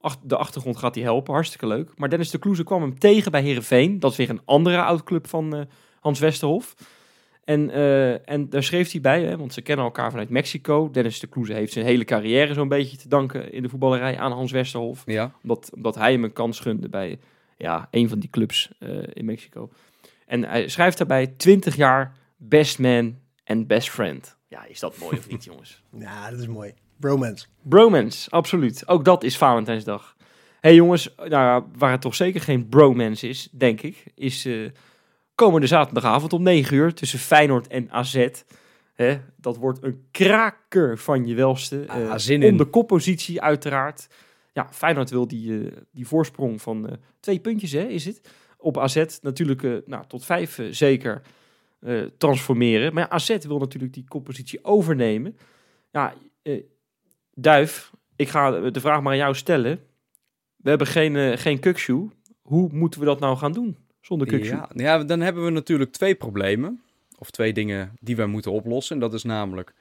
ach- 0.00 0.18
de 0.22 0.36
achtergrond 0.36 0.76
gaat 0.76 0.94
die 0.94 1.02
helpen. 1.02 1.32
Hartstikke 1.34 1.66
leuk. 1.66 1.90
Maar 1.96 2.08
Dennis 2.08 2.30
de 2.30 2.38
Kloeze 2.38 2.64
kwam 2.64 2.82
hem 2.82 2.98
tegen 2.98 3.30
bij 3.30 3.42
Herenveen. 3.42 4.00
Dat 4.00 4.10
is 4.10 4.16
weer 4.16 4.30
een 4.30 4.42
andere 4.44 4.82
oud-club 4.82 5.26
van 5.28 5.56
eh, 5.56 5.60
Hans 6.00 6.18
Westerhof. 6.18 6.74
En, 7.48 7.70
eh, 7.70 8.28
en 8.28 8.48
daar 8.48 8.62
schreef 8.62 8.90
hij 8.92 9.00
bij, 9.00 9.22
hè, 9.22 9.36
want 9.36 9.52
ze 9.52 9.60
kennen 9.62 9.84
elkaar 9.84 10.10
vanuit 10.10 10.28
Mexico. 10.28 10.90
Dennis 10.90 11.20
de 11.20 11.26
Kloeze 11.26 11.52
heeft 11.52 11.72
zijn 11.72 11.84
hele 11.84 12.04
carrière 12.04 12.54
zo'n 12.54 12.68
beetje 12.68 12.96
te 12.96 13.08
danken 13.08 13.52
in 13.52 13.62
de 13.62 13.68
voetballerij 13.68 14.18
aan 14.18 14.32
Hans 14.32 14.52
Westerhof 14.52 15.02
Ja. 15.06 15.32
omdat, 15.42 15.70
omdat 15.74 15.94
hij 15.94 16.12
hem 16.12 16.24
een 16.24 16.32
kans 16.32 16.60
gunde 16.60 16.88
bij 16.88 17.18
ja, 17.56 17.88
een 17.90 18.08
van 18.08 18.18
die 18.18 18.30
clubs 18.30 18.70
eh, 18.78 18.88
in 19.12 19.24
Mexico. 19.24 19.70
En 20.26 20.44
hij 20.44 20.68
schrijft 20.68 20.98
daarbij 20.98 21.26
20 21.26 21.76
jaar 21.76 22.12
best 22.36 22.78
man 22.78 23.18
en 23.44 23.66
best 23.66 23.90
friend. 23.90 24.36
Ja, 24.48 24.64
is 24.64 24.80
dat 24.80 24.98
mooi 24.98 25.16
of 25.18 25.28
niet, 25.28 25.44
jongens? 25.50 25.82
Ja, 25.98 26.30
dat 26.30 26.40
is 26.40 26.46
mooi. 26.46 26.72
Bromance. 26.96 27.46
Bromance, 27.62 28.30
absoluut. 28.30 28.88
Ook 28.88 29.04
dat 29.04 29.22
is 29.22 29.36
Valentijnsdag. 29.36 30.16
hey, 30.60 30.74
jongens, 30.74 31.14
nou, 31.28 31.64
waar 31.76 31.90
het 31.90 32.00
toch 32.00 32.14
zeker 32.14 32.40
geen 32.40 32.68
bromance 32.68 33.28
is, 33.28 33.48
denk 33.52 33.80
ik, 33.82 34.04
is 34.14 34.44
eh, 34.44 34.54
komende 35.38 35.66
zaterdagavond 35.66 36.32
om 36.32 36.42
9 36.42 36.76
uur 36.76 36.94
tussen 36.94 37.18
Feyenoord 37.18 37.66
en 37.66 37.90
AZ. 37.90 38.28
Hè, 38.94 39.18
dat 39.36 39.56
wordt 39.56 39.82
een 39.82 40.06
kraker 40.10 40.98
van 40.98 41.26
je 41.26 41.34
welste. 41.34 41.84
Ah, 41.86 42.00
eh, 42.00 42.12
zin 42.16 42.42
om 42.42 42.48
in. 42.48 42.56
de 42.56 42.64
koppositie 42.64 43.40
uiteraard. 43.40 44.08
Ja, 44.52 44.68
Feyenoord 44.70 45.10
wil 45.10 45.28
die, 45.28 45.60
eh, 45.60 45.76
die 45.92 46.06
voorsprong 46.06 46.62
van 46.62 46.88
eh, 46.88 46.96
twee 47.20 47.38
puntjes, 47.38 47.72
hè, 47.72 47.82
is 47.82 48.04
het? 48.04 48.20
Op 48.56 48.78
AZ 48.78 49.18
natuurlijk 49.22 49.86
nou, 49.86 50.04
tot 50.08 50.24
vijf 50.24 50.60
zeker 50.70 51.22
transformeren. 52.16 52.94
Maar 52.94 53.02
ja, 53.02 53.10
AZ 53.10 53.36
wil 53.38 53.58
natuurlijk 53.58 53.92
die 53.92 54.04
koppositie 54.08 54.64
overnemen. 54.64 55.36
Ja, 55.90 56.14
Duif, 57.34 57.92
ik 58.16 58.28
ga 58.28 58.70
de 58.70 58.80
vraag 58.80 59.02
maar 59.02 59.12
aan 59.12 59.18
jou 59.18 59.34
stellen. 59.34 59.80
We 60.56 60.68
hebben 60.68 60.86
geen, 60.86 61.38
geen 61.38 61.58
kukshoe. 61.58 62.08
Hoe 62.42 62.68
moeten 62.72 63.00
we 63.00 63.06
dat 63.06 63.20
nou 63.20 63.36
gaan 63.36 63.52
doen 63.52 63.87
zonder 64.08 64.26
kukshoe? 64.26 64.56
Ja, 64.56 64.68
ja, 64.74 65.04
dan 65.04 65.20
hebben 65.20 65.44
we 65.44 65.50
natuurlijk 65.50 65.92
twee 65.92 66.14
problemen. 66.14 66.82
Of 67.18 67.30
twee 67.30 67.52
dingen 67.52 67.96
die 68.00 68.16
we 68.16 68.26
moeten 68.26 68.52
oplossen. 68.52 68.94
En 68.94 69.00
dat 69.00 69.14
is 69.14 69.22
namelijk 69.22 69.74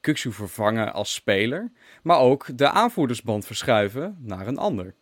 Kuksu 0.00 0.32
vervangen 0.32 0.92
als 0.92 1.14
speler. 1.14 1.72
Maar 2.02 2.18
ook 2.18 2.46
de 2.58 2.70
aanvoerdersband 2.70 3.46
verschuiven 3.46 4.16
naar 4.20 4.46
een 4.46 4.58
ander. 4.58 4.94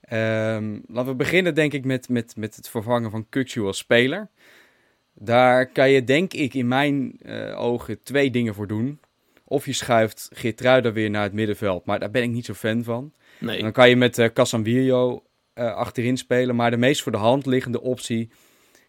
Ehm, 0.00 0.78
laten 0.86 1.10
we 1.10 1.14
beginnen 1.14 1.54
denk 1.54 1.72
ik 1.72 1.84
met, 1.84 2.08
met, 2.08 2.36
met 2.36 2.56
het 2.56 2.68
vervangen 2.68 3.10
van 3.10 3.28
Kuksu 3.28 3.62
als 3.62 3.78
speler. 3.78 4.28
Daar 5.12 5.66
kan 5.66 5.90
je 5.90 6.04
denk 6.04 6.32
ik 6.32 6.54
in 6.54 6.68
mijn 6.68 7.18
eh, 7.22 7.60
ogen 7.60 8.02
twee 8.02 8.30
dingen 8.30 8.54
voor 8.54 8.66
doen. 8.66 9.00
Of 9.44 9.66
je 9.66 9.72
schuift 9.72 10.28
Geertruida 10.32 10.92
weer 10.92 11.10
naar 11.10 11.22
het 11.22 11.32
middenveld. 11.32 11.84
Maar 11.84 11.98
daar 11.98 12.10
ben 12.10 12.22
ik 12.22 12.30
niet 12.30 12.44
zo 12.44 12.54
fan 12.54 12.84
van. 12.84 13.12
Nee. 13.38 13.62
Dan 13.62 13.72
kan 13.72 13.88
je 13.88 13.96
met 13.96 14.18
uh, 14.18 14.26
Casemiro 14.26 15.22
eh, 15.56 15.74
achterin 15.74 16.16
spelen. 16.16 16.56
Maar 16.56 16.70
de 16.70 16.76
meest 16.76 17.02
voor 17.02 17.12
de 17.12 17.18
hand 17.18 17.46
liggende 17.46 17.80
optie 17.80 18.30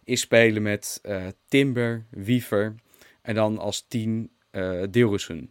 is 0.04 0.20
spelen 0.20 0.62
met 0.62 0.98
eh, 1.02 1.22
Timber, 1.48 2.04
Wiever 2.10 2.74
en 3.22 3.34
dan 3.34 3.58
als 3.58 3.84
tien 3.88 4.30
uh, 4.52 4.82
Deelrussen. 4.90 5.50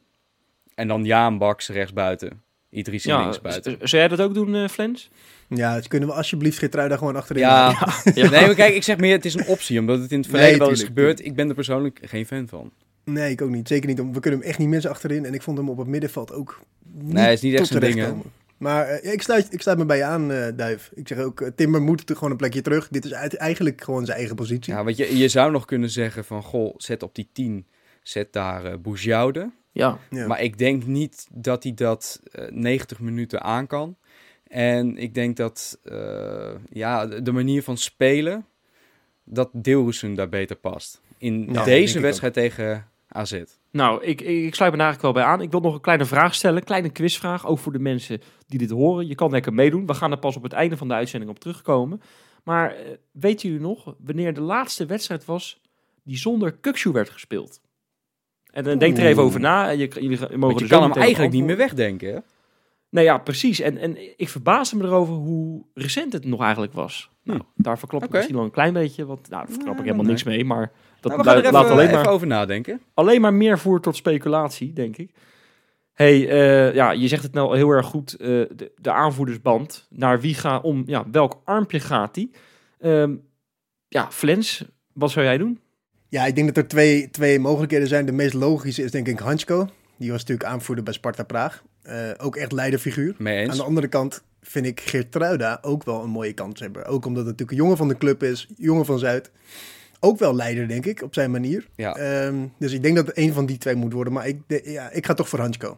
En 0.75 0.87
dan 0.87 1.05
Jaan 1.05 1.37
Baks 1.37 1.69
rechtsbuiten. 1.69 2.41
Idrissi 2.69 3.09
ja, 3.09 3.21
linksbuiten. 3.21 3.77
Zou 3.77 4.01
jij 4.01 4.07
dat 4.07 4.21
ook 4.21 4.33
doen, 4.33 4.55
uh, 4.55 4.67
Flens? 4.67 5.09
Ja, 5.49 5.75
dus 5.75 5.87
kunnen 5.87 6.09
we 6.09 6.15
alsjeblieft 6.15 6.57
Geertruida 6.57 6.97
gewoon 6.97 7.15
achterin 7.15 7.41
Ja, 7.47 7.93
nee, 8.13 8.29
maar 8.29 8.55
kijk, 8.55 8.75
ik 8.75 8.83
zeg 8.83 8.97
meer, 8.97 9.15
het 9.15 9.25
is 9.25 9.33
een 9.33 9.47
optie. 9.47 9.79
Omdat 9.79 9.99
het 9.99 10.11
in 10.11 10.17
het 10.17 10.27
verleden 10.27 10.49
Nee, 10.49 10.59
wel 10.59 10.69
is 10.69 10.83
gebeurd. 10.83 11.25
Ik 11.25 11.35
ben 11.35 11.49
er 11.49 11.55
persoonlijk 11.55 11.99
geen 12.01 12.25
fan 12.25 12.47
van. 12.47 12.71
Nee, 13.03 13.31
ik 13.31 13.41
ook 13.41 13.49
niet. 13.49 13.67
Zeker 13.67 13.87
niet. 13.87 13.97
We 13.97 14.19
kunnen 14.19 14.39
hem 14.39 14.49
echt 14.49 14.57
niet 14.57 14.67
missen 14.67 14.91
achterin. 14.91 15.25
En 15.25 15.33
ik 15.33 15.41
vond 15.41 15.57
hem 15.57 15.69
op 15.69 15.77
het 15.77 15.87
middenveld 15.87 16.33
ook 16.33 16.61
niet 16.93 17.13
Nee, 17.13 17.33
is 17.33 17.41
niet 17.41 17.53
echt 17.53 17.71
tot 17.71 17.81
zijn 17.81 17.93
ding. 17.93 18.23
Maar 18.57 18.87
eh, 18.87 19.13
ik, 19.13 19.21
sluit, 19.21 19.53
ik 19.53 19.61
sluit 19.61 19.77
me 19.77 19.85
bij 19.85 19.97
je 19.97 20.03
aan, 20.03 20.31
eh, 20.31 20.47
Duif. 20.55 20.91
Ik 20.93 21.07
zeg 21.07 21.17
ook, 21.19 21.41
eh, 21.41 21.49
Timber 21.55 21.81
moet 21.81 22.09
er 22.09 22.15
gewoon 22.15 22.31
een 22.31 22.37
plekje 22.37 22.61
terug. 22.61 22.87
Dit 22.87 23.05
is 23.05 23.13
uit- 23.13 23.35
eigenlijk 23.35 23.83
gewoon 23.83 24.05
zijn 24.05 24.17
eigen 24.17 24.35
positie. 24.35 24.73
Ja, 24.73 24.83
want 24.83 24.97
je, 24.97 25.17
je 25.17 25.27
zou 25.27 25.51
nog 25.51 25.65
kunnen 25.65 25.89
zeggen 25.89 26.25
van, 26.25 26.43
goh, 26.43 26.73
zet 26.77 27.03
op 27.03 27.15
die 27.15 27.29
10, 27.33 27.67
zet 28.01 28.33
daar 28.33 28.65
uh, 28.65 28.73
Boujoude. 28.81 29.51
Ja. 29.71 29.97
Ja. 30.09 30.27
Maar 30.27 30.41
ik 30.41 30.57
denk 30.57 30.85
niet 30.85 31.27
dat 31.33 31.63
hij 31.63 31.73
dat 31.73 32.21
eh 32.31 32.45
90 32.51 32.99
minuten 32.99 33.41
aan 33.41 33.67
kan. 33.67 33.97
En 34.47 34.97
ik 34.97 35.13
denk 35.13 35.37
dat 35.37 35.79
eh, 35.83 36.51
ja, 36.69 37.05
de 37.05 37.31
manier 37.31 37.63
van 37.63 37.77
spelen, 37.77 38.45
dat 39.23 39.49
Deelrussen 39.53 40.13
daar 40.13 40.29
beter 40.29 40.55
past. 40.55 41.01
In 41.17 41.47
Ja, 41.53 41.63
deze 41.63 41.99
wedstrijd 41.99 42.33
tegen 42.33 42.87
AZ. 43.07 43.41
Nou, 43.71 44.03
ik, 44.03 44.21
ik, 44.21 44.55
sluit 44.55 44.71
me 44.71 44.77
daar 44.77 44.87
eigenlijk 44.87 45.01
wel 45.01 45.23
bij 45.23 45.33
aan. 45.33 45.41
Ik 45.41 45.51
wil 45.51 45.59
nog 45.59 45.73
een 45.73 45.81
kleine 45.81 46.05
vraag 46.05 46.35
stellen, 46.35 46.57
een 46.57 46.63
kleine 46.63 46.89
quizvraag, 46.89 47.47
ook 47.47 47.59
voor 47.59 47.71
de 47.71 47.79
mensen 47.79 48.21
die 48.47 48.59
dit 48.59 48.69
horen. 48.69 49.07
Je 49.07 49.15
kan 49.15 49.31
lekker 49.31 49.53
meedoen. 49.53 49.85
We 49.85 49.93
gaan 49.93 50.11
er 50.11 50.17
pas 50.17 50.35
op 50.35 50.43
het 50.43 50.53
einde 50.53 50.77
van 50.77 50.87
de 50.87 50.93
uitzending 50.93 51.31
op 51.31 51.39
terugkomen. 51.39 52.01
Maar 52.43 52.71
eh, 52.71 52.91
weten 53.11 53.49
jullie 53.49 53.65
nog 53.65 53.95
wanneer 53.99 54.33
de 54.33 54.41
laatste 54.41 54.85
wedstrijd 54.85 55.25
was 55.25 55.61
die 56.03 56.17
zonder 56.17 56.51
Kukshoe 56.51 56.93
werd 56.93 57.09
gespeeld? 57.09 57.61
En 58.51 58.63
dan 58.63 58.77
denk 58.77 58.97
er 58.97 59.05
even 59.05 59.23
over 59.23 59.39
na. 59.39 59.69
Je, 59.69 59.87
jullie 59.87 60.19
mogen 60.19 60.39
Want 60.39 60.59
je 60.59 60.67
kan 60.67 60.83
hem 60.83 60.91
eigenlijk 60.91 61.33
niet 61.33 61.43
meer 61.43 61.57
wegdenken, 61.57 62.13
hè? 62.13 62.19
Nee, 62.89 63.03
ja, 63.03 63.17
precies. 63.17 63.59
En, 63.59 63.77
en 63.77 64.19
ik 64.19 64.29
verbaasde 64.29 64.77
me 64.77 64.83
erover 64.83 65.13
hoe 65.13 65.65
recent 65.73 66.13
het 66.13 66.25
nog 66.25 66.41
eigenlijk 66.41 66.73
was. 66.73 67.09
Nou, 67.23 67.41
daar 67.55 67.79
verklap 67.79 68.03
ik 68.03 68.09
misschien 68.09 68.35
wel 68.35 68.43
een 68.43 68.51
klein 68.51 68.73
beetje, 68.73 69.05
want 69.05 69.29
nou, 69.29 69.45
daar 69.45 69.53
verklap 69.53 69.77
ik 69.77 69.83
helemaal 69.83 70.05
niks 70.05 70.23
mee. 70.23 70.45
Maar 70.45 70.71
dat 70.99 71.11
Nou, 71.11 71.23
we 71.23 71.29
gaan 71.29 71.37
er 71.37 71.51
laat 71.51 71.63
even, 71.63 71.73
alleen, 71.73 71.87
even 71.87 71.99
maar, 72.01 72.09
over 72.09 72.27
nadenken. 72.27 72.81
alleen 72.93 73.21
maar 73.21 73.33
meer 73.33 73.59
voer 73.59 73.81
tot 73.81 73.95
speculatie, 73.95 74.73
denk 74.73 74.97
ik. 74.97 75.11
hey, 75.93 76.29
eh, 76.29 76.73
ja, 76.73 76.91
je 76.91 77.07
zegt 77.07 77.23
het 77.23 77.33
nou 77.33 77.55
heel 77.57 77.69
erg 77.69 77.85
goed. 77.85 78.13
eh, 78.13 78.27
de, 78.27 78.71
de 78.81 78.91
aanvoerdersband. 78.91 79.87
Naar 79.89 80.19
wie 80.21 80.33
gaat 80.35 80.63
om, 80.63 80.83
ja, 80.85 81.05
welk 81.11 81.41
armpje 81.43 81.79
gaat 81.79 82.13
die? 82.13 82.31
Ehm, 82.79 83.15
ja, 83.87 84.11
Flens, 84.11 84.65
wat 84.93 85.11
zou 85.11 85.25
jij 85.25 85.37
doen? 85.37 85.59
Ja, 86.09 86.25
ik 86.25 86.35
denk 86.35 86.47
dat 86.47 86.57
er 86.57 86.67
twee, 86.67 87.09
twee 87.09 87.39
mogelijkheden 87.39 87.87
zijn. 87.87 88.05
De 88.05 88.11
meest 88.11 88.33
logische 88.33 88.83
is 88.83 88.91
denk 88.91 89.07
ik 89.07 89.19
Hansko. 89.19 89.67
Die 89.97 90.11
was 90.11 90.19
natuurlijk 90.19 90.49
aanvoerder 90.49 90.83
bij 90.83 90.93
Sparta 90.93 91.23
Praag. 91.23 91.63
Eh, 91.81 92.09
ook 92.17 92.35
echt 92.35 92.51
leiderfiguur. 92.51 93.15
Aan 93.49 93.57
de 93.57 93.63
andere 93.63 93.87
kant 93.87 94.23
vind 94.41 94.65
ik 94.65 94.79
Geertruida 94.79 95.57
ook 95.61 95.83
wel 95.83 96.03
een 96.03 96.09
mooie 96.09 96.33
kans 96.33 96.59
hebben. 96.59 96.85
Ook 96.85 97.05
omdat 97.05 97.25
het 97.25 97.31
natuurlijk 97.31 97.51
een 97.51 97.57
jongen 97.63 97.77
van 97.77 97.87
de 97.87 97.97
club 97.97 98.23
is. 98.23 98.47
Jongen 98.57 98.85
van 98.85 98.99
Zuid. 98.99 99.31
Ook 99.99 100.19
wel 100.19 100.35
leider, 100.35 100.67
denk 100.67 100.85
ik, 100.85 101.01
op 101.01 101.13
zijn 101.13 101.31
manier. 101.31 101.67
Ja. 101.75 101.95
Ehm, 101.95 102.35
dus 102.59 102.71
ik 102.73 102.81
denk 102.83 102.95
dat 102.95 103.07
het 103.07 103.17
een 103.17 103.33
van 103.33 103.45
die 103.45 103.57
twee 103.57 103.75
moet 103.75 103.93
worden. 103.93 104.13
Maar 104.13 104.27
ik, 104.27 104.41
de- 104.47 104.61
ja, 104.65 104.91
ik 104.91 105.05
ga 105.05 105.13
toch 105.13 105.29
voor 105.29 105.39
Hansko. 105.39 105.77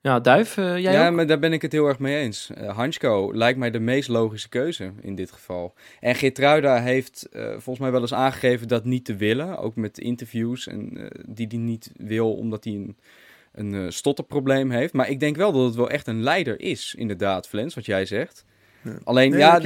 Ja, 0.00 0.20
Duif, 0.20 0.56
eh, 0.56 0.64
jij 0.78 0.92
ja, 0.92 1.08
ook? 1.08 1.14
maar 1.14 1.26
daar 1.26 1.38
ben 1.38 1.52
ik 1.52 1.62
het 1.62 1.72
heel 1.72 1.86
erg 1.86 1.98
mee 1.98 2.16
eens. 2.18 2.50
Eh 2.54 2.76
Hansko 2.76 3.30
lijkt 3.34 3.58
mij 3.58 3.70
de 3.70 3.78
meest 3.80 4.08
logische 4.08 4.48
keuze 4.48 4.92
in 5.00 5.14
dit 5.14 5.32
geval. 5.32 5.74
En 6.00 6.14
Geertruida 6.14 6.80
heeft 6.82 7.28
eh, 7.32 7.50
volgens 7.50 7.78
mij 7.78 7.90
wel 7.90 8.00
eens 8.00 8.14
aangegeven 8.14 8.68
dat 8.68 8.84
niet 8.84 9.04
te 9.04 9.16
willen. 9.16 9.58
Ook 9.58 9.76
met 9.76 9.98
interviews 9.98 10.66
en, 10.66 10.96
eh, 10.96 11.24
die 11.28 11.46
hij 11.46 11.58
niet 11.58 11.92
wil 11.96 12.34
omdat 12.34 12.64
hij 12.64 12.72
een, 12.72 12.96
een 13.52 13.74
eh, 13.74 13.90
stotterprobleem 13.90 14.70
heeft. 14.70 14.92
Maar 14.92 15.08
ik 15.10 15.20
denk 15.20 15.36
wel 15.36 15.52
dat 15.52 15.64
het 15.64 15.74
wel 15.74 15.90
echt 15.90 16.06
een 16.06 16.22
leider 16.22 16.60
is, 16.60 16.94
inderdaad, 16.98 17.48
Flens, 17.48 17.74
wat 17.74 17.86
jij 17.86 18.04
zegt. 18.06 18.44
Ja. 18.82 18.98
Alleen, 19.04 19.30
Nee, 19.30 19.38
ja, 19.38 19.60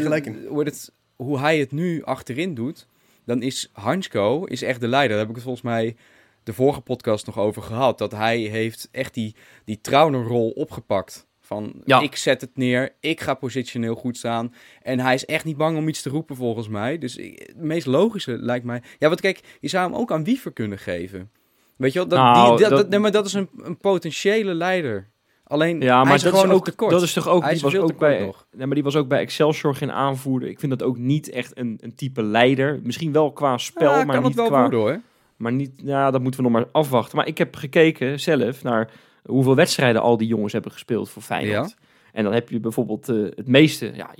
hoe, 0.49 0.65
het, 0.65 0.93
hoe 1.17 1.38
hij 1.38 1.59
het 1.59 1.73
nu 1.73 2.03
achterin 2.03 2.55
doet, 2.55 2.87
dan 3.25 3.43
is 3.43 3.71
Hansko 3.73 4.45
is 4.45 4.63
echt 4.63 4.81
de 4.81 4.89
leider. 4.89 5.11
Daar 5.11 5.19
heb 5.19 5.29
ik 5.29 5.35
het 5.35 5.45
volgens 5.45 5.65
mij 5.65 5.97
de 6.43 6.53
vorige 6.53 6.81
podcast 6.81 7.27
nog 7.27 7.39
over 7.39 7.63
gehad. 7.63 7.99
Dat 7.99 8.13
hij 8.13 8.39
heeft 8.39 8.89
echt 8.93 9.15
die, 9.15 9.35
die 9.65 9.81
Trauner-rol 9.81 10.51
opgepakt. 10.51 11.27
Van, 11.41 11.83
Ja. 11.85 12.01
ik 12.01 12.17
zet 12.17 12.41
het 12.41 12.57
neer, 12.57 12.95
ik 13.01 13.21
ga 13.21 13.35
positioneel 13.35 13.95
goed 13.95 14.17
staan. 14.17 14.55
En 14.83 15.01
hij 15.01 15.15
is 15.15 15.25
echt 15.25 15.45
niet 15.45 15.57
bang 15.57 15.77
om 15.77 15.89
iets 15.89 16.03
te 16.03 16.09
roepen 16.11 16.37
volgens 16.37 16.69
mij. 16.69 16.99
Dus 16.99 17.17
ik- 17.17 17.39
het 17.47 17.57
meest 17.63 17.87
logische 17.87 18.37
lijkt 18.39 18.65
mij... 18.65 18.83
Ja, 18.99 19.09
want 19.09 19.21
kijk, 19.21 19.41
je 19.61 19.69
zou 19.69 19.91
hem 19.91 20.01
ook 20.01 20.13
aan 20.13 20.25
Wiever 20.25 20.53
kunnen 20.53 20.79
geven. 20.79 21.31
Weet 21.77 21.93
je 21.93 21.99
wel? 21.99 22.09
Dat, 22.09 22.19
Nou, 22.19 22.41
die, 22.51 22.59
dat, 22.61 22.71
dat- 22.71 22.79
dat- 22.79 22.89
nee, 22.89 22.99
maar 22.99 23.11
dat 23.11 23.27
is 23.27 23.33
een, 23.33 23.49
een 23.57 23.79
potentiële 23.79 24.55
leider. 24.55 25.11
Alleen, 25.53 25.81
Ja, 25.81 26.05
maar 26.05 26.23
dat 26.23 26.35
is, 26.35 26.45
ook, 26.45 26.65
tekort. 26.65 26.91
dat 26.91 27.03
is 27.03 27.12
toch 27.12 27.29
ook, 27.29 27.43
Hij 27.43 27.53
die 27.53 27.62
was 27.62 27.77
ook 27.77 27.99
bij, 27.99 28.25
nog. 28.25 28.47
nee, 28.53 28.67
maar 28.67 28.75
die 28.75 28.85
was 28.85 28.97
ook 28.97 29.09
bij 29.09 29.21
Excelsior 29.21 29.75
geen 29.75 29.93
aanvoerder. 29.93 30.49
Ik 30.49 30.61
vind 30.61 30.79
dat 30.79 30.83
ook 30.88 30.99
niet 30.99 31.31
echt 31.31 31.59
een, 31.59 31.79
een 31.81 31.95
type 31.95 32.23
leider. 32.23 32.81
Misschien 32.83 33.12
wel 33.12 33.33
qua 33.33 33.59
spel, 33.59 33.91
Ja, 33.91 34.05
maar 34.05 34.15
kan 34.15 34.25
niet 34.25 34.25
het 34.25 34.35
wel 34.35 34.47
qua... 34.47 34.61
worden 34.61 34.79
hoor. 34.81 35.01
Maar 35.37 35.53
niet, 35.53 35.71
ja, 35.85 36.11
dat 36.11 36.21
moeten 36.21 36.41
we 36.45 36.51
nog 36.51 36.61
maar 36.61 36.69
afwachten. 36.73 37.17
Maar 37.17 37.27
ik 37.27 37.38
heb 37.38 37.55
gekeken 37.57 38.21
zelf 38.21 38.62
naar 38.62 38.91
hoeveel 39.25 39.55
wedstrijden 39.55 40.03
al 40.03 40.17
die 40.17 40.29
jongens 40.29 40.53
hebben 40.53 40.73
gespeeld 40.73 41.11
voor 41.11 41.23
Feyenoord. 41.23 41.77
En 42.12 42.25
dan 42.25 42.33
heb 42.33 42.49
je 42.49 42.61
bijvoorbeeld 42.61 43.09
eh, 43.09 43.17
het 43.23 43.47
meeste, 43.49 43.93
ja, 43.95 44.11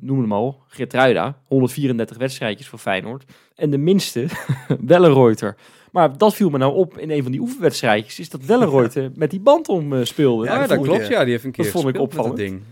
noem 0.00 0.20
hem 0.20 0.32
al, 0.32 0.62
Geertruida, 0.68 1.38
134 1.46 2.16
wedstrijdjes 2.16 2.68
voor 2.68 2.78
Feyenoord. 2.78 3.24
En 3.54 3.70
de 3.70 3.78
minste, 3.78 4.26
Wellenreuter. 4.80 5.56
Maar 5.94 6.18
dat 6.18 6.34
viel 6.34 6.50
me 6.50 6.58
nou 6.58 6.74
op 6.74 6.98
in 6.98 7.10
een 7.10 7.22
van 7.22 7.32
die 7.32 7.40
oefenwedstrijdjes, 7.40 8.18
is 8.18 8.30
dat 8.30 8.44
Wellenreuter 8.44 9.10
met 9.14 9.30
die 9.30 9.40
band 9.40 9.68
om 9.68 9.92
eh, 9.92 10.04
speelde. 10.04 10.46
Ja, 10.46 10.60
Ja, 10.60 10.66
dat 10.66 10.82
klopt. 10.82 11.06
Ja, 11.06 11.22
die 11.22 11.32
heeft 11.32 11.44
een 11.44 11.52
keer 11.52 11.64
dat 11.64 11.72
vond 11.72 11.88
ik 11.88 12.00
opvallend. 12.00 12.36
ding. 12.36 12.62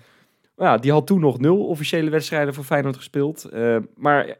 Ja, 0.56 0.78
die 0.78 0.92
had 0.92 1.06
toen 1.06 1.20
nog 1.20 1.38
nul 1.38 1.66
officiële 1.66 2.10
wedstrijden 2.10 2.54
voor 2.54 2.64
Feyenoord 2.64 2.96
gespeeld. 2.96 3.44
Eh, 3.44 3.76
maar 3.96 4.36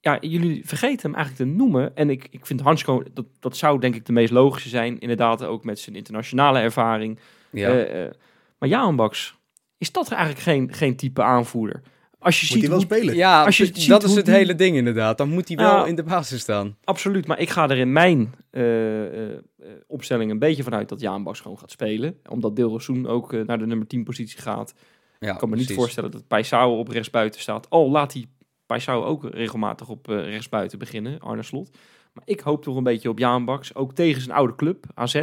ja, 0.00 0.18
jullie 0.20 0.62
vergeten 0.66 1.10
hem 1.10 1.14
eigenlijk 1.14 1.50
te 1.50 1.56
noemen. 1.56 1.96
En 1.96 2.10
ik, 2.10 2.26
ik 2.30 2.46
vind 2.46 2.60
Hansko, 2.60 3.02
dat, 3.12 3.26
dat 3.40 3.56
zou 3.56 3.80
denk 3.80 3.94
ik 3.94 4.06
de 4.06 4.12
meest 4.12 4.32
logische 4.32 4.68
zijn. 4.68 4.98
Inderdaad, 4.98 5.44
ook 5.44 5.64
met 5.64 5.78
zijn 5.78 5.96
internationale 5.96 6.58
ervaring. 6.58 7.18
Ja. 7.50 7.78
Eh, 7.78 8.10
maar 8.58 8.68
Jaan 8.68 8.96
Baks, 8.96 9.36
is 9.78 9.92
dat 9.92 10.10
eigenlijk 10.10 10.42
geen, 10.42 10.74
geen 10.74 10.96
type 10.96 11.22
aanvoerder? 11.22 11.82
Als 12.18 12.40
je 12.40 12.42
Moet 12.42 12.50
ziet 12.52 12.60
hij 12.60 12.70
wel 12.70 12.78
hoe- 12.86 12.96
spelen? 12.96 13.14
Ja, 13.14 13.44
Als 13.44 13.56
je 13.56 13.64
ziet 13.66 13.88
dat 13.88 14.02
is 14.02 14.14
het 14.14 14.24
die- 14.24 14.34
hele 14.34 14.54
ding 14.54 14.76
inderdaad. 14.76 15.18
Dan 15.18 15.28
moet 15.28 15.48
hij 15.48 15.56
wel 15.56 15.66
Ja. 15.76 15.86
in 15.86 15.94
de 15.94 16.02
basis 16.02 16.40
staan. 16.40 16.76
Absoluut, 16.84 17.26
maar 17.26 17.38
ik 17.40 17.50
ga 17.50 17.68
er 17.70 17.76
in 17.76 17.92
mijn 17.92 18.34
eh, 18.50 19.04
eh, 19.04 19.32
eh, 19.32 19.38
opstelling 19.86 20.30
een 20.30 20.38
beetje 20.38 20.62
vanuit 20.62 20.88
dat 20.88 21.00
Jaan 21.00 21.22
Baks 21.22 21.40
gewoon 21.40 21.58
gaat 21.58 21.70
spelen. 21.70 22.16
Omdat 22.30 22.56
Dilrosun 22.56 23.06
ook 23.06 23.32
naar 23.46 23.58
de 23.58 23.66
nummer 23.66 23.86
10 23.86 24.04
positie 24.04 24.40
gaat. 24.40 24.74
Ja, 25.18 25.32
Ik 25.32 25.38
kan 25.38 25.48
me 25.48 25.56
niet 25.56 25.72
voorstellen 25.72 26.10
dat 26.10 26.26
Paisao 26.28 26.78
op 26.78 26.88
rechtsbuiten 26.88 27.40
staat. 27.40 27.70
Al 27.70 27.90
laat 27.90 28.12
hij 28.12 28.26
Paisao 28.66 29.04
ook 29.04 29.24
regelmatig 29.34 29.88
op 29.88 30.08
eh, 30.10 30.16
rechtsbuiten 30.24 30.78
beginnen, 30.78 31.18
Arne 31.20 31.42
Slot. 31.42 31.70
Maar 32.12 32.24
ik 32.26 32.40
hoop 32.40 32.62
toch 32.62 32.76
een 32.76 32.82
beetje 32.82 33.08
op 33.08 33.18
Jaan 33.18 33.44
Baks, 33.44 33.74
ook 33.74 33.94
tegen 33.94 34.22
zijn 34.22 34.36
oude 34.36 34.54
club, 34.54 34.84
AZ. 34.94 35.22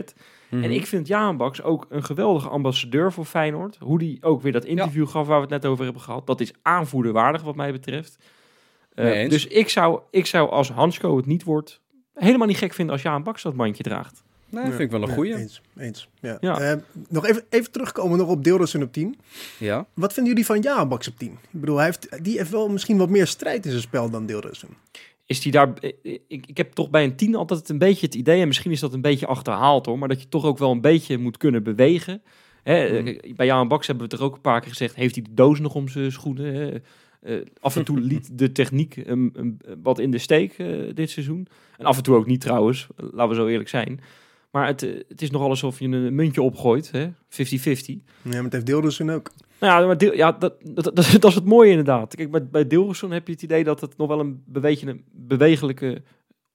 Mhm. 0.54 0.64
En 0.64 0.72
ik 0.72 0.86
vind 0.86 1.08
Jaan 1.08 1.38
Baks 1.38 1.62
ook 1.62 1.86
een 1.90 2.04
geweldige 2.04 2.50
ambassadeur 2.50 3.12
voor 3.14 3.26
Feyenoord. 3.26 3.78
Hoe 3.80 4.00
die 4.00 4.18
ook 4.22 4.42
weer 4.42 4.52
dat 4.52 4.66
interview 4.66 5.08
gaf 5.08 5.28
waar 5.28 5.36
we 5.36 5.42
het 5.54 5.62
net 5.62 5.66
over 5.72 5.84
hebben 5.84 6.02
gehad. 6.02 6.28
Dat 6.28 6.42
is 6.42 6.52
aanvoerderwaardig 6.62 7.42
wat 7.42 7.56
mij 7.56 7.72
betreft. 7.72 8.18
Eh, 8.94 9.30
dus 9.30 9.48
ik 9.48 9.70
zou, 9.70 10.00
ik 10.12 10.26
zou 10.26 10.50
als 10.50 10.70
Hansko 10.72 11.18
het 11.18 11.26
niet 11.26 11.44
wordt, 11.44 11.82
helemaal 12.14 12.48
niet 12.48 12.58
gek 12.58 12.74
vinden 12.74 12.94
als 12.94 13.04
Jaan 13.04 13.24
Baks 13.24 13.42
dat 13.42 13.54
mandje 13.54 13.84
draagt. 13.84 14.24
Nee, 14.50 14.64
vind 14.64 14.80
ik 14.80 14.92
wel 14.92 15.02
een 15.02 15.08
Ja, 15.08 15.14
goeie. 15.14 15.36
eens, 15.36 15.62
eens. 15.78 16.10
Ja. 16.20 16.38
Ja. 16.40 16.60
Eh, 16.60 16.78
nog 17.10 17.26
even, 17.26 17.44
even 17.50 17.72
terugkomen 17.72 18.18
nog 18.18 18.28
op 18.30 18.44
Deeldersen 18.44 18.84
op 18.84 18.94
10. 18.94 19.20
Ja. 19.58 19.86
Wat 19.94 20.14
vinden 20.14 20.32
jullie 20.32 20.46
van 20.48 20.62
Jaanbaks 20.62 21.08
op 21.08 21.18
10? 21.18 21.32
Ik 21.32 21.60
bedoel, 21.60 21.76
hij 21.76 21.86
heeft, 21.86 22.24
die 22.24 22.38
heeft 22.38 22.50
wel 22.50 22.70
misschien 22.70 22.98
wat 22.98 23.10
meer 23.10 23.28
strijd 23.28 23.66
in 23.66 23.72
zijn 23.72 23.84
spel 23.84 24.10
dan 24.10 24.26
Deeldersen. 24.26 24.70
Is 25.26 25.42
die 25.42 25.52
daar. 25.52 25.74
eh, 25.74 25.92
Ik, 26.28 26.46
ik 26.48 26.58
heb 26.58 26.72
toch 26.74 26.90
bij 26.90 27.04
een 27.04 27.16
tien 27.16 27.36
altijd 27.36 27.70
een 27.70 27.78
beetje 27.78 28.06
het 28.06 28.16
idee, 28.16 28.42
en 28.42 28.48
misschien 28.48 28.72
is 28.72 28.80
dat 28.80 28.94
een 28.94 29.02
beetje 29.02 29.28
achterhaald 29.28 29.86
hoor, 29.86 30.00
maar 30.00 30.08
dat 30.08 30.22
je 30.22 30.30
toch 30.30 30.46
ook 30.46 30.58
wel 30.58 30.72
een 30.72 30.82
beetje 30.82 31.18
moet 31.18 31.38
kunnen 31.38 31.64
bewegen. 31.64 32.22
Hè, 32.64 32.86
eh, 32.86 33.34
Bij 33.36 33.46
Jan 33.46 33.68
Baks 33.68 33.88
hebben 33.88 34.06
we 34.06 34.12
het 34.12 34.22
er 34.22 34.28
ook 34.28 34.36
een 34.36 34.42
paar 34.42 34.60
keer 34.62 34.70
gezegd, 34.70 34.96
heeft 34.96 35.16
hij 35.16 35.24
de 35.24 35.34
doos 35.34 35.60
nog 35.60 35.76
om 35.76 35.88
zijn 35.88 36.12
schoenen? 36.12 36.54
hè? 36.56 36.72
Eh, 37.22 37.46
af 37.60 37.76
en 37.76 37.84
toe 37.84 38.00
liet 38.12 38.38
de 38.38 38.52
techniek 38.52 38.96
hem, 39.06 39.58
wat 39.84 40.00
in 40.00 40.12
de 40.12 40.18
steek 40.18 40.54
eh, 40.58 40.68
dit 40.94 41.10
seizoen. 41.10 41.48
En 41.78 41.86
af 41.86 41.98
en 41.98 42.04
toe 42.04 42.16
ook 42.16 42.26
niet 42.26 42.42
trouwens, 42.42 42.88
laten 42.96 43.30
we 43.30 43.36
zo 43.36 43.48
eerlijk 43.48 43.70
zijn. 43.70 44.00
Maar 44.52 44.68
het, 44.68 44.84
eh, 44.84 44.92
het 45.08 45.22
is 45.22 45.32
nogal 45.32 45.50
alsof 45.50 45.80
je 45.80 45.86
een 45.88 46.16
muntje 46.16 46.42
opgooit, 46.42 46.92
hè? 46.92 47.08
50-50. 47.30 48.00
Ja, 48.22 48.32
maar 48.32 48.44
het 48.44 48.54
heeft 48.54 48.66
Deeldersen 48.66 49.10
ook. 49.10 49.32
Nou 49.60 49.82
ja, 49.82 49.88
maar 49.88 49.98
deel, 49.98 50.14
ja 50.14 50.32
dat, 50.32 50.54
dat, 50.64 50.84
dat, 50.84 50.96
dat 51.20 51.30
is 51.30 51.36
het 51.36 51.46
mooie 51.46 51.70
inderdaad. 51.70 52.16
Kijk, 52.16 52.32
bij, 52.32 52.48
bij 52.48 52.68
heb 53.10 53.28
je 53.28 53.34
het 53.34 53.42
idee 53.42 53.64
dat 53.64 53.82
het 53.82 53.98
nog 53.98 54.08
wel 54.08 54.20
een, 54.20 54.44
beetje 54.46 54.88
een 54.88 55.04
bewegelijke, 55.12 56.02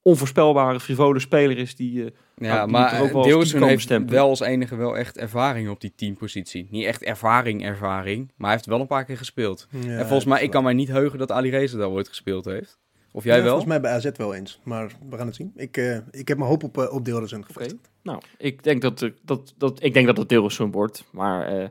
onvoorspelbare, 0.02 0.80
frivole 0.80 1.18
speler 1.18 1.58
is 1.58 1.76
die... 1.76 2.04
eh, 2.04 2.10
Ja, 2.36 2.54
Nou, 2.54 2.66
die 2.66 2.76
er 2.76 3.02
ook 3.02 3.12
maar 3.12 3.12
wel 3.12 3.22
heeft 3.22 4.10
wel 4.10 4.28
als 4.28 4.40
enige 4.40 4.76
wel 4.76 4.96
echt 4.96 5.18
ervaring 5.18 5.68
op 5.68 5.80
die 5.80 5.92
teampositie. 5.96 6.66
Niet 6.70 6.84
echt 6.84 7.02
ervaring, 7.02 7.64
ervaring, 7.64 8.32
maar 8.36 8.46
hij 8.46 8.56
heeft 8.56 8.66
wel 8.66 8.80
een 8.80 8.86
paar 8.86 9.04
keer 9.04 9.16
gespeeld. 9.18 9.66
Ja, 9.70 9.78
en 9.90 10.06
volgens 10.06 10.24
mij, 10.24 10.42
ik 10.42 10.50
kan 10.50 10.62
mij 10.62 10.72
niet 10.72 10.88
heugen 10.88 11.18
dat 11.18 11.30
Ali 11.32 11.50
Reza 11.50 11.78
daar 11.78 11.88
ooit 11.88 12.08
gespeeld 12.08 12.44
heeft. 12.44 12.78
Of 13.12 13.24
jij 13.24 13.36
Ja, 13.36 13.42
wel? 13.42 13.50
Volgens 13.50 13.70
mij 13.72 13.80
bij 13.80 13.92
AZ 13.92 14.10
wel 14.16 14.34
eens, 14.34 14.60
maar 14.62 14.90
we 15.10 15.16
gaan 15.16 15.26
het 15.26 15.36
zien. 15.36 15.52
Ik, 15.56 15.76
eh, 15.76 15.96
ik 16.10 16.28
heb 16.28 16.38
mijn 16.38 16.50
hoop 16.50 16.62
op, 16.62 16.78
eh, 16.78 16.92
op 16.92 17.04
Oké. 17.08 17.44
gevestigd. 17.44 17.90
Nou, 18.02 18.20
ik 18.38 18.62
denk 18.62 18.82
dat, 18.82 19.10
dat, 19.22 19.54
dat, 19.56 19.82
ik 19.82 19.94
denk 19.94 20.06
dat 20.06 20.16
het 20.16 20.28
Dilrosun 20.28 20.70
wordt, 20.70 21.04
maar 21.10 21.46
eh, 21.46 21.68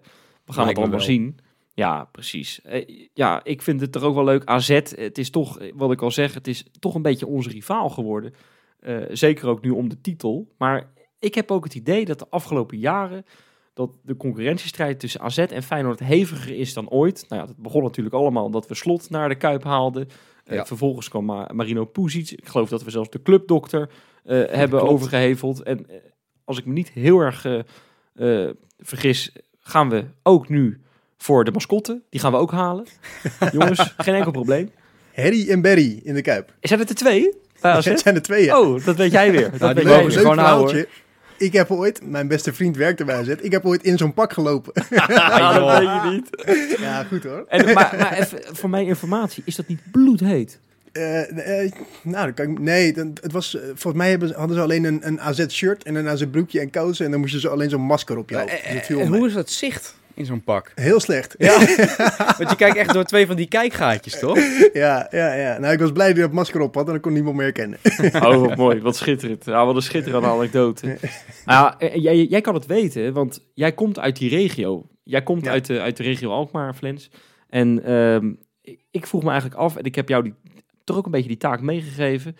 we 0.47 0.53
gaan 0.53 0.63
Lijkt 0.63 0.79
het 0.79 0.87
allemaal 0.87 1.05
zien. 1.05 1.39
Ja, 1.73 2.03
precies. 2.11 2.61
Eh, 2.61 3.07
ja, 3.13 3.43
ik 3.43 3.61
vind 3.61 3.81
het 3.81 3.91
toch 3.91 4.03
ook 4.03 4.15
wel 4.15 4.23
leuk. 4.23 4.45
AZ, 4.45 4.67
het 4.95 5.17
is 5.17 5.29
toch, 5.29 5.59
eh, 5.59 5.71
wat 5.75 5.91
ik 5.91 6.01
al 6.01 6.11
zeg, 6.11 6.33
het 6.33 6.47
is 6.47 6.65
toch 6.79 6.95
een 6.95 7.01
beetje 7.01 7.27
onze 7.27 7.49
rivaal 7.49 7.89
geworden. 7.89 8.33
Eh, 8.79 8.97
zeker 9.09 9.47
ook 9.47 9.61
nu 9.61 9.69
om 9.69 9.89
de 9.89 10.01
titel. 10.01 10.53
Maar 10.57 10.91
ik 11.19 11.35
heb 11.35 11.51
ook 11.51 11.63
het 11.63 11.75
idee 11.75 12.05
dat 12.05 12.19
de 12.19 12.29
afgelopen 12.29 12.77
jaren 12.77 13.25
dat 13.73 13.89
de 14.01 14.17
concurrentiestrijd 14.17 14.99
tussen 14.99 15.21
AZ 15.21 15.37
en 15.37 15.63
Feyenoord 15.63 15.99
heviger 15.99 16.55
is 16.55 16.73
dan 16.73 16.89
ooit. 16.89 17.25
Nou 17.29 17.41
ja, 17.41 17.47
dat 17.47 17.57
begon 17.57 17.83
natuurlijk 17.83 18.15
allemaal 18.15 18.45
omdat 18.45 18.67
we 18.67 18.75
Slot 18.75 19.09
naar 19.09 19.29
de 19.29 19.35
Kuip 19.35 19.63
haalden. 19.63 20.07
Ja. 20.43 20.65
Vervolgens 20.65 21.09
kwam 21.09 21.25
Ma- 21.25 21.49
Marino 21.53 21.85
Puzic. 21.85 22.31
Ik 22.31 22.47
geloof 22.47 22.69
dat 22.69 22.83
we 22.83 22.89
zelfs 22.91 23.09
de 23.09 23.21
clubdokter 23.21 23.89
hebben 24.23 24.79
klopt. 24.79 24.93
overgeheveld. 24.93 25.63
En 25.63 25.85
als 26.43 26.57
ik 26.57 26.65
me 26.65 26.73
niet 26.73 26.89
heel 26.89 27.19
erg 27.19 27.63
vergis, 28.77 29.31
gaan 29.67 29.89
we 29.89 30.05
ook 30.23 30.49
nu 30.49 30.79
voor 31.17 31.43
de 31.43 31.51
mascotte. 31.51 32.01
Die 32.09 32.19
gaan 32.19 32.31
we 32.31 32.37
ook 32.37 32.51
halen. 32.51 32.85
Jongens, 33.51 33.93
geen 33.97 34.15
enkel 34.15 34.31
probleem. 34.31 34.71
Harry 35.13 35.49
en 35.49 35.61
Barry 35.61 35.99
in 36.03 36.13
de 36.13 36.21
Kuip. 36.21 36.53
Zijn 36.61 36.79
het 36.79 36.89
er 36.89 36.95
twee? 36.95 37.33
AZ? 37.61 37.85
Het 37.89 37.99
zijn 37.99 38.15
er 38.15 38.21
twee, 38.21 38.45
ja. 38.45 38.59
Oh, 38.59 38.85
dat 38.85 38.95
weet 38.95 39.11
jij 39.11 39.31
weer. 39.31 39.51
Dat 39.51 39.59
Nou, 39.59 39.73
weet 39.73 39.83
jij 39.83 40.05
weer. 40.05 40.19
Gewoon. 40.19 40.85
Ik 41.37 41.53
heb 41.53 41.71
ooit, 41.71 42.01
mijn 42.03 42.27
beste 42.27 42.53
vriend 42.53 42.77
werkte 42.77 43.05
bij 43.05 43.15
AZ, 43.15 43.27
ik 43.27 43.51
heb 43.51 43.65
ooit 43.65 43.83
in 43.83 43.97
zo'n 43.97 44.13
pak 44.13 44.33
gelopen. 44.33 44.73
Ah, 44.95 45.55
dat 45.55 45.79
weet 45.79 46.03
je 46.03 46.09
niet. 46.09 46.79
ja, 46.79 47.03
goed 47.03 47.23
hoor. 47.23 47.45
En, 47.47 47.65
maar 47.73 47.95
maar 47.99 48.13
even, 48.13 48.39
voor 48.55 48.69
mijn 48.69 48.85
informatie, 48.85 49.43
is 49.45 49.55
dat 49.55 49.67
niet 49.67 49.79
bloedheet? 49.91 50.59
Eh, 50.97 51.63
eh, 51.63 51.71
nou, 52.01 52.25
dat 52.25 52.35
kan 52.35 52.51
ik, 52.51 52.59
nee, 52.59 52.93
dan- 52.93 53.17
het 53.21 53.31
was, 53.31 53.55
eh, 53.55 53.61
volgens 53.65 53.93
mij 53.93 54.09
hebben, 54.09 54.27
ze- 54.27 54.35
hadden 54.35 54.55
ze 54.55 54.61
alleen 54.63 54.83
een, 54.83 55.07
een 55.07 55.21
AZ-shirt 55.21 55.83
en 55.83 55.95
een 55.95 56.07
AZ-broekje 56.07 56.59
en 56.59 56.69
kousen. 56.69 57.05
En 57.05 57.11
dan 57.11 57.19
moest 57.19 57.33
je 57.33 57.39
zo 57.39 57.49
alleen 57.49 57.69
zo'n 57.69 57.81
masker 57.81 58.17
op 58.17 58.29
je 58.29 58.37
hoofd. 58.37 58.87
Dus 58.87 58.97
en 58.99 59.07
hoe 59.07 59.27
is 59.27 59.33
dat 59.33 59.49
zicht 59.49 59.95
in 60.13 60.25
zo'n 60.25 60.43
pak? 60.43 60.71
Heel 60.75 60.99
slecht. 60.99 61.35
Ja, 61.37 61.57
want 62.37 62.49
je 62.49 62.55
kijkt 62.57 62.77
echt 62.77 62.93
door 62.93 63.03
twee 63.03 63.25
van 63.27 63.35
die 63.35 63.47
kijkgaatjes, 63.47 64.19
toch? 64.19 64.37
Ja, 64.73 65.07
ja, 65.11 65.33
ja. 65.33 65.57
Nou, 65.59 65.73
ik 65.73 65.79
was 65.79 65.91
blij 65.91 66.07
dat 66.07 66.15
hij 66.15 66.25
dat 66.25 66.33
masker 66.35 66.61
op 66.61 66.75
had 66.75 66.85
en 66.85 66.91
dan 66.91 67.01
kon 67.01 67.13
niemand 67.13 67.35
meer 67.35 67.43
herkennen. 67.45 67.79
Oh, 68.33 68.41
wat 68.47 68.55
mooi. 68.55 68.81
Wat 68.81 68.95
schitterend. 68.95 69.45
Ja, 69.45 69.65
wat 69.65 69.75
een 69.75 69.81
schitterende 69.81 70.27
anekdote. 70.27 70.97
Nou 71.45 71.73
ja, 71.79 71.95
jij, 71.95 72.23
jij 72.23 72.41
kan 72.41 72.53
het 72.53 72.65
weten, 72.65 73.13
want 73.13 73.39
jij 73.53 73.71
komt 73.71 73.99
uit 73.99 74.17
die 74.17 74.29
regio. 74.29 74.87
Jij 75.03 75.23
komt 75.23 75.43
Ja. 75.45 75.51
uit, 75.51 75.65
de, 75.65 75.81
uit 75.81 75.97
de 75.97 76.03
regio 76.03 76.31
Alkmaar, 76.31 76.73
Flens. 76.73 77.09
En 77.49 77.83
ehm, 77.83 78.31
ik- 78.61 78.79
ik 78.91 79.07
vroeg 79.07 79.23
me 79.23 79.29
eigenlijk 79.29 79.59
af, 79.59 79.75
en 79.75 79.83
ik 79.83 79.95
heb 79.95 80.09
jou 80.09 80.23
die, 80.23 80.33
toch 80.87 80.97
ook 80.97 81.05
een 81.05 81.11
beetje 81.11 81.27
die 81.27 81.37
taak 81.37 81.61
meegegeven. 81.61 82.37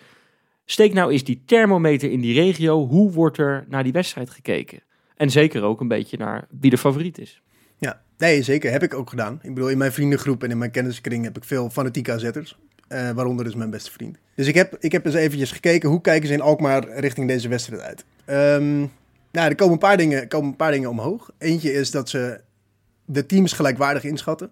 Steek 0.64 0.92
nou 0.92 1.12
eens 1.12 1.24
die 1.24 1.42
thermometer 1.46 2.10
in 2.10 2.20
die 2.20 2.34
regio. 2.34 2.86
Hoe 2.86 3.12
wordt 3.12 3.38
er 3.38 3.64
naar 3.68 3.82
die 3.82 3.92
wedstrijd 3.92 4.30
gekeken? 4.30 4.82
En 5.16 5.30
zeker 5.30 5.62
ook 5.62 5.80
een 5.80 5.88
beetje 5.88 6.16
naar 6.16 6.46
wie 6.60 6.70
de 6.70 6.78
favoriet 6.78 7.18
is. 7.18 7.42
Ja, 7.78 8.02
nee, 8.18 8.42
zeker. 8.42 8.70
Heb 8.70 8.82
ik 8.82 8.94
ook 8.94 9.10
gedaan. 9.10 9.38
Ik 9.42 9.54
bedoel, 9.54 9.70
in 9.70 9.78
mijn 9.78 9.92
vriendengroep 9.92 10.42
en 10.42 10.50
in 10.50 10.58
mijn 10.58 10.70
kenniskring 10.70 11.24
heb 11.24 11.36
ik 11.36 11.44
veel 11.44 11.70
fanatieke 11.70 12.12
AZ'ers. 12.12 12.58
eh 12.88 13.10
waaronder 13.10 13.44
dus 13.44 13.54
mijn 13.54 13.70
beste 13.70 13.90
vriend. 13.90 14.18
Dus 14.34 14.46
ik 14.46 14.54
heb, 14.54 14.76
ik 14.80 14.92
heb 14.92 15.06
eens 15.06 15.14
eventjes 15.14 15.52
gekeken, 15.52 15.88
hoe 15.88 16.00
kijken 16.00 16.28
ze 16.28 16.34
in 16.34 16.40
Alkmaar 16.40 16.98
richting 16.98 17.28
deze 17.28 17.48
wedstrijd 17.48 17.82
uit? 17.82 18.04
Ehm, 18.24 18.78
nou, 19.32 19.48
er 19.48 19.54
komen 19.54 19.72
een, 19.72 19.78
paar 19.78 19.96
dingen, 19.96 20.28
komen 20.28 20.48
een 20.48 20.56
paar 20.56 20.72
dingen 20.72 20.90
omhoog. 20.90 21.30
Eentje 21.38 21.72
is 21.72 21.90
dat 21.90 22.08
ze 22.08 22.40
de 23.04 23.26
teams 23.26 23.52
gelijkwaardig 23.52 24.04
inschatten. 24.04 24.50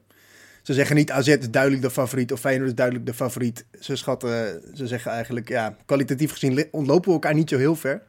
Ze 0.66 0.74
zeggen 0.74 0.96
niet 0.96 1.10
AZ 1.10 1.28
is 1.28 1.50
duidelijk 1.50 1.82
de 1.82 1.90
favoriet 1.90 2.32
of 2.32 2.40
Feyenoord 2.40 2.68
is 2.68 2.74
duidelijk 2.74 3.06
de 3.06 3.14
favoriet. 3.14 3.66
Ze 3.80 3.96
schatten, 3.96 4.62
ze 4.74 4.86
zeggen 4.86 5.10
eigenlijk, 5.10 5.48
ja, 5.48 5.76
kwalitatief 5.84 6.32
gezien 6.32 6.68
ontlopen 6.70 7.08
we 7.08 7.12
elkaar 7.12 7.34
niet 7.34 7.48
zo 7.48 7.56
heel 7.56 7.76
ver. 7.76 8.02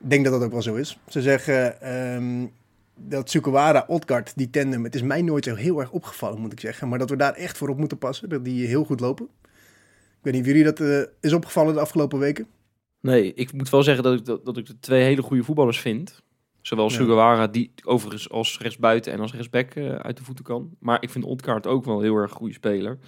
Ik 0.00 0.10
denk 0.10 0.24
dat 0.24 0.32
dat 0.32 0.42
ook 0.42 0.52
wel 0.52 0.62
zo 0.62 0.74
is. 0.74 0.98
Ze 1.08 1.22
zeggen 1.22 1.80
ehm, 1.80 2.46
dat 2.94 3.30
Sukawara, 3.30 3.84
Odgaard, 3.88 4.32
die 4.36 4.50
tandem, 4.50 4.84
het 4.84 4.94
is 4.94 5.02
mij 5.02 5.22
nooit 5.22 5.44
zo 5.44 5.54
heel 5.54 5.80
erg 5.80 5.90
opgevallen, 5.90 6.40
moet 6.40 6.52
ik 6.52 6.60
zeggen. 6.60 6.88
Maar 6.88 6.98
dat 6.98 7.10
we 7.10 7.16
daar 7.16 7.34
echt 7.34 7.58
voor 7.58 7.68
op 7.68 7.78
moeten 7.78 7.98
passen, 7.98 8.28
dat 8.28 8.44
die 8.44 8.66
heel 8.66 8.84
goed 8.84 9.00
lopen. 9.00 9.28
Ik 9.44 10.20
weet 10.20 10.32
niet 10.32 10.42
of 10.42 10.48
jullie 10.48 10.64
dat 10.64 10.80
eh, 10.80 11.02
is 11.20 11.32
opgevallen 11.32 11.74
de 11.74 11.80
afgelopen 11.80 12.18
weken. 12.18 12.46
Nee, 13.00 13.34
ik 13.34 13.52
moet 13.52 13.70
wel 13.70 13.82
zeggen 13.82 14.04
dat 14.04 14.18
ik, 14.18 14.24
dat, 14.24 14.44
dat 14.44 14.56
ik 14.56 14.66
de 14.66 14.78
twee 14.80 15.02
hele 15.02 15.22
goede 15.22 15.44
voetballers 15.44 15.80
vind. 15.80 16.22
Zowel. 16.62 16.90
Sugawara, 16.90 17.46
die 17.46 17.72
overigens 17.84 18.30
als 18.30 18.58
rechtsbuiten 18.58 19.12
en 19.12 19.20
als 19.20 19.32
rechtsback 19.32 19.70
eh, 19.74 19.94
uit 19.94 20.16
de 20.16 20.24
voeten 20.24 20.44
kan. 20.44 20.70
Maar 20.78 21.02
ik 21.02 21.10
vind 21.10 21.24
Ontkaart 21.24 21.66
ook 21.66 21.84
wel 21.84 21.96
een 21.96 22.02
heel 22.02 22.16
erg 22.16 22.32
goede 22.32 22.54
speler. 22.54 22.98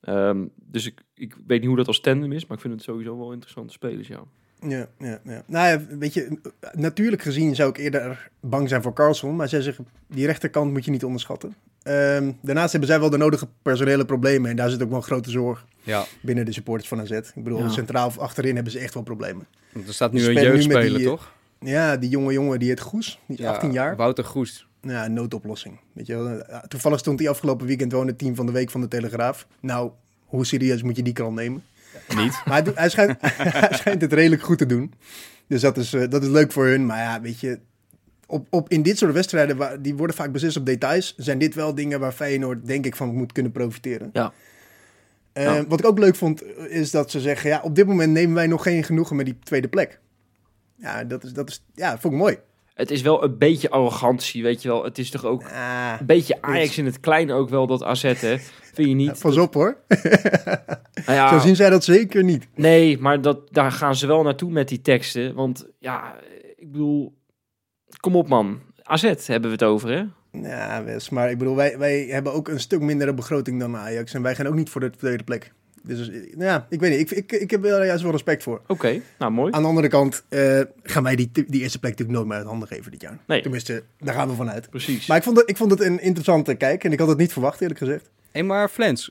Ehm, 0.00 0.44
dus 0.56 0.86
ik, 0.86 1.02
ik 1.14 1.36
weet 1.46 1.58
niet 1.58 1.68
hoe 1.68 1.76
dat 1.76 1.86
als 1.86 2.00
tandem 2.00 2.32
is, 2.32 2.46
maar 2.46 2.56
ik 2.56 2.62
vind 2.62 2.74
het 2.74 2.82
sowieso 2.82 3.18
wel 3.18 3.32
interessante 3.32 3.72
spelers, 3.72 4.08
ja. 4.08 4.20
Ja, 4.60 4.88
ja, 4.98 5.20
ja. 5.24 5.42
Nou 5.46 5.68
ja, 5.68 5.96
weet 5.98 6.14
je, 6.14 6.38
natuurlijk 6.72 7.22
gezien 7.22 7.54
zou 7.54 7.70
ik 7.70 7.76
eerder 7.76 8.30
bang 8.40 8.68
zijn 8.68 8.82
voor 8.82 8.92
Carlson. 8.92 9.36
Maar 9.36 9.48
zij 9.48 9.60
zeggen, 9.60 9.88
die 10.08 10.26
rechterkant 10.26 10.72
moet 10.72 10.84
je 10.84 10.90
niet 10.90 11.04
onderschatten. 11.04 11.54
Ehm, 11.82 12.32
daarnaast 12.40 12.70
hebben 12.70 12.88
zij 12.90 13.00
wel 13.00 13.10
de 13.10 13.16
nodige 13.16 13.48
personele 13.62 14.04
problemen. 14.04 14.50
En 14.50 14.56
daar 14.56 14.70
zit 14.70 14.82
ook 14.82 14.88
wel 14.88 14.98
een 14.98 15.04
grote 15.04 15.30
zorg 15.30 15.66
Ja, 15.82 16.04
binnen 16.22 16.44
de 16.44 16.52
supporters 16.52 16.88
van 16.88 17.00
AZ. 17.00 17.10
Ik 17.10 17.32
bedoel, 17.34 17.58
Ja. 17.58 17.68
centraal 17.68 18.06
of 18.06 18.18
achterin 18.18 18.54
hebben 18.54 18.72
ze 18.72 18.78
echt 18.78 18.94
wel 18.94 19.02
problemen. 19.02 19.46
want 19.72 19.88
er 19.88 19.94
staat 19.94 20.12
nu 20.12 20.24
een 20.26 20.42
jeugdspeler, 20.42 20.98
die, 20.98 21.06
toch? 21.06 21.32
Ja, 21.60 21.96
die 21.96 22.08
jonge 22.10 22.32
jongen, 22.32 22.58
die 22.58 22.68
heet 22.68 22.80
Goes, 22.80 23.20
die 23.26 23.36
is 23.36 23.42
Ja, 23.44 23.50
18 23.52 23.72
jaar. 23.72 23.96
Wouter 23.96 24.24
Goes. 24.24 24.66
Ja, 24.80 25.06
noodoplossing. 25.08 25.80
Weet 25.92 26.06
je, 26.06 26.16
wel. 26.16 26.60
Toevallig 26.68 26.98
stond 26.98 27.18
hij 27.18 27.28
afgelopen 27.28 27.66
weekend 27.66 27.92
wel 27.92 28.00
in 28.00 28.06
het 28.06 28.18
team 28.18 28.34
van 28.34 28.46
de 28.46 28.52
week 28.52 28.70
van 28.70 28.80
de 28.80 28.88
Telegraaf. 28.88 29.46
Nou, 29.60 29.90
hoe 30.24 30.46
serieus 30.46 30.82
moet 30.82 30.96
je 30.96 31.02
die 31.02 31.12
krant 31.12 31.34
nemen? 31.34 31.64
Niet. 32.16 32.40
Maar 32.44 32.62
hij, 32.62 32.72
hij, 32.74 32.88
schijnt, 32.88 33.16
hij 33.20 33.72
schijnt 33.72 34.00
het 34.00 34.12
redelijk 34.12 34.42
goed 34.42 34.58
te 34.58 34.66
doen. 34.66 34.92
Dus 35.46 35.60
dat 35.60 35.76
is, 35.76 35.92
eh, 35.92 36.08
dat 36.10 36.22
is 36.22 36.28
leuk 36.28 36.52
voor 36.52 36.66
hun. 36.66 36.86
Maar 36.86 36.98
ja, 36.98 37.20
weet 37.20 37.40
je, 37.40 37.58
op, 38.26 38.46
op, 38.50 38.68
in 38.70 38.82
dit 38.82 38.98
soort 38.98 39.12
wedstrijden, 39.12 39.56
waar, 39.56 39.82
die 39.82 39.94
worden 39.94 40.16
vaak 40.16 40.32
beslist 40.32 40.56
op 40.56 40.66
details, 40.66 41.14
zijn 41.16 41.38
dit 41.38 41.54
wel 41.54 41.74
dingen 41.74 42.00
waar 42.00 42.12
Feyenoord, 42.12 42.66
denk 42.66 42.86
ik, 42.86 42.96
van 42.96 43.14
moet 43.14 43.32
kunnen 43.32 43.52
profiteren. 43.52 44.10
Ja. 44.12 44.32
Eh, 45.32 45.44
Ja. 45.44 45.66
Wat 45.66 45.78
ik 45.78 45.86
ook 45.86 45.98
leuk 45.98 46.14
vond, 46.16 46.42
is 46.68 46.90
dat 46.90 47.10
ze 47.10 47.20
zeggen, 47.20 47.50
ja, 47.50 47.60
op 47.62 47.74
dit 47.74 47.86
moment 47.86 48.12
nemen 48.12 48.34
wij 48.34 48.46
nog 48.46 48.62
geen 48.62 48.84
genoegen 48.84 49.16
met 49.16 49.24
die 49.26 49.38
tweede 49.42 49.68
plek. 49.68 50.00
Ja, 50.76 51.04
dat 51.04 51.24
is, 51.24 51.32
dat 51.32 51.48
is, 51.48 51.64
ja, 51.74 51.98
vond 51.98 52.14
ik 52.14 52.20
mooi. 52.20 52.38
Het 52.74 52.90
is 52.90 53.02
wel 53.02 53.24
een 53.24 53.38
beetje 53.38 53.70
arrogantie, 53.70 54.42
weet 54.42 54.62
je 54.62 54.68
wel. 54.68 54.84
Het 54.84 54.98
is 54.98 55.10
toch 55.10 55.24
ook 55.24 55.42
Ah, 55.44 55.96
een 56.00 56.06
beetje 56.06 56.42
Ajax 56.42 56.78
in 56.78 56.84
het 56.84 57.00
klein 57.00 57.30
ook 57.30 57.48
wel, 57.48 57.66
dat 57.66 57.82
AZ, 57.82 58.02
hè? 58.02 58.38
Vind 58.74 58.88
je 58.88 58.94
niet? 58.94 59.18
pas 59.18 59.36
op 59.36 59.54
hoor. 59.54 59.76
Nou 61.06 61.18
ja, 61.18 61.28
Zo 61.28 61.38
zien 61.38 61.56
zij 61.56 61.70
dat 61.70 61.84
zeker 61.84 62.24
niet. 62.24 62.48
Nee, 62.54 62.98
maar 62.98 63.20
dat, 63.20 63.52
daar 63.52 63.72
gaan 63.72 63.96
ze 63.96 64.06
wel 64.06 64.22
naartoe 64.22 64.50
met 64.50 64.68
die 64.68 64.80
teksten. 64.80 65.34
Want 65.34 65.66
ja, 65.78 66.14
ik 66.56 66.72
bedoel, 66.72 67.14
kom 68.00 68.16
op 68.16 68.28
man. 68.28 68.60
AZ 68.82 69.02
hebben 69.02 69.50
we 69.50 69.56
het 69.56 69.64
over, 69.64 69.88
hè? 69.90 70.04
Ja, 70.40 70.84
Wes, 70.84 71.08
maar 71.08 71.30
ik 71.30 71.38
bedoel, 71.38 71.56
wij, 71.56 71.78
wij 71.78 72.06
hebben 72.06 72.32
ook 72.32 72.48
een 72.48 72.60
stuk 72.60 72.80
mindere 72.80 73.14
begroting 73.14 73.60
dan 73.60 73.76
Ajax. 73.76 74.14
En 74.14 74.22
wij 74.22 74.34
gaan 74.34 74.46
ook 74.46 74.54
niet 74.54 74.70
voor 74.70 74.80
de 74.80 74.90
tweede 74.90 75.24
plek. 75.24 75.52
Dus 75.86 76.08
eh, 76.10 76.14
nou 76.14 76.44
ja, 76.44 76.66
ik 76.70 76.80
weet 76.80 76.98
niet. 76.98 77.10
Ik, 77.10 77.16
ik, 77.32 77.40
ik 77.40 77.50
heb 77.50 77.64
er 77.64 77.86
juist 77.86 78.02
wel 78.02 78.12
respect 78.12 78.42
voor. 78.42 78.60
Oké, 78.66 79.00
nou 79.18 79.32
mooi. 79.32 79.52
Aan 79.52 79.62
de 79.62 79.68
andere 79.68 79.88
kant 79.88 80.24
eh, 80.28 80.60
gaan 80.82 81.02
wij 81.02 81.16
die, 81.16 81.30
die 81.32 81.60
eerste 81.62 81.78
plek 81.78 81.90
natuurlijk 81.90 82.18
nooit 82.18 82.26
meer 82.28 82.36
uit 82.36 82.46
handen 82.46 82.68
geven 82.68 82.90
dit 82.90 83.00
jaar. 83.00 83.18
Nee. 83.26 83.42
Tenminste, 83.42 83.82
daar 83.98 84.14
gaan 84.14 84.28
we 84.28 84.34
vanuit. 84.34 84.70
Precies. 84.70 85.06
Maar 85.06 85.16
ik 85.16 85.22
vond, 85.22 85.36
het, 85.36 85.50
ik 85.50 85.56
vond 85.56 85.70
het 85.70 85.80
een 85.80 86.00
interessante 86.00 86.54
kijk 86.54 86.84
en 86.84 86.92
ik 86.92 86.98
had 86.98 87.08
het 87.08 87.18
niet 87.18 87.32
verwacht, 87.32 87.60
eerlijk 87.60 87.78
gezegd. 87.78 88.10
Hé, 88.30 88.42
maar 88.42 88.68
Flens, 88.68 89.10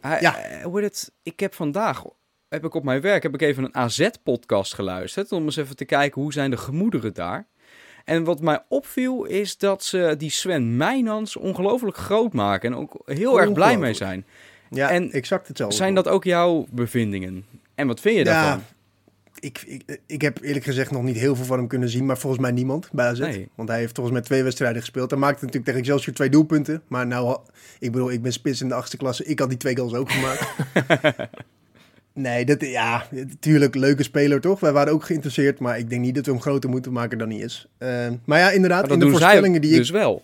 hij, 0.00 0.20
Ja. 0.20 0.38
eh, 0.38 0.64
hoe 0.64 0.82
het? 0.82 1.12
Ik 1.22 1.40
heb 1.40 1.54
vandaag, 1.54 2.04
heb 2.48 2.64
ik 2.64 2.74
op 2.74 2.84
mijn 2.84 3.00
werk, 3.00 3.22
heb 3.22 3.34
ik 3.34 3.42
even 3.42 3.64
een 3.64 3.74
AZ-podcast 3.74 4.74
geluisterd. 4.74 5.32
Om 5.32 5.44
eens 5.44 5.56
even 5.56 5.76
te 5.76 5.84
kijken 5.84 6.22
hoe 6.22 6.32
zijn 6.32 6.50
de 6.50 6.56
gemoederen 6.56 7.14
daar. 7.14 7.46
En 8.04 8.24
wat 8.24 8.40
mij 8.40 8.62
opviel 8.68 9.24
is 9.24 9.56
dat 9.58 9.84
ze 9.84 10.14
die 10.18 10.30
Sven 10.30 10.76
Meijnans 10.76 11.36
ongelooflijk 11.36 11.96
groot 11.96 12.32
maken. 12.32 12.72
En 12.72 12.78
ook 12.78 13.02
heel 13.04 13.40
erg 13.40 13.52
blij 13.52 13.78
mee 13.78 13.94
zijn. 13.94 14.26
Ja, 14.70 14.90
En 14.90 15.12
exact 15.12 15.48
hetzelfde. 15.48 15.76
Zijn 15.76 15.94
dat 15.94 16.08
ook 16.08 16.24
jouw 16.24 16.66
bevindingen? 16.70 17.44
En 17.74 17.86
wat 17.86 18.00
vind 18.00 18.16
je 18.16 18.24
Ja, 18.24 18.32
daarvan? 18.42 18.62
Ik, 19.38 19.62
ik, 19.66 20.00
ik 20.06 20.20
heb 20.22 20.42
eerlijk 20.42 20.64
gezegd 20.64 20.90
nog 20.90 21.02
niet 21.02 21.16
heel 21.16 21.36
veel 21.36 21.44
van 21.44 21.58
hem 21.58 21.66
kunnen 21.66 21.88
zien, 21.88 22.06
maar 22.06 22.18
volgens 22.18 22.42
mij 22.42 22.50
niemand 22.50 22.88
bij 22.92 23.06
AZ. 23.06 23.18
Nee. 23.18 23.48
Want 23.54 23.68
hij 23.68 23.78
heeft 23.78 23.94
volgens 23.94 24.14
mij 24.16 24.24
twee 24.24 24.42
wedstrijden 24.42 24.80
gespeeld. 24.80 25.10
Hij 25.10 25.18
maakte 25.18 25.38
natuurlijk 25.38 25.64
tegen 25.64 25.80
Excelsior 25.80 26.14
twee 26.14 26.28
doelpunten. 26.28 26.82
Maar 26.88 27.06
nou, 27.06 27.38
ik 27.78 27.92
bedoel, 27.92 28.10
ik 28.10 28.22
ben 28.22 28.32
spits 28.32 28.60
in 28.60 28.68
de 28.68 28.74
achtste 28.74 28.96
klasse. 28.96 29.24
Ik 29.24 29.38
had 29.38 29.48
die 29.48 29.58
twee 29.58 29.76
goals 29.76 29.94
ook 29.94 30.10
gemaakt. 30.10 30.46
nee, 32.12 32.44
dat, 32.44 32.60
ja, 32.60 33.06
natuurlijk 33.10 33.74
leuke 33.74 34.02
speler 34.02 34.40
toch? 34.40 34.60
Wij 34.60 34.72
waren 34.72 34.92
ook 34.92 35.04
geïnteresseerd, 35.04 35.58
maar 35.58 35.78
ik 35.78 35.90
denk 35.90 36.02
niet 36.02 36.14
dat 36.14 36.26
we 36.26 36.32
hem 36.32 36.40
groter 36.40 36.70
moeten 36.70 36.92
maken 36.92 37.18
dan 37.18 37.30
hij 37.30 37.38
is. 37.38 37.66
Eh, 37.78 37.88
maar 38.24 38.38
ja, 38.38 38.50
inderdaad, 38.50 38.82
Maar 38.82 38.92
in 38.92 38.98
de 38.98 39.10
voorspellingen 39.10 39.60
die 39.60 39.70
ik... 39.70 39.76
dus 39.76 39.90
wel. 39.90 40.22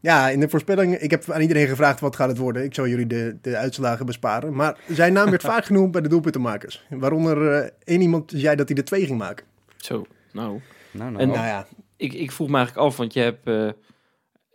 Ja, 0.00 0.28
in 0.28 0.40
de 0.40 0.48
voorspellingen, 0.48 1.02
ik 1.02 1.10
heb 1.10 1.30
aan 1.30 1.40
iedereen 1.40 1.66
gevraagd 1.68 2.00
wat 2.00 2.16
gaat 2.16 2.28
het 2.28 2.38
worden. 2.38 2.64
Ik 2.64 2.74
zal 2.74 2.86
jullie 2.88 3.06
de, 3.06 3.38
de 3.42 3.56
uitslagen 3.56 4.06
besparen. 4.06 4.54
Maar 4.54 4.78
zijn 4.88 5.12
naam 5.12 5.30
werd 5.30 5.42
vaak 5.52 5.64
genoemd 5.64 5.90
bij 5.92 6.00
de 6.00 6.08
doelpuntenmakers. 6.08 6.86
Waaronder 6.90 7.52
eh, 7.52 7.70
één 7.84 8.00
iemand 8.00 8.32
zei 8.36 8.56
dat 8.56 8.68
hij 8.68 8.76
er 8.78 8.84
twee 8.84 9.06
ging 9.06 9.18
maken. 9.18 9.46
Zo, 9.76 10.06
nou. 10.32 10.60
Nou, 10.90 11.10
nou. 11.10 11.22
En- 11.22 11.28
Nou 11.28 11.46
ja, 11.46 11.66
Ik, 11.96 12.12
ik 12.12 12.32
vroeg 12.32 12.48
me 12.48 12.56
eigenlijk 12.56 12.86
af, 12.86 12.96
want 12.96 13.12
je 13.12 13.20
hebt, 13.20 13.46
eh, 13.46 13.70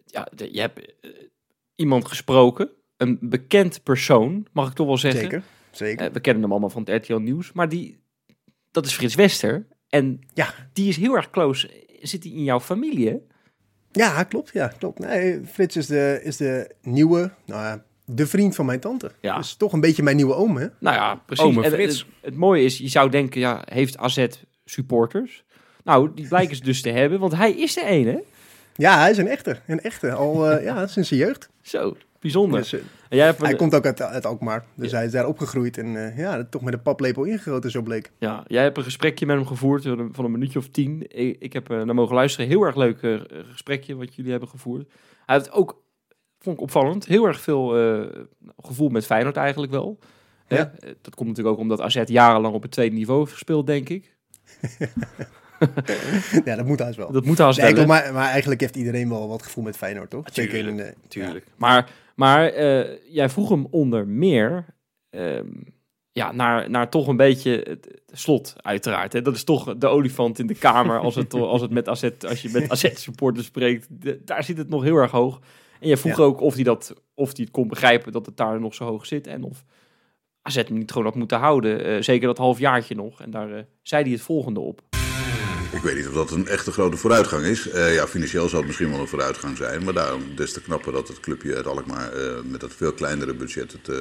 ja, 0.05 0.27
de- 0.35 0.53
je 0.53 0.59
hebt 0.59 0.79
eh, 1.01 1.09
iemand 1.75 2.07
gesproken. 2.07 2.69
Een 2.97 3.17
bekend 3.21 3.83
persoon, 3.83 4.47
mag 4.53 4.67
ik 4.69 4.73
toch 4.75 4.87
wel 4.87 4.97
zeggen. 4.97 5.21
zeker. 5.21 5.43
Zeker. 5.71 6.11
We 6.11 6.19
kennen 6.19 6.41
hem 6.43 6.51
allemaal 6.51 6.69
van 6.69 6.81
het 6.85 7.03
RTL 7.05 7.15
Nieuws. 7.17 7.51
Maar 7.51 7.69
die, 7.69 8.03
dat 8.71 8.85
is 8.85 8.93
Frits 8.93 9.15
Wester. 9.15 9.67
En 9.89 10.19
Ja. 10.33 10.53
die 10.73 10.87
is 10.89 10.97
heel 10.97 11.15
erg 11.15 11.29
close. 11.29 11.69
Zit 12.01 12.23
hij 12.23 12.31
in 12.31 12.43
jouw 12.43 12.59
familie, 12.59 13.07
hè? 13.09 13.15
Ja, 13.91 14.23
klopt. 14.23 14.49
Ja, 14.53 14.67
klopt. 14.67 14.99
Nee, 14.99 15.41
Frits 15.51 15.75
is 15.75 15.85
de, 15.85 16.19
is 16.23 16.37
de 16.37 16.69
nieuwe, 16.81 17.31
nou 17.45 17.61
ja, 17.61 17.83
de 18.05 18.27
vriend 18.27 18.55
van 18.55 18.65
mijn 18.65 18.79
tante. 18.79 19.11
Ja. 19.21 19.37
Dus 19.37 19.53
toch 19.53 19.73
een 19.73 19.79
beetje 19.79 20.03
mijn 20.03 20.15
nieuwe 20.15 20.33
oom, 20.33 20.57
hè? 20.57 20.67
Nou 20.79 20.95
ja, 20.95 21.15
precies. 21.25 21.45
Ome 21.45 21.63
En. 21.63 21.79
Het, 21.79 22.05
het 22.21 22.35
mooie 22.35 22.63
is, 22.63 22.77
je 22.77 22.87
zou 22.87 23.09
denken, 23.09 23.39
ja, 23.39 23.61
heeft 23.65 23.97
AZ 23.97 24.27
supporters? 24.65 25.43
Nou, 25.83 26.11
die 26.15 26.27
blijken 26.27 26.55
ze 26.55 26.63
dus 26.63 26.81
te 26.81 26.89
hebben, 26.89 27.19
want 27.19 27.35
hij 27.35 27.51
is 27.51 27.73
de 27.73 27.85
ene. 27.85 28.23
Ja, 28.75 28.99
hij 28.99 29.09
is 29.09 29.17
een 29.17 29.27
echte. 29.27 29.57
Een 29.67 29.81
echte. 29.81 30.11
Al 30.11 30.49
eh, 30.49 30.63
ja, 30.63 30.87
sinds 30.87 31.09
zijn 31.09 31.19
jeugd. 31.19 31.49
Zo, 31.61 31.97
bijzonder. 32.21 32.59
Dus, 32.59 32.73
eh, 32.73 32.79
En 33.09 33.17
jij 33.17 33.25
hebt 33.25 33.39
een, 33.39 33.45
hij 33.45 33.55
komt 33.55 33.75
ook 33.75 33.85
uit, 33.85 34.01
uit 34.01 34.25
Alkmaar. 34.25 34.65
Dus 34.75 34.91
Ja. 34.91 34.97
hij 34.97 35.05
is 35.05 35.11
daar 35.11 35.27
opgegroeid. 35.27 35.77
En 35.77 36.05
eh, 36.07 36.17
ja, 36.17 36.43
toch 36.49 36.61
met 36.61 36.73
een 36.73 36.81
paplepel 36.81 37.23
ingegoten, 37.23 37.71
zo 37.71 37.81
bleek. 37.81 38.11
ja, 38.17 38.43
jij 38.47 38.63
hebt 38.63 38.77
een 38.77 38.83
gesprekje 38.83 39.25
met 39.25 39.35
hem 39.35 39.45
gevoerd 39.45 39.83
van 39.83 39.99
een, 39.99 40.13
van 40.13 40.25
een 40.25 40.31
minuutje 40.31 40.59
of 40.59 40.67
tien. 40.69 41.03
Ik, 41.07 41.35
ik 41.39 41.53
heb 41.53 41.69
eh, 41.71 41.81
naar 41.81 41.95
mogen 41.95 42.15
luisteren. 42.15 42.47
Heel 42.47 42.63
erg 42.63 42.75
leuk 42.75 43.19
gesprekje 43.49 43.95
wat 43.95 44.15
jullie 44.15 44.31
hebben 44.31 44.49
gevoerd. 44.49 44.91
Hij 45.25 45.35
heeft 45.35 45.51
ook, 45.51 45.81
vond 46.39 46.55
ik 46.55 46.61
opvallend, 46.61 47.05
heel 47.05 47.25
erg 47.25 47.41
veel 47.41 47.77
eh, 47.77 48.21
gevoel 48.57 48.89
met 48.89 49.05
Feyenoord 49.05 49.35
eigenlijk 49.37 49.71
wel. 49.71 49.99
Hè? 50.45 50.57
Ja. 50.57 50.71
Dat 51.01 51.15
komt 51.15 51.27
natuurlijk 51.29 51.55
ook 51.55 51.61
omdat 51.61 51.81
AZ 51.81 52.01
jarenlang 52.05 52.53
op 52.55 52.61
het 52.61 52.71
tweede 52.71 52.95
niveau 52.95 53.19
heeft 53.19 53.31
gespeeld, 53.31 53.67
denk 53.67 53.89
ik. 53.89 54.15
ja, 56.45 56.55
dat 56.55 56.65
moet 56.65 56.79
haast 56.79 56.97
wel. 56.97 57.11
Dat 57.11 57.25
moet 57.25 57.39
als 57.39 57.57
Nee, 57.57 57.73
wel. 57.73 57.85
maar, 57.85 58.13
maar 58.13 58.29
eigenlijk 58.29 58.61
heeft 58.61 58.75
iedereen 58.75 59.09
wel 59.09 59.27
wat 59.27 59.41
gevoel 59.43 59.63
met 59.63 59.77
Feyenoord, 59.77 60.09
toch? 60.09 60.23
Natuurlijk, 60.25 60.55
Zeker 60.55 60.69
in 60.69 60.77
de- 60.77 60.93
Tuurlijk. 61.07 61.45
Maar, 61.57 61.89
maar 62.21 62.45
eh, 62.47 62.97
jij 63.13 63.29
vroeg 63.29 63.49
hem 63.49 63.67
onder 63.71 64.07
meer 64.07 64.65
ehm, 65.09 65.47
ja, 66.11 66.31
naar, 66.31 66.69
naar 66.69 66.89
toch 66.89 67.07
een 67.07 67.17
beetje 67.17 67.65
het, 67.69 68.01
slot, 68.07 68.53
uiteraard. 68.57 69.13
Hè? 69.13 69.21
Dat 69.21 69.35
is 69.35 69.43
toch 69.43 69.75
de 69.77 69.87
olifant 69.87 70.39
in 70.39 70.47
de 70.47 70.55
kamer 70.55 70.99
als 70.99 71.15
het, 71.15 71.33
als 71.53 71.61
het 71.61 71.71
met 71.71 71.87
AZ, 71.89 72.09
als 72.27 72.41
je 72.41 72.49
met 72.49 72.69
AZ-supporters 72.71 73.45
spreekt. 73.45 73.87
De- 73.89 74.21
daar 74.25 74.43
zit 74.43 74.57
het 74.57 74.69
nog 74.69 74.83
heel 74.83 74.95
erg 74.95 75.11
hoog. 75.11 75.39
En 75.79 75.87
jij 75.87 75.97
vroeg 75.97 76.17
Ja. 76.17 76.23
ook 76.23 76.41
of 76.41 76.53
hij, 76.55 76.63
dat, 76.63 76.93
of 77.13 77.27
hij 77.35 77.43
het 77.43 77.51
kon 77.51 77.67
begrijpen 77.67 78.11
dat 78.11 78.25
het 78.25 78.37
daar 78.37 78.59
nog 78.59 78.73
zo 78.73 78.85
hoog 78.85 79.05
zit. 79.05 79.27
En 79.27 79.43
of 79.43 79.63
AZ 80.41 80.55
hem 80.55 80.77
niet 80.77 80.91
gewoon 80.91 81.07
had 81.07 81.15
moeten 81.15 81.37
houden. 81.39 81.83
eh, 81.85 82.01
zeker 82.01 82.27
dat 82.27 82.37
halfjaartje 82.37 82.95
nog. 82.95 83.21
En 83.21 83.31
daar 83.31 83.51
eh, 83.53 83.63
zei 83.81 84.03
hij 84.03 84.11
het 84.11 84.21
volgende 84.21 84.59
op. 84.59 84.81
Ik 85.71 85.81
weet 85.81 85.95
niet 85.95 86.07
of 86.07 86.13
dat 86.13 86.31
een 86.31 86.47
echte 86.47 86.71
grote 86.71 86.97
vooruitgang 86.97 87.45
is. 87.45 87.69
Eh, 87.69 87.93
ja, 87.93 88.07
financieel 88.07 88.49
zal 88.49 88.57
het 88.57 88.67
misschien 88.67 88.91
wel 88.91 88.99
een 88.99 89.07
vooruitgang 89.07 89.57
zijn. 89.57 89.83
Maar 89.83 89.93
daarom 89.93 90.35
des 90.35 90.53
te 90.53 90.61
knapper 90.61 90.91
dat 90.91 91.07
het 91.07 91.19
clubje 91.19 91.55
uit 91.55 91.67
Alkmaar 91.67 92.13
eh, 92.13 92.41
met 92.43 92.59
dat 92.59 92.73
veel 92.75 92.93
kleinere 92.93 93.33
budget 93.33 93.71
het 93.71 93.89
eh, 93.89 93.97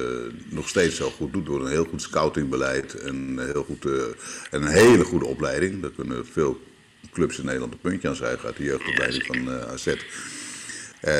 nog 0.49 0.69
steeds 0.69 0.95
zo 0.95 1.09
goed 1.09 1.33
doet. 1.33 1.45
Door 1.45 1.61
een 1.61 1.71
heel 1.71 1.85
goed 1.85 2.01
scoutingbeleid 2.01 2.93
en, 2.93 3.39
heel 3.51 3.63
goed, 3.63 3.85
en 4.51 4.61
een 4.61 4.67
hele 4.67 5.03
goede 5.03 5.25
opleiding. 5.25 5.81
Daar 5.81 5.91
kunnen 5.91 6.25
veel 6.25 6.61
clubs 7.11 7.37
in 7.37 7.45
Nederland 7.45 7.73
een 7.73 7.79
puntje 7.79 8.07
aan 8.07 8.15
zuigen 8.15 8.45
uit 8.45 8.57
de 8.57 8.63
jeugdopleiding 8.63 9.25
van 9.25 9.49
AZ. 9.49 9.95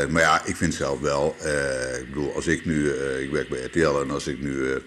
Maar 0.09 0.21
ja, 0.21 0.45
ik 0.45 0.55
vind 0.55 0.73
zelf 0.73 0.99
wel, 0.99 1.35
ik 1.99 2.09
bedoel, 2.09 2.35
als 2.35 2.47
ik 2.47 2.65
nu, 2.65 2.89
ik 3.19 3.31
werk 3.31 3.49
bij 3.49 3.63
RTL 3.63 4.01
en 4.01 4.11
als 4.11 4.27
ik 4.27 4.41
nu 4.41 4.81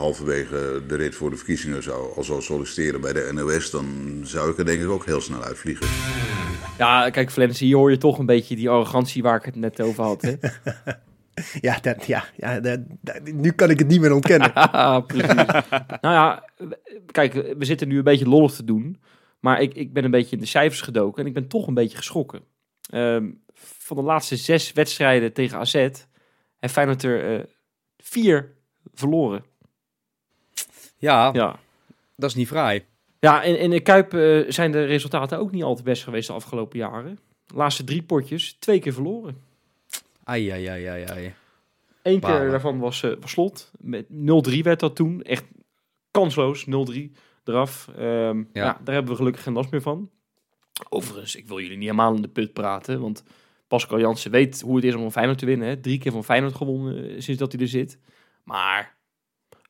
halverwege 0.00 0.82
de 0.86 0.94
rit 0.96 1.14
voor 1.14 1.30
de 1.30 1.36
verkiezingen 1.36 1.82
zou, 1.82 2.16
al 2.16 2.24
zou 2.24 2.42
solliciteren 2.42 3.00
bij 3.00 3.12
de 3.12 3.30
NOS, 3.34 3.70
dan 3.70 3.86
zou 4.22 4.50
ik 4.50 4.58
er 4.58 4.64
denk 4.64 4.82
ik 4.82 4.88
ook 4.88 5.04
heel 5.06 5.20
snel 5.20 5.42
uitvliegen. 5.42 5.86
Ja, 6.78 7.10
kijk, 7.10 7.30
Flens, 7.30 7.58
hier 7.58 7.76
hoor 7.76 7.90
je 7.90 7.96
toch 7.98 8.18
een 8.18 8.26
beetje 8.26 8.56
die 8.56 8.68
arrogantie 8.70 9.22
waar 9.22 9.36
ik 9.36 9.44
het 9.44 9.56
net 9.56 9.80
over 9.80 10.04
had. 10.04 10.22
Hè? 10.22 10.34
Ja, 11.60 11.78
dat, 11.82 12.06
ja, 12.06 12.24
ja 12.36 12.60
dat, 12.60 12.80
dat- 13.00 13.22
nu 13.32 13.50
kan 13.52 13.70
ik 13.70 13.78
het 13.78 13.88
niet 13.88 14.00
meer 14.00 14.12
ontkennen. 14.12 14.52
Nou 16.00 16.14
ja, 16.14 16.44
kijk, 17.06 17.32
we 17.32 17.64
zitten 17.64 17.88
nu 17.88 17.96
een 17.98 18.04
beetje 18.04 18.28
lollig 18.28 18.52
te 18.52 18.64
doen. 18.64 19.00
Maar 19.40 19.60
ik, 19.60 19.74
ik 19.74 19.92
ben 19.92 20.04
een 20.04 20.10
beetje 20.10 20.36
in 20.36 20.42
de 20.42 20.48
cijfers 20.48 20.80
gedoken 20.80 21.22
en 21.22 21.28
ik 21.28 21.34
ben 21.34 21.48
toch 21.48 21.66
een 21.66 21.74
beetje 21.74 21.96
geschrokken. 21.96 22.40
Ehm, 22.90 23.30
van 23.78 23.96
de 23.96 24.02
laatste 24.02 24.36
zes 24.36 24.72
wedstrijden 24.72 25.32
tegen 25.32 25.58
AZ 25.58 25.72
heeft 25.74 26.72
Feyenoord 26.72 27.02
er 27.02 27.34
eh, 27.38 27.44
vier 27.98 28.54
verloren. 28.94 29.44
Ja, 31.00 31.30
Ja, 31.32 31.58
dat 32.16 32.30
is 32.30 32.36
niet 32.36 32.48
fraai. 32.48 32.84
ja 33.18 33.42
in, 33.42 33.58
in 33.58 33.70
de 33.70 33.80
Kuip 33.80 34.14
eh, 34.14 34.44
zijn 34.48 34.72
de 34.72 34.84
resultaten 34.84 35.38
ook 35.38 35.50
niet 35.50 35.62
altijd 35.62 35.84
best 35.84 36.02
geweest 36.04 36.26
de 36.26 36.32
afgelopen 36.32 36.78
jaren. 36.78 37.18
De 37.46 37.54
laatste 37.54 37.84
drie 37.84 38.02
potjes, 38.02 38.52
twee 38.52 38.78
keer 38.78 38.92
verloren. 38.92 39.42
Ai, 40.24 40.48
ai, 40.48 40.66
ai, 40.66 40.84
ai, 40.84 41.04
ai. 41.04 41.34
Eén 42.02 42.20
keer 42.20 42.50
daarvan 42.50 42.78
was, 42.78 43.02
eh, 43.02 43.12
was 43.20 43.30
slot. 43.30 43.70
Met 43.78 44.06
0-3 44.08 44.62
werd 44.62 44.80
dat 44.80 44.96
toen. 44.96 45.22
Echt 45.22 45.44
kansloos, 46.10 46.66
0-3 46.66 47.12
eraf. 47.44 47.88
Ehm, 47.96 48.42
ja. 48.52 48.80
daar 48.84 48.94
hebben 48.94 49.12
we 49.12 49.16
gelukkig 49.18 49.42
geen 49.42 49.52
last 49.52 49.70
meer 49.70 49.82
van. 49.82 50.10
Overigens, 50.88 51.36
ik 51.36 51.48
wil 51.48 51.60
jullie 51.60 51.76
niet 51.76 51.88
helemaal 51.88 52.14
in 52.14 52.22
de 52.22 52.28
put 52.28 52.52
praten. 52.52 53.00
Want 53.00 53.24
Pascal 53.68 54.00
Jansen 54.00 54.30
weet 54.30 54.60
hoe 54.60 54.76
het 54.76 54.84
is 54.84 54.94
om 54.94 55.02
een 55.02 55.12
Feyenoord 55.12 55.38
te 55.38 55.46
winnen. 55.46 55.68
Hè. 55.68 55.76
Drie 55.76 55.98
keer 55.98 56.12
van 56.12 56.24
Feyenoord 56.24 56.54
gewonnen 56.54 57.08
eh, 57.08 57.20
sinds 57.20 57.40
dat 57.40 57.52
hij 57.52 57.60
er 57.60 57.68
zit. 57.68 57.98
Maar 58.44 58.96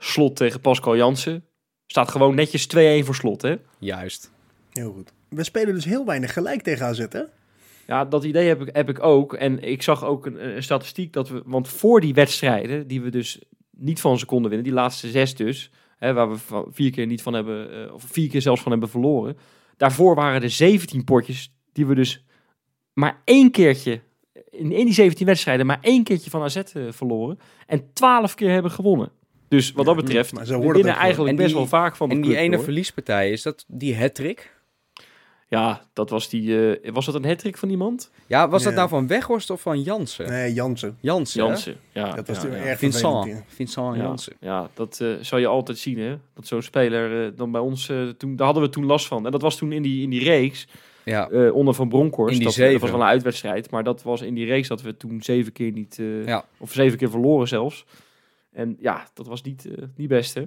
slot 0.00 0.36
tegen 0.36 0.60
Pascal 0.60 0.96
Jansen 0.96 1.44
staat 1.86 2.10
gewoon 2.10 2.34
netjes 2.34 2.66
2-1 2.66 3.04
voor 3.04 3.14
slot. 3.14 3.42
Hè. 3.42 3.56
Juist. 3.78 4.32
Heel 4.72 4.92
goed. 4.92 5.12
We 5.28 5.44
spelen 5.44 5.74
dus 5.74 5.84
heel 5.84 6.06
weinig 6.06 6.32
gelijk 6.32 6.62
tegen 6.62 6.86
AZ, 6.86 7.06
hè? 7.08 7.22
Ja, 7.86 8.04
dat 8.04 8.24
idee 8.24 8.48
heb 8.48 8.60
ik, 8.60 8.74
heb 8.76 8.88
ik 8.88 9.02
ook. 9.02 9.34
En 9.34 9.62
ik 9.62 9.82
zag 9.82 10.04
ook 10.04 10.26
een, 10.26 10.56
een 10.56 10.62
statistiek 10.62 11.12
dat 11.12 11.28
we... 11.28 11.42
Want 11.44 11.68
voor 11.68 12.00
die 12.00 12.14
wedstrijden, 12.14 12.86
die 12.86 13.00
we 13.00 13.10
dus 13.10 13.42
niet 13.70 14.00
van 14.00 14.18
ze 14.18 14.26
konden 14.26 14.50
winnen, 14.50 14.68
die 14.68 14.76
laatste 14.76 15.08
zes 15.08 15.34
dus, 15.34 15.70
hè, 15.98 16.12
waar 16.12 16.30
we 16.30 16.64
vier 16.70 16.90
keer 16.90 17.06
niet 17.06 17.22
van 17.22 17.32
hebben, 17.32 17.86
eh, 17.86 17.94
of 17.94 18.02
vier 18.02 18.28
keer 18.28 18.42
zelfs 18.42 18.62
van 18.62 18.70
hebben 18.70 18.88
verloren. 18.88 19.36
Daarvoor 19.76 20.14
waren 20.14 20.42
er 20.42 20.50
17 20.50 21.04
potjes 21.04 21.54
die 21.72 21.86
we 21.86 21.94
dus 21.94 22.24
maar 22.92 23.22
één 23.24 23.50
keertje, 23.50 24.00
in, 24.50 24.72
in 24.72 24.84
die 24.84 24.94
17 24.94 25.26
wedstrijden, 25.26 25.66
maar 25.66 25.78
één 25.80 26.04
keertje 26.04 26.30
van 26.30 26.42
AZ 26.42 26.56
eh, 26.56 26.82
verloren. 26.90 27.38
En 27.66 27.92
12 27.92 28.34
keer 28.34 28.50
hebben 28.50 28.70
gewonnen. 28.70 29.12
Dus 29.50 29.72
wat 29.72 29.84
dat 29.86 29.96
betreft, 29.96 30.32
maar 30.32 30.46
zo 30.46 30.60
we 30.60 30.72
winnen 30.72 30.94
eigenlijk 30.94 31.30
En 31.30 31.36
best 31.36 31.48
die- 31.48 31.56
wel 31.56 31.66
vaak 31.66 31.96
van 31.96 32.08
de 32.08 32.14
En 32.14 32.20
die 32.20 32.30
club, 32.30 32.42
ene 32.42 32.54
hoor. 32.56 32.64
verliespartij, 32.64 33.30
is 33.30 33.42
dat 33.42 33.64
die 33.68 33.96
hat-trick? 33.96 34.58
Ja, 35.48 35.82
dat 35.92 36.10
was 36.10 36.28
die... 36.28 36.76
eh, 36.80 36.92
was 36.92 37.06
dat 37.06 37.14
een 37.14 37.24
hattrick 37.24 37.56
van 37.56 37.68
iemand? 37.70 38.10
Ja, 38.26 38.48
was 38.48 38.62
dat 38.62 38.74
nou 38.74 38.88
van 38.88 39.06
Weghorst 39.06 39.50
of 39.50 39.60
van 39.60 39.82
Jansen? 39.82 40.28
Nee, 40.28 40.52
Jansen. 40.52 40.98
Jansen? 41.00 41.44
Jansen. 41.44 41.76
Ja, 41.92 42.12
Dat 42.14 42.26
was 42.28 42.42
ja, 42.42 42.48
erg. 42.48 42.78
Vincent. 42.78 43.42
Vincent 43.46 43.96
Ja, 43.96 44.02
Jansen. 44.02 44.32
ja, 44.40 44.70
dat 44.74 45.00
eh 45.00 45.08
zou 45.20 45.40
je 45.40 45.46
altijd 45.46 45.78
zien, 45.78 45.98
hè? 45.98 46.16
Dat 46.34 46.46
zo'n 46.46 46.62
speler 46.62 47.24
eh, 47.26 47.32
dan 47.36 47.50
bij 47.52 47.60
ons, 47.60 47.88
eh, 47.88 48.08
toen, 48.08 48.36
daar 48.36 48.44
hadden 48.46 48.64
we 48.64 48.70
toen 48.70 48.84
last 48.84 49.06
van. 49.06 49.26
En 49.26 49.32
dat 49.32 49.42
was 49.42 49.56
toen 49.56 49.72
in 49.72 49.82
die, 49.82 50.02
in 50.02 50.10
die 50.10 50.24
reeks, 50.24 50.66
Ja. 51.04 51.28
eh, 51.30 51.54
onder 51.54 51.74
Van 51.74 51.88
Bronckhorst. 51.88 52.32
In 52.32 52.38
die 52.46 52.56
dat, 52.56 52.70
dat 52.72 52.80
was 52.80 52.90
wel 52.90 53.00
een 53.00 53.06
uitwedstrijd, 53.06 53.70
maar 53.70 53.84
dat 53.84 54.02
was 54.02 54.20
in 54.20 54.34
die 54.34 54.46
reeks 54.46 54.68
dat 54.68 54.82
we 54.82 54.96
toen 54.96 55.22
zeven 55.22 55.52
keer 55.52 55.72
niet, 55.72 55.96
eh, 55.98 56.26
Ja. 56.26 56.44
of 56.58 56.72
zeven 56.72 56.98
keer 56.98 57.10
verloren 57.10 57.48
zelfs. 57.48 57.84
En 58.52 58.76
ja, 58.80 59.06
dat 59.14 59.26
was 59.26 59.42
niet, 59.42 59.66
eh, 59.66 59.84
niet 59.96 60.08
best, 60.08 60.34
hè? 60.34 60.44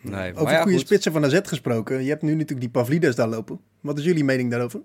Nee, 0.00 0.30
Over 0.32 0.42
maar 0.44 0.52
ja, 0.52 0.62
goede 0.62 0.76
goed. 0.76 0.86
spitsen 0.86 1.12
van 1.12 1.24
AZ 1.24 1.38
gesproken. 1.42 2.02
Je 2.02 2.08
hebt 2.08 2.22
nu 2.22 2.30
natuurlijk 2.32 2.60
die 2.60 2.70
Pavlidis 2.70 3.14
daar 3.14 3.28
lopen. 3.28 3.60
Wat 3.80 3.98
is 3.98 4.04
jullie 4.04 4.24
mening 4.24 4.50
daarover? 4.50 4.80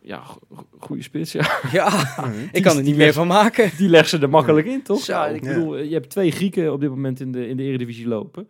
Ja, 0.00 0.20
go- 0.20 0.38
go- 0.54 0.66
goede 0.78 1.02
spits, 1.02 1.32
ja. 1.32 1.58
Ja, 1.72 1.88
ik 2.52 2.62
kan 2.62 2.76
er 2.76 2.82
niet 2.82 2.96
meer 2.96 3.12
van 3.12 3.26
maken. 3.26 3.70
Die 3.76 3.88
leggen 3.88 4.08
ze 4.18 4.18
er 4.24 4.30
makkelijk 4.30 4.66
in, 4.66 4.82
toch? 4.82 5.00
Zo. 5.00 5.12
Ja, 5.12 5.26
ik 5.26 5.44
Ja. 5.44 5.54
bedoel, 5.54 5.76
eh, 5.76 5.84
je 5.88 5.92
hebt 5.94 6.10
twee 6.10 6.30
Grieken 6.30 6.72
op 6.72 6.80
dit 6.80 6.90
moment 6.90 7.20
in 7.20 7.32
de, 7.32 7.48
in 7.48 7.56
de 7.56 7.62
Eredivisie 7.62 8.06
lopen. 8.08 8.48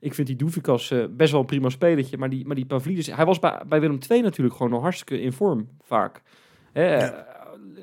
Ik 0.00 0.14
vind 0.14 0.26
die 0.26 0.36
Doevikas 0.36 0.90
eh, 0.90 1.04
best 1.10 1.30
wel 1.30 1.40
een 1.40 1.46
prima 1.46 1.68
spelertje. 1.68 2.16
Maar 2.18 2.30
die, 2.30 2.46
maar 2.46 2.56
die 2.56 2.66
Pavlidis, 2.66 3.06
hij 3.06 3.24
was 3.24 3.38
bij, 3.38 3.60
bij 3.68 3.80
Willem 3.80 3.98
II 4.10 4.20
natuurlijk 4.22 4.56
gewoon 4.56 4.72
al 4.72 4.80
hartstikke 4.80 5.20
in 5.20 5.32
vorm, 5.32 5.68
vaak. 5.82 6.22
Hè, 6.72 6.94
Ja. 6.96 7.26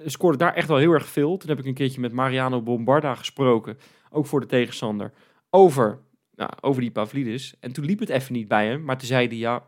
scoorde 0.06 0.38
daar 0.38 0.54
echt 0.54 0.68
wel 0.68 0.78
heel 0.78 0.92
erg 0.92 1.08
veel. 1.08 1.38
Toen 1.38 1.50
heb 1.50 1.60
ik 1.60 1.66
een 1.66 1.74
keertje 1.74 2.02
met 2.02 2.12
Mariano 2.14 2.62
Bombarda 2.62 3.16
gesproken, 3.16 3.78
ook 4.10 4.26
voor 4.26 4.40
de 4.40 4.46
tegenstander, 4.46 5.12
over, 5.50 6.00
nou, 6.36 6.50
over 6.62 6.82
die 6.82 6.92
Pavlidis. 6.92 7.54
En 7.60 7.72
toen 7.72 7.86
liep 7.86 8.00
het 8.00 8.10
even 8.10 8.34
niet 8.34 8.48
bij 8.48 8.68
hem. 8.68 8.84
Maar 8.84 8.98
toen 8.98 9.08
zei 9.08 9.28
hij, 9.28 9.38
ja, 9.38 9.64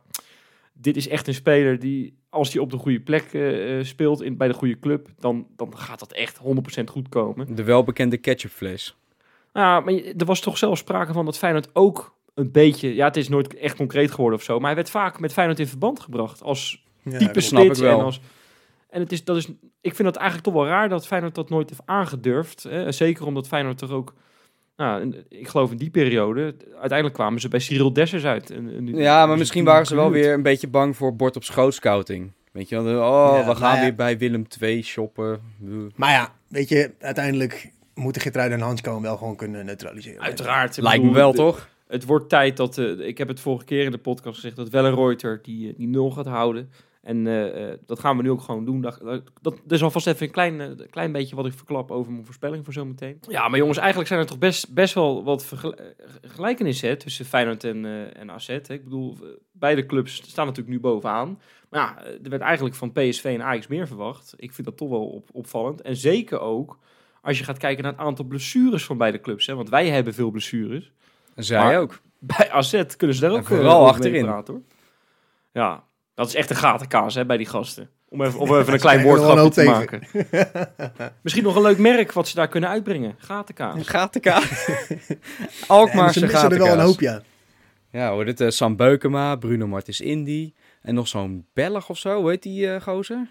dit 0.73 0.95
is 0.95 1.07
echt 1.07 1.27
een 1.27 1.33
speler 1.33 1.79
die, 1.79 2.17
als 2.29 2.53
hij 2.53 2.61
op 2.61 2.71
de 2.71 2.77
goede 2.77 2.99
plek 2.99 3.33
eh, 3.33 3.79
eh, 3.79 3.85
speelt, 3.85 4.21
in, 4.21 4.37
bij 4.37 4.47
de 4.47 4.53
goede 4.53 4.79
club, 4.79 5.07
dan, 5.19 5.47
dan 5.55 5.77
gaat 5.77 5.99
dat 5.99 6.11
echt 6.11 6.39
100% 6.79 6.83
goed 6.85 7.09
komen. 7.09 7.55
De 7.55 7.63
welbekende 7.63 8.17
ketchupfles. 8.17 8.95
Ja, 9.53 9.79
maar 9.79 9.93
er 9.93 10.25
was 10.25 10.39
toch 10.39 10.57
zelfs 10.57 10.79
sprake 10.79 11.13
van 11.13 11.25
dat 11.25 11.37
Feyenoord 11.37 11.69
ook 11.73 12.15
een 12.33 12.51
beetje... 12.51 12.95
Ja, 12.95 13.05
het 13.05 13.17
is 13.17 13.29
nooit 13.29 13.55
echt 13.55 13.75
concreet 13.75 14.11
geworden 14.11 14.39
of 14.39 14.45
zo. 14.45 14.57
Maar 14.57 14.65
hij 14.65 14.75
werd 14.75 14.89
vaak 14.89 15.19
met 15.19 15.33
Feyenoord 15.33 15.59
in 15.59 15.67
verband 15.67 15.99
gebracht. 15.99 16.43
Als 16.43 16.85
Ja, 17.03 17.17
type 17.17 17.41
snap 17.41 17.63
ik 17.63 17.75
wel. 17.75 17.99
En, 17.99 18.05
als, 18.05 18.21
en 18.89 19.01
het 19.01 19.11
is, 19.11 19.23
dat 19.23 19.37
is, 19.37 19.47
ik 19.81 19.95
vind 19.95 20.07
het 20.07 20.17
eigenlijk 20.17 20.47
toch 20.47 20.55
wel 20.55 20.65
raar 20.65 20.89
dat 20.89 21.07
Feyenoord 21.07 21.35
dat 21.35 21.49
nooit 21.49 21.69
heeft 21.69 21.81
aangedurfd. 21.85 22.63
Hè? 22.63 22.91
Zeker 22.91 23.25
omdat 23.25 23.47
Feyenoord 23.47 23.77
toch 23.77 23.91
ook... 23.91 24.13
Nou, 24.75 25.01
in- 25.01 25.25
ik 25.29 25.47
geloof 25.47 25.71
in 25.71 25.77
die 25.77 25.89
periode... 25.89 26.55
Uiteindelijk 26.71 27.13
kwamen 27.13 27.39
ze 27.41 27.47
bij 27.47 27.59
Cyril 27.59 27.93
Dessers 27.93 28.25
uit. 28.25 28.49
En, 28.49 28.73
en- 28.75 28.87
Ja, 28.87 29.25
maar 29.25 29.37
misschien 29.37 29.63
waren 29.63 29.85
ze 29.85 29.95
wel 29.95 30.11
weer 30.11 30.33
een 30.33 30.41
beetje 30.43 30.67
bang 30.67 30.95
voor 30.97 31.15
bord 31.15 31.35
op 31.35 31.43
schoot 31.43 31.73
scouting. 31.73 32.31
Weet 32.51 32.69
je 32.69 32.81
wel, 32.81 33.01
oh, 33.11 33.37
Ja, 33.37 33.47
we 33.47 33.55
gaan 33.55 33.75
ja. 33.75 33.81
weer 33.81 33.95
bij 33.95 34.17
Willem 34.17 34.45
II 34.61 34.83
shoppen. 34.83 35.39
Maar 35.95 36.11
ja, 36.11 36.33
weet 36.47 36.69
je, 36.69 36.91
uiteindelijk 36.99 37.71
moeten 37.93 38.21
Geertruiden 38.21 38.57
en 38.59 38.63
Hans 38.65 38.81
hem 38.81 39.01
wel 39.01 39.17
gewoon 39.17 39.35
kunnen 39.35 39.65
neutraliseren. 39.65 40.21
Uiteraard. 40.21 40.77
ik 40.77 40.83
Lijkt 40.83 41.03
me 41.03 41.11
wel, 41.13 41.31
de- 41.31 41.37
toch? 41.37 41.69
Het 41.87 42.05
wordt 42.05 42.29
tijd 42.29 42.57
dat, 42.57 42.77
eh, 42.77 42.99
ik 43.07 43.17
heb 43.17 43.27
het 43.27 43.39
vorige 43.39 43.65
keer 43.65 43.83
in 43.83 43.91
de 43.91 43.97
podcast 43.97 44.35
gezegd, 44.35 44.55
dat 44.55 44.69
Wellenreuter 44.69 45.39
die, 45.43 45.69
eh, 45.69 45.77
die 45.77 45.87
nul 45.87 46.11
gaat 46.11 46.25
houden. 46.25 46.69
En 47.01 47.27
eh, 47.27 47.71
eh, 47.71 47.77
dat 47.85 47.99
gaan 47.99 48.17
we 48.17 48.23
nu 48.23 48.29
ook 48.31 48.41
gewoon 48.41 48.65
doen. 48.65 48.81
Dat, 48.81 48.99
dat, 49.01 49.31
dat 49.41 49.61
is 49.67 49.83
alvast 49.83 50.07
even 50.07 50.25
een 50.25 50.31
klein, 50.31 50.61
eh, 50.61 50.69
klein 50.89 51.11
beetje 51.11 51.35
wat 51.35 51.45
ik 51.45 51.53
verklap 51.53 51.91
over 51.91 52.11
mijn 52.11 52.25
voorspelling 52.25 52.63
voor 52.63 52.73
zometeen. 52.73 53.17
Ja, 53.27 53.47
maar 53.47 53.59
jongens, 53.59 53.77
eigenlijk 53.77 54.07
zijn 54.07 54.19
er 54.19 54.25
toch 54.27 54.37
best, 54.39 54.73
best 54.73 54.93
wel 54.93 55.23
wat 55.23 55.45
vergel- 55.45 55.73
eh, 55.75 55.85
gelijkenissen 56.21 56.89
hè, 56.89 56.95
tussen 56.95 57.25
Feyenoord 57.25 57.63
en, 57.63 57.85
eh 57.85 58.19
en 58.21 58.31
AZ. 58.31 58.47
Hè. 58.47 58.53
Ik 58.73 58.83
bedoel, 58.83 59.17
beide 59.51 59.85
clubs 59.85 60.15
staan 60.15 60.45
natuurlijk 60.45 60.75
nu 60.75 60.81
bovenaan. 60.81 61.39
Maar 61.69 61.79
ja, 61.81 62.03
er 62.23 62.29
werd 62.29 62.41
eigenlijk 62.41 62.75
van 62.75 62.91
PSV 62.91 63.23
en 63.23 63.43
Ajax 63.43 63.67
meer 63.67 63.87
verwacht. 63.87 64.33
Ik 64.37 64.53
vind 64.53 64.67
dat 64.67 64.77
toch 64.77 64.89
wel 64.89 65.05
op, 65.07 65.29
opvallend. 65.31 65.81
En 65.81 65.95
zeker 65.95 66.39
ook 66.39 66.77
als 67.21 67.37
je 67.37 67.43
gaat 67.43 67.57
kijken 67.57 67.83
naar 67.83 67.91
het 67.91 68.01
aantal 68.01 68.25
blessures 68.25 68.85
van 68.85 68.97
beide 68.97 69.21
clubs. 69.21 69.45
Hè. 69.47 69.55
Want 69.55 69.69
wij 69.69 69.89
hebben 69.89 70.13
veel 70.13 70.31
blessures. 70.31 70.91
Zij 71.35 71.63
Maar- 71.63 71.79
ook. 71.79 71.99
Bij 72.19 72.51
AZ 72.51 72.83
kunnen 72.97 73.15
ze 73.15 73.21
daar 73.21 73.31
En 73.31 73.37
ook 73.37 73.45
vooral 73.45 73.69
eh, 73.69 73.75
over 73.77 73.89
achterin. 73.89 74.11
mee 74.11 74.23
praten, 74.23 74.53
hoor. 74.53 74.63
Ja, 75.51 75.83
dat 76.13 76.27
is 76.27 76.35
echt 76.35 76.49
een 76.49 76.55
gatenkaas 76.55 77.15
hè, 77.15 77.25
bij 77.25 77.37
die 77.37 77.45
gasten. 77.45 77.89
Om 78.09 78.21
even, 78.21 78.39
om 78.39 78.55
even 78.57 78.73
een 78.73 78.79
klein 78.89 79.01
woordgrapje 79.01 79.49
te 79.49 79.63
maken. 79.63 80.01
Misschien 81.23 81.43
nog 81.43 81.55
een 81.55 81.61
leuk 81.61 81.77
merk 81.77 82.11
wat 82.11 82.27
ze 82.27 82.35
daar 82.35 82.47
kunnen 82.47 82.69
uitbrengen. 82.69 83.15
Gatenkaas. 83.17 83.87
Gatenkaas. 83.87 84.67
Ja, 85.07 85.15
Alkmaarse 85.67 86.19
ze 86.19 86.25
missen 86.25 86.51
er 86.51 86.57
wel 86.57 86.73
een 86.73 86.79
hoop, 86.79 86.99
ja. 86.99 87.21
Ja, 87.91 88.09
hoor, 88.11 88.25
dit 88.25 88.41
eh, 88.41 88.49
Sam 88.49 88.75
Beukema, 88.75 89.35
Bruno 89.35 89.67
Martins 89.67 90.01
Indy. 90.01 90.53
En 90.81 90.95
nog 90.95 91.07
zo'n 91.07 91.45
Belg 91.53 91.89
of 91.89 91.97
zo, 91.97 92.19
hoe 92.21 92.29
heet 92.29 92.43
die 92.43 92.73
eh, 92.73 92.81
gozer? 92.81 93.27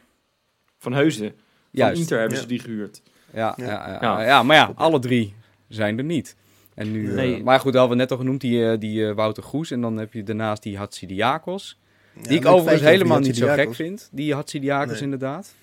Van 0.78 0.92
Heusden. 0.92 1.28
Van 1.28 1.38
Juist. 1.70 2.00
Inter 2.00 2.18
hebben 2.18 2.36
Ja. 2.36 2.42
ze 2.42 2.48
die 2.48 2.58
gehuurd. 2.58 3.02
Ja, 3.32 3.54
Ja. 3.56 3.64
ja. 3.66 3.88
Ja, 3.88 3.98
Ja. 4.20 4.22
ja, 4.26 4.42
maar 4.42 4.56
ja, 4.56 4.72
alle 4.74 4.98
drie 4.98 5.34
zijn 5.68 5.98
er 5.98 6.04
niet. 6.04 6.36
En 6.74 6.92
nu, 6.92 7.08
eh, 7.08 7.14
Nee. 7.14 7.42
maar 7.42 7.60
goed, 7.60 7.72
dat 7.72 7.80
hadden 7.80 7.96
we 7.96 8.02
net 8.02 8.10
al 8.12 8.16
genoemd, 8.18 8.40
die, 8.40 8.70
eh, 8.70 8.78
die 8.78 9.06
eh, 9.08 9.14
Wouter 9.14 9.42
Goes. 9.42 9.70
En 9.70 9.80
dan 9.80 9.96
heb 9.96 10.12
je 10.12 10.22
daarnaast 10.22 10.62
die 10.62 10.76
Hatsidiakos. 10.78 11.78
Die 12.22 12.38
ik 12.38 12.46
overigens 12.46 12.82
helemaal 12.82 13.18
niet 13.18 13.36
zo 13.36 13.46
gek 13.48 13.74
vind. 13.74 14.08
Die 14.12 14.34
Hatsidiakos 14.34 14.92
Nee. 14.92 15.02
inderdaad. 15.02 15.54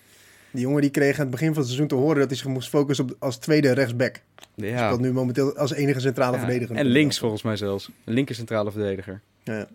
Die 0.51 0.61
jongen 0.61 0.81
die 0.81 0.89
kreeg 0.91 1.13
aan 1.15 1.21
het 1.21 1.29
begin 1.29 1.47
van 1.47 1.57
het 1.57 1.65
seizoen 1.65 1.87
te 1.87 1.95
horen 1.95 2.19
dat 2.19 2.27
hij 2.27 2.37
zich 2.37 2.47
moest 2.47 2.69
focussen 2.69 3.05
op 3.05 3.15
als 3.19 3.37
tweede 3.37 3.71
rechtsback. 3.71 4.21
Ja. 4.55 4.89
Dat 4.89 4.99
nu 4.99 5.13
momenteel 5.13 5.57
als 5.57 5.73
enige 5.73 5.99
centrale 5.99 6.37
Ja, 6.37 6.43
verdediger. 6.43 6.75
En 6.75 6.85
links 6.85 7.19
volgens 7.19 7.41
mij 7.41 7.55
zelfs. 7.55 7.89
Een 8.05 8.13
linker 8.13 8.35
centrale 8.35 8.71
verdediger. 8.71 9.21
Ja. 9.43 9.67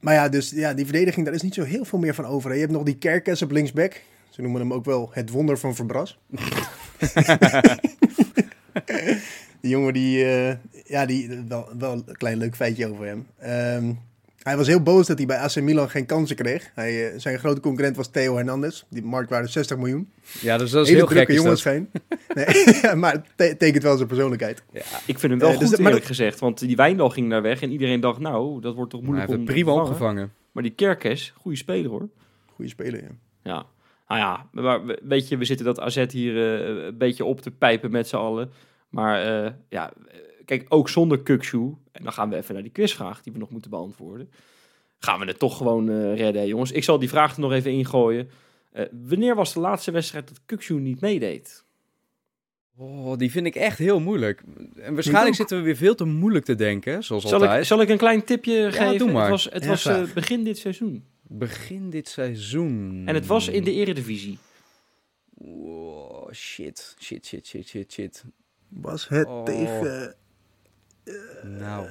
Maar 0.00 0.14
ja, 0.14 0.28
dus 0.28 0.50
ja, 0.50 0.74
die 0.74 0.84
verdediging, 0.84 1.26
daar 1.26 1.34
is 1.34 1.42
niet 1.42 1.54
zo 1.54 1.62
heel 1.62 1.84
veel 1.84 1.98
meer 1.98 2.14
van 2.14 2.24
over. 2.26 2.48
hè. 2.48 2.54
Je 2.54 2.60
hebt 2.62 2.72
nog 2.72 2.82
die 2.82 2.96
Kerkes 2.98 3.42
op 3.42 3.50
linksback. 3.50 4.00
Ze 4.30 4.42
noemen 4.42 4.60
hem 4.60 4.72
ook 4.72 4.84
wel 4.84 5.10
het 5.12 5.30
wonder 5.30 5.58
van 5.58 5.74
Verbras. 5.74 6.18
die 9.60 9.70
jongen 9.70 9.92
die, 9.92 10.24
eh, 10.24 10.56
ja, 10.84 11.06
die, 11.06 11.44
wel, 11.48 11.68
wel 11.78 11.92
een 11.92 12.16
klein 12.16 12.36
leuk 12.38 12.56
feitje 12.56 12.90
over 12.90 13.06
hem. 13.06 13.26
Ehm, 13.38 13.92
hij 14.46 14.56
was 14.56 14.66
heel 14.66 14.82
boos 14.82 15.06
dat 15.06 15.16
hij 15.18 15.26
bij 15.26 15.38
AC 15.38 15.60
Milan 15.60 15.90
geen 15.90 16.06
kansen 16.06 16.36
kreeg. 16.36 16.70
Hij, 16.74 17.10
eh, 17.12 17.18
zijn 17.18 17.38
grote 17.38 17.60
concurrent 17.60 17.96
was 17.96 18.08
Theo 18.10 18.36
Hernandez. 18.36 18.82
Die 18.88 19.02
marktwaarde 19.04 19.48
60 19.48 19.76
miljoen. 19.76 20.10
Ja, 20.40 20.58
dus 20.58 20.70
dat 20.70 20.82
is 20.82 20.88
Hele 20.92 20.98
heel 21.00 21.06
gek. 21.08 21.14
drukke 21.16 21.32
Is 21.32 21.36
jongen 21.36 21.50
dat. 21.50 21.60
schijn. 21.60 21.90
Nee, 22.34 22.46
ja, 22.82 22.94
maar 22.94 23.12
het 23.12 23.24
te- 23.36 23.54
tekent 23.58 23.82
wel 23.82 23.96
zijn 23.96 24.08
persoonlijkheid. 24.08 24.62
Ik 25.06 25.18
vind 25.18 25.22
hem 25.22 25.38
wel 25.38 25.50
Eh, 25.50 25.58
dus 25.58 25.68
goed, 25.68 25.76
dat- 25.76 25.86
eerlijk 25.86 26.04
gezegd. 26.04 26.38
Want 26.40 26.58
die 26.58 26.76
Wijndal 26.76 27.10
ging 27.10 27.30
daar 27.30 27.42
weg 27.42 27.62
en 27.62 27.70
iedereen 27.70 28.00
dacht, 28.00 28.18
nou, 28.20 28.60
dat 28.60 28.74
wordt 28.74 28.90
toch 28.90 29.00
Hij 29.00 29.08
moeilijk 29.08 29.30
heeft 29.30 29.48
om 29.48 29.54
prima 29.54 29.72
opgevangen. 29.72 30.32
Maar 30.52 30.62
die 30.62 30.72
Kerkes, 30.72 31.32
goede 31.36 31.56
speler 31.56 31.90
hoor. 31.90 32.08
Goeie 32.54 32.70
speler, 32.70 33.02
ja. 33.02 33.08
Ja. 33.42 33.66
Nou 34.08 34.20
ja, 34.20 34.46
maar 34.62 34.86
we- 34.86 35.00
weet 35.02 35.28
je, 35.28 35.36
we 35.36 35.44
zitten 35.44 35.66
dat 35.66 35.80
AZ 35.80 36.04
hier 36.08 36.60
eh, 36.60 36.84
een 36.86 36.98
beetje 36.98 37.24
op 37.24 37.40
te 37.40 37.50
pijpen 37.50 37.90
met 37.90 38.08
z'n 38.08 38.16
allen. 38.16 38.50
Maar 38.88 39.44
eh, 39.44 39.50
ja, 39.68 39.92
kijk, 40.46 40.64
ook 40.68 40.88
zonder 40.88 41.20
Kukshoe, 41.22 41.74
en 41.92 42.02
dan 42.04 42.12
gaan 42.12 42.30
we 42.30 42.36
even 42.36 42.54
naar 42.54 42.62
die 42.62 42.72
quizvraag 42.72 43.22
die 43.22 43.32
we 43.32 43.38
nog 43.38 43.50
moeten 43.50 43.70
beantwoorden. 43.70 44.30
Gaan 44.98 45.20
we 45.20 45.26
het 45.26 45.38
toch 45.38 45.56
gewoon 45.56 45.88
eh, 45.90 46.16
redden, 46.16 46.42
hè, 46.42 46.48
jongens. 46.48 46.72
Ik 46.72 46.84
zal 46.84 46.98
die 46.98 47.08
vraag 47.08 47.34
er 47.34 47.40
nog 47.40 47.52
even 47.52 47.70
ingooien. 47.72 48.30
Eh, 48.72 48.84
wanneer 49.08 49.34
was 49.34 49.52
de 49.52 49.60
laatste 49.60 49.90
wedstrijd 49.90 50.28
dat 50.28 50.40
Kukshoe 50.46 50.80
niet 50.80 51.00
meedeed? 51.00 51.64
Oh, 52.78 53.16
die 53.16 53.30
vind 53.30 53.46
ik 53.46 53.54
echt 53.54 53.78
heel 53.78 54.00
moeilijk. 54.00 54.42
En 54.76 54.94
waarschijnlijk 54.94 55.36
zitten 55.36 55.56
we 55.58 55.62
weer 55.64 55.76
veel 55.76 55.94
te 55.94 56.04
moeilijk 56.04 56.44
te 56.44 56.54
denken, 56.54 57.04
zoals 57.04 57.22
Zal 57.22 57.32
altijd. 57.32 57.60
ik, 57.60 57.66
zal 57.66 57.80
ik 57.80 57.88
een 57.88 57.96
klein 57.98 58.24
tipje 58.24 58.72
geven? 58.72 58.98
doe 58.98 59.12
maar. 59.12 59.22
Het 59.22 59.30
was, 59.30 59.44
het 59.50 59.62
Ja, 59.62 59.68
was 59.68 59.84
eh, 59.84 60.02
begin 60.14 60.44
dit 60.44 60.58
seizoen. 60.58 61.04
Begin 61.22 61.90
dit 61.90 62.08
seizoen. 62.08 63.02
En 63.06 63.14
het 63.14 63.26
was 63.26 63.48
in 63.48 63.64
de 63.64 63.72
eredivisie. 63.72 64.38
Oh, 65.34 66.30
shit. 66.32 66.96
Shit, 67.00 67.26
shit, 67.26 67.46
shit, 67.46 67.68
shit, 67.68 67.92
shit. 67.92 68.24
Was 68.68 69.08
het 69.08 69.26
Oh. 69.26 69.42
tegen 69.44 70.14
Nou. 71.42 71.86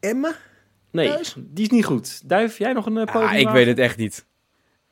Emma? 0.00 0.34
Nee, 0.90 1.08
Thuis? 1.08 1.34
die 1.38 1.64
is 1.64 1.70
niet 1.70 1.84
goed. 1.84 2.28
Duif, 2.28 2.58
jij 2.58 2.72
nog 2.72 2.86
een 2.86 2.96
uh, 2.96 3.04
Ah, 3.04 3.38
ik 3.38 3.48
weet 3.48 3.66
het 3.66 3.78
echt 3.78 3.96
niet. 3.96 4.28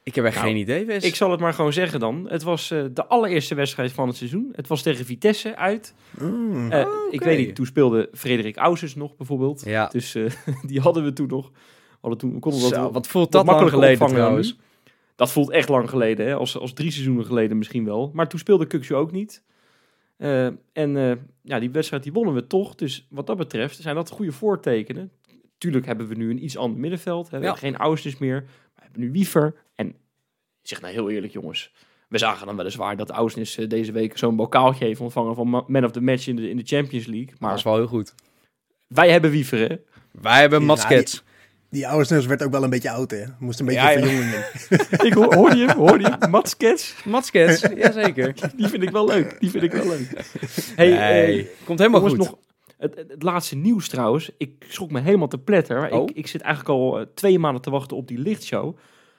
Ik 0.03 0.15
heb 0.15 0.25
echt 0.25 0.35
Nou, 0.35 0.47
geen 0.47 0.57
idee, 0.57 0.85
Wes. 0.85 1.05
Ik 1.05 1.15
zal 1.15 1.31
het 1.31 1.41
maar 1.41 1.55
gewoon 1.55 1.73
zeggen 1.73 2.01
dan. 2.01 2.27
Het 2.29 2.43
was 2.43 2.71
eh, 2.71 2.85
de 2.93 3.07
allereerste 3.07 3.55
wedstrijd 3.55 3.93
van 3.93 4.09
het 4.09 4.17
seizoen. 4.17 4.49
Het 4.53 4.69
was 4.69 4.83
tegen 4.83 5.05
Vitesse 5.05 5.57
uit. 5.57 5.95
Mm. 6.19 6.73
Eh, 6.73 6.87
Oh, 6.87 7.13
Ik 7.13 7.21
weet 7.21 7.39
niet, 7.39 7.55
toen 7.55 7.67
speelde 7.67 8.09
Frederik 8.13 8.57
Ausens 8.57 8.95
nog 8.95 9.17
bijvoorbeeld. 9.17 9.63
Ja. 9.65 9.87
Dus 9.87 10.15
eh, 10.15 10.25
die 10.71 10.81
hadden 10.81 11.05
we 11.05 11.13
toen 11.13 11.27
nog. 11.29 11.51
We 11.51 11.97
hadden 12.01 12.19
toen, 12.19 12.33
we 12.33 12.39
konden 12.39 12.61
Zo, 12.61 12.71
wel- 12.71 12.93
wat 12.93 13.07
voelt 13.07 13.33
dat 13.33 13.47
lang 13.47 13.69
geleden 13.71 14.07
trouwens. 14.09 14.53
nu. 14.53 14.59
Dat 15.17 15.33
voelt 15.33 15.51
echt 15.51 15.69
lang 15.69 15.91
geleden, 15.91 16.27
hè? 16.27 16.35
Als, 16.35 16.59
als 16.59 16.73
drie 16.73 16.91
seizoenen 16.91 17.25
geleden 17.25 17.59
misschien 17.59 17.85
wel. 17.85 18.11
Maar 18.15 18.29
toen 18.29 18.39
speelde 18.39 18.67
Kuksje 18.67 18.95
ook 18.95 19.13
niet. 19.13 19.43
Eh, 20.19 20.47
en 20.73 20.97
eh, 20.97 21.13
ja, 21.43 21.59
die 21.59 21.71
wedstrijd 21.71 22.03
die 22.03 22.13
wonnen 22.13 22.35
we 22.35 22.47
toch. 22.47 22.75
Dus 22.75 23.07
wat 23.11 23.27
dat 23.27 23.37
betreft 23.37 23.77
zijn 23.83 23.95
dat 23.95 24.11
goede 24.11 24.33
voortekenen. 24.33 25.11
Tuurlijk 25.59 25.87
hebben 25.87 26.07
we 26.09 26.15
nu 26.15 26.31
een 26.31 26.45
iets 26.45 26.57
ander 26.57 26.81
middenveld. 26.81 27.31
Hè? 27.31 27.39
We 27.39 27.45
Ja. 27.45 27.51
hebben 27.53 27.71
geen 27.71 27.81
Ausnes 27.81 28.19
meer. 28.19 28.41
We 28.75 28.81
hebben 28.83 29.01
nu 29.01 29.11
Wiever. 29.13 29.55
En 29.75 29.89
ik 29.89 30.69
zeg 30.69 30.81
nou 30.81 30.93
heel 30.93 31.11
eerlijk 31.11 31.33
jongens. 31.33 31.73
We 32.09 32.19
zagen 32.19 32.47
dan 32.47 32.57
weliswaar 32.57 32.97
dat 32.97 33.11
Ausnes 33.11 33.57
eh, 33.59 33.69
deze 33.69 33.93
week 33.93 34.19
zo'n 34.19 34.37
bokaaltje 34.37 34.85
heeft 34.85 35.01
ontvangen 35.01 35.35
van 35.35 35.49
ma- 35.49 35.65
Man 35.67 35.85
of 35.85 35.91
the 35.91 36.01
Match 36.01 36.27
in 36.27 36.37
de, 36.37 36.51
in 36.51 36.57
de 36.57 36.63
Champions 36.67 37.07
League. 37.07 37.27
Maar 37.27 37.37
Maar 37.41 37.49
dat 37.51 37.59
is 37.59 37.65
wel 37.65 37.77
heel 37.77 37.87
goed. 37.87 38.15
wij 38.87 39.11
hebben 39.11 39.31
Wiever, 39.31 39.59
hè? 39.69 39.77
Wij 40.23 40.41
hebben 40.41 40.61
Ja, 40.61 40.67
Matskets. 40.67 41.23
Die 41.71 41.89
oude 41.89 42.27
werd 42.27 42.43
ook 42.43 42.51
wel 42.53 42.63
een 42.63 42.71
beetje 42.71 42.91
oud, 42.91 43.11
hè? 43.11 43.25
Moest 43.39 43.61
een 43.61 43.67
beetje 43.67 43.81
Ja, 43.81 43.91
ja. 43.91 43.99
verjongen. 44.07 44.45
Ik 45.07 45.13
hoor, 45.13 45.35
hoorde 45.35 45.57
je 45.57 45.67
hem, 45.67 45.77
hoorde 45.79 46.05
je 46.05 46.17
hem? 46.19 46.31
Mats 46.37 46.57
Kets, 46.57 46.95
Matskets, 47.05 47.61
jazeker. 47.77 48.35
die 48.57 48.69
vind 48.69 48.83
ik 48.83 48.91
wel 48.91 49.07
leuk. 49.07 49.37
Die 49.41 49.51
vind 49.51 49.63
ik 49.63 49.73
wel 49.73 49.87
leuk. 49.87 50.25
Hey, 50.77 51.29
eh, 51.39 51.47
komt 51.65 51.79
helemaal 51.79 52.01
goed. 52.01 52.17
nog 52.17 52.37
het, 52.79 53.05
laatste 53.19 53.57
nieuws 53.57 53.89
trouwens. 53.89 54.31
Ik 54.39 54.65
schrok 54.69 54.91
me 54.91 55.01
helemaal 55.01 55.29
te 55.29 55.39
pletter. 55.39 55.81
maar 55.81 55.91
Oh. 55.93 56.03
Ik, 56.09 56.17
ik 56.17 56.27
zit 56.27 56.41
eigenlijk 56.41 56.75
al 56.79 56.99
eh, 57.01 57.07
twee 57.15 57.39
maanden 57.39 57.63
te 57.63 57.71
wachten 57.71 57.97
op 57.97 58.09
die 58.09 58.19
lichtshow. 58.19 58.77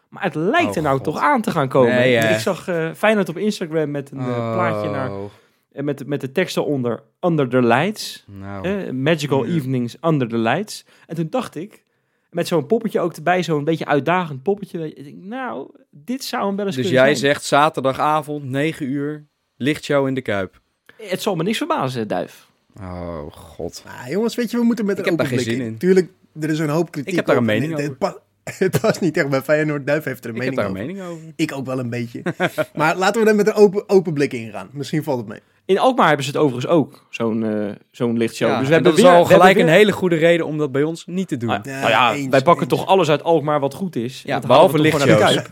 Maar 0.09 0.23
het 0.23 0.35
lijkt 0.35 0.69
Oh, 0.69 0.75
er 0.75 0.81
nou 0.81 0.95
God. 0.95 1.03
toch 1.03 1.17
aan 1.19 1.41
te 1.41 1.51
gaan 1.51 1.67
komen. 1.67 1.95
Nee, 1.95 2.15
hè? 2.15 2.33
ik 2.33 2.39
zag 2.39 2.67
eh 2.67 2.89
Feyenoord 2.93 3.29
op 3.29 3.37
Instagram 3.37 3.91
met 3.91 4.11
een 4.11 4.19
eh, 4.19 4.53
plaatje 4.53 4.89
naar, 4.89 5.11
Oh, 5.11 5.23
en 5.71 5.85
met, 5.85 6.07
met 6.07 6.21
de 6.21 6.31
teksten 6.31 6.65
onder 6.65 7.03
Under 7.21 7.49
the 7.49 7.61
Lights. 7.61 8.23
Nou, 8.27 8.67
Eh, 8.67 8.91
magical. 8.91 9.45
Evenings 9.45 9.97
Under 10.01 10.27
the 10.27 10.37
Lights. 10.37 10.85
En 11.07 11.15
toen 11.15 11.27
dacht 11.29 11.55
ik, 11.55 11.83
met 12.29 12.47
zo'n 12.47 12.65
poppetje 12.65 12.99
ook 12.99 13.13
erbij, 13.15 13.43
zo'n 13.43 13.63
beetje 13.63 13.85
uitdagend 13.85 14.43
poppetje. 14.43 14.93
ik 14.95 15.03
denk, 15.03 15.17
nou, 15.23 15.69
dit 15.91 16.23
zou 16.23 16.45
hem 16.47 16.55
wel 16.55 16.65
eens 16.65 16.75
dus 16.75 16.85
kunnen 16.85 17.03
jij 17.03 17.15
zijn. 17.15 17.33
zegt 17.33 17.45
zaterdagavond, 17.45 18.43
9 18.43 18.85
uur, 18.89 19.25
lichtshow 19.55 20.07
in 20.07 20.13
de 20.13 20.21
Kuip. 20.21 20.61
Het 20.97 21.21
zal 21.21 21.35
me 21.35 21.43
niks 21.43 21.57
verbazen, 21.57 22.07
Duif. 22.07 22.47
Oh, 22.81 23.31
god. 23.31 23.83
Ah, 23.87 24.07
jongens, 24.09 24.35
weet 24.35 24.51
je, 24.51 24.57
we 24.57 24.63
moeten 24.63 24.85
met 24.85 24.97
Ik 24.99 25.05
een 25.05 25.11
heb 25.11 25.19
open 25.19 25.35
daar 25.35 25.43
geen 25.43 25.53
blik 25.53 25.61
zin 25.65 25.71
in. 25.73 25.77
Tuurlijk, 25.77 26.11
er 26.39 26.49
is 26.49 26.59
een 26.59 26.69
hoop 26.69 26.91
kritiek 26.91 27.09
Ik 27.11 27.15
heb 27.17 27.25
daar 27.25 27.37
een 27.37 27.45
mening 27.45 27.73
over. 27.73 27.83
Het, 27.85 27.97
pa- 27.97 28.17
het 28.65 28.79
past 28.81 29.01
niet 29.01 29.17
echt 29.17 29.29
bij 29.29 29.41
Feyenoord. 29.41 29.87
Duif 29.87 30.03
heeft 30.03 30.23
er 30.23 30.29
een 30.29 30.35
Ik 30.35 30.41
heb 30.41 30.55
mening 30.55 30.73
daar 30.75 30.83
een 30.83 30.91
over. 30.95 31.05
mening 31.05 31.23
over. 31.25 31.33
Ik 31.35 31.51
ook 31.53 31.65
wel 31.65 31.79
een 31.79 31.89
beetje. 31.89 32.21
maar 32.75 32.95
laten 32.97 33.21
we 33.23 33.29
er 33.29 33.35
met 33.35 33.47
een 33.47 33.53
open, 33.53 33.89
open 33.89 34.13
blik 34.13 34.33
ingaan. 34.33 34.69
Misschien 34.71 35.03
valt 35.03 35.17
het 35.19 35.27
mee. 35.27 35.39
In 35.69 35.79
Alkmaar 35.79 36.07
hebben 36.07 36.25
ze 36.25 36.31
het 36.31 36.39
overigens 36.39 36.73
ook, 36.73 37.05
zo'n 37.09 37.43
eh 37.43 37.75
zo'n 37.91 38.17
lichtshow. 38.17 38.49
Ja, 38.49 38.57
dus 38.59 38.67
we 38.67 38.73
hebben 38.73 38.91
dat 38.91 38.99
is 38.99 39.05
weer, 39.05 39.15
al 39.15 39.25
gelijk 39.25 39.57
een 39.57 39.67
hele 39.67 39.91
goede 39.91 40.15
reden 40.15 40.45
om 40.45 40.57
dat 40.57 40.71
bij 40.71 40.83
ons 40.83 41.05
niet 41.05 41.27
te 41.27 41.37
doen. 41.37 41.49
Ah, 41.49 41.59
Ja, 41.63 41.79
nou 41.79 41.89
ja, 41.89 42.13
eens, 42.13 42.27
wij 42.27 42.41
pakken 42.41 42.67
eens. 42.69 42.77
toch 42.79 42.87
alles 42.87 43.09
uit 43.09 43.23
Alkmaar 43.23 43.59
wat 43.59 43.73
goed 43.73 43.95
is. 43.95 44.21
Ja, 44.25 44.39
behalve 44.39 44.79
lichtshows. 44.79 45.19
Kuip. 45.19 45.49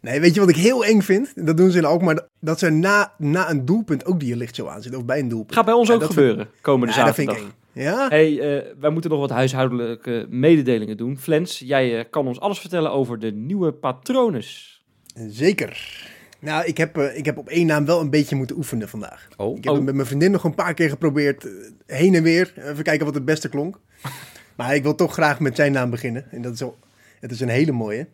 Nee, 0.00 0.20
weet 0.20 0.34
je 0.34 0.40
wat 0.40 0.48
ik 0.48 0.56
heel 0.56 0.84
eng 0.84 1.00
vind? 1.00 1.32
Dat 1.46 1.56
doen 1.56 1.70
ze 1.70 1.78
in 1.78 1.84
Alkmaar. 1.84 2.20
Dat 2.40 2.58
ze 2.58 2.70
na, 2.70 3.12
na 3.18 3.50
een 3.50 3.64
doelpunt 3.64 4.04
ook 4.06 4.20
die 4.20 4.36
lichtshow 4.36 4.68
aanzetten. 4.68 5.00
Of 5.00 5.06
bij 5.06 5.18
een 5.18 5.28
doelpunt. 5.28 5.54
Gaat 5.54 5.64
bij 5.64 5.74
ons 5.74 5.88
Ja, 5.88 5.94
ook 5.94 6.00
dat 6.00 6.08
gebeuren, 6.08 6.48
komende 6.60 6.94
Ja, 6.94 7.04
dat 7.04 7.14
vind 7.14 7.28
zaterdag. 7.30 7.52
ik 7.54 7.56
eng. 7.74 7.82
Ja? 7.82 8.08
Hey, 8.08 8.40
eh, 8.58 8.64
wij 8.80 8.90
moeten 8.90 9.10
nog 9.10 9.20
wat 9.20 9.30
huishoudelijke 9.30 10.26
mededelingen 10.28 10.96
doen. 10.96 11.18
Flens, 11.18 11.58
jij 11.58 11.98
eh, 11.98 12.04
kan 12.10 12.26
ons 12.26 12.40
alles 12.40 12.58
vertellen 12.58 12.90
over 12.92 13.18
de 13.18 13.32
nieuwe 13.32 13.72
patrones. 13.72 14.82
Zeker. 15.28 16.02
Nou, 16.44 16.64
ik 16.66 16.76
heb, 16.76 16.98
eh, 16.98 17.16
ik 17.16 17.24
heb 17.24 17.38
op 17.38 17.48
één 17.48 17.66
naam 17.66 17.84
wel 17.86 18.00
een 18.00 18.10
beetje 18.10 18.36
moeten 18.36 18.56
oefenen 18.56 18.88
vandaag. 18.88 19.28
Oh, 19.36 19.56
Ik 19.56 19.64
heb 19.64 19.72
Oh. 19.72 19.80
met 19.82 19.94
mijn 19.94 20.06
vriendin 20.06 20.30
nog 20.30 20.44
een 20.44 20.54
paar 20.54 20.74
keer 20.74 20.88
geprobeerd. 20.88 21.44
eh, 21.44 21.50
heen 21.86 22.14
en 22.14 22.22
weer. 22.22 22.52
Even 22.56 22.84
kijken 22.84 23.04
wat 23.06 23.14
het 23.14 23.24
beste 23.24 23.48
klonk. 23.48 23.78
maar 24.56 24.74
ik 24.74 24.82
wil 24.82 24.94
toch 24.94 25.12
graag 25.12 25.40
met 25.40 25.56
zijn 25.56 25.72
naam 25.72 25.90
beginnen. 25.90 26.26
En 26.30 26.42
dat 26.42 26.54
is 26.54 26.62
al, 26.62 26.76
het 27.20 27.30
is 27.30 27.40
een 27.40 27.48
hele 27.48 27.72
mooie. 27.72 28.06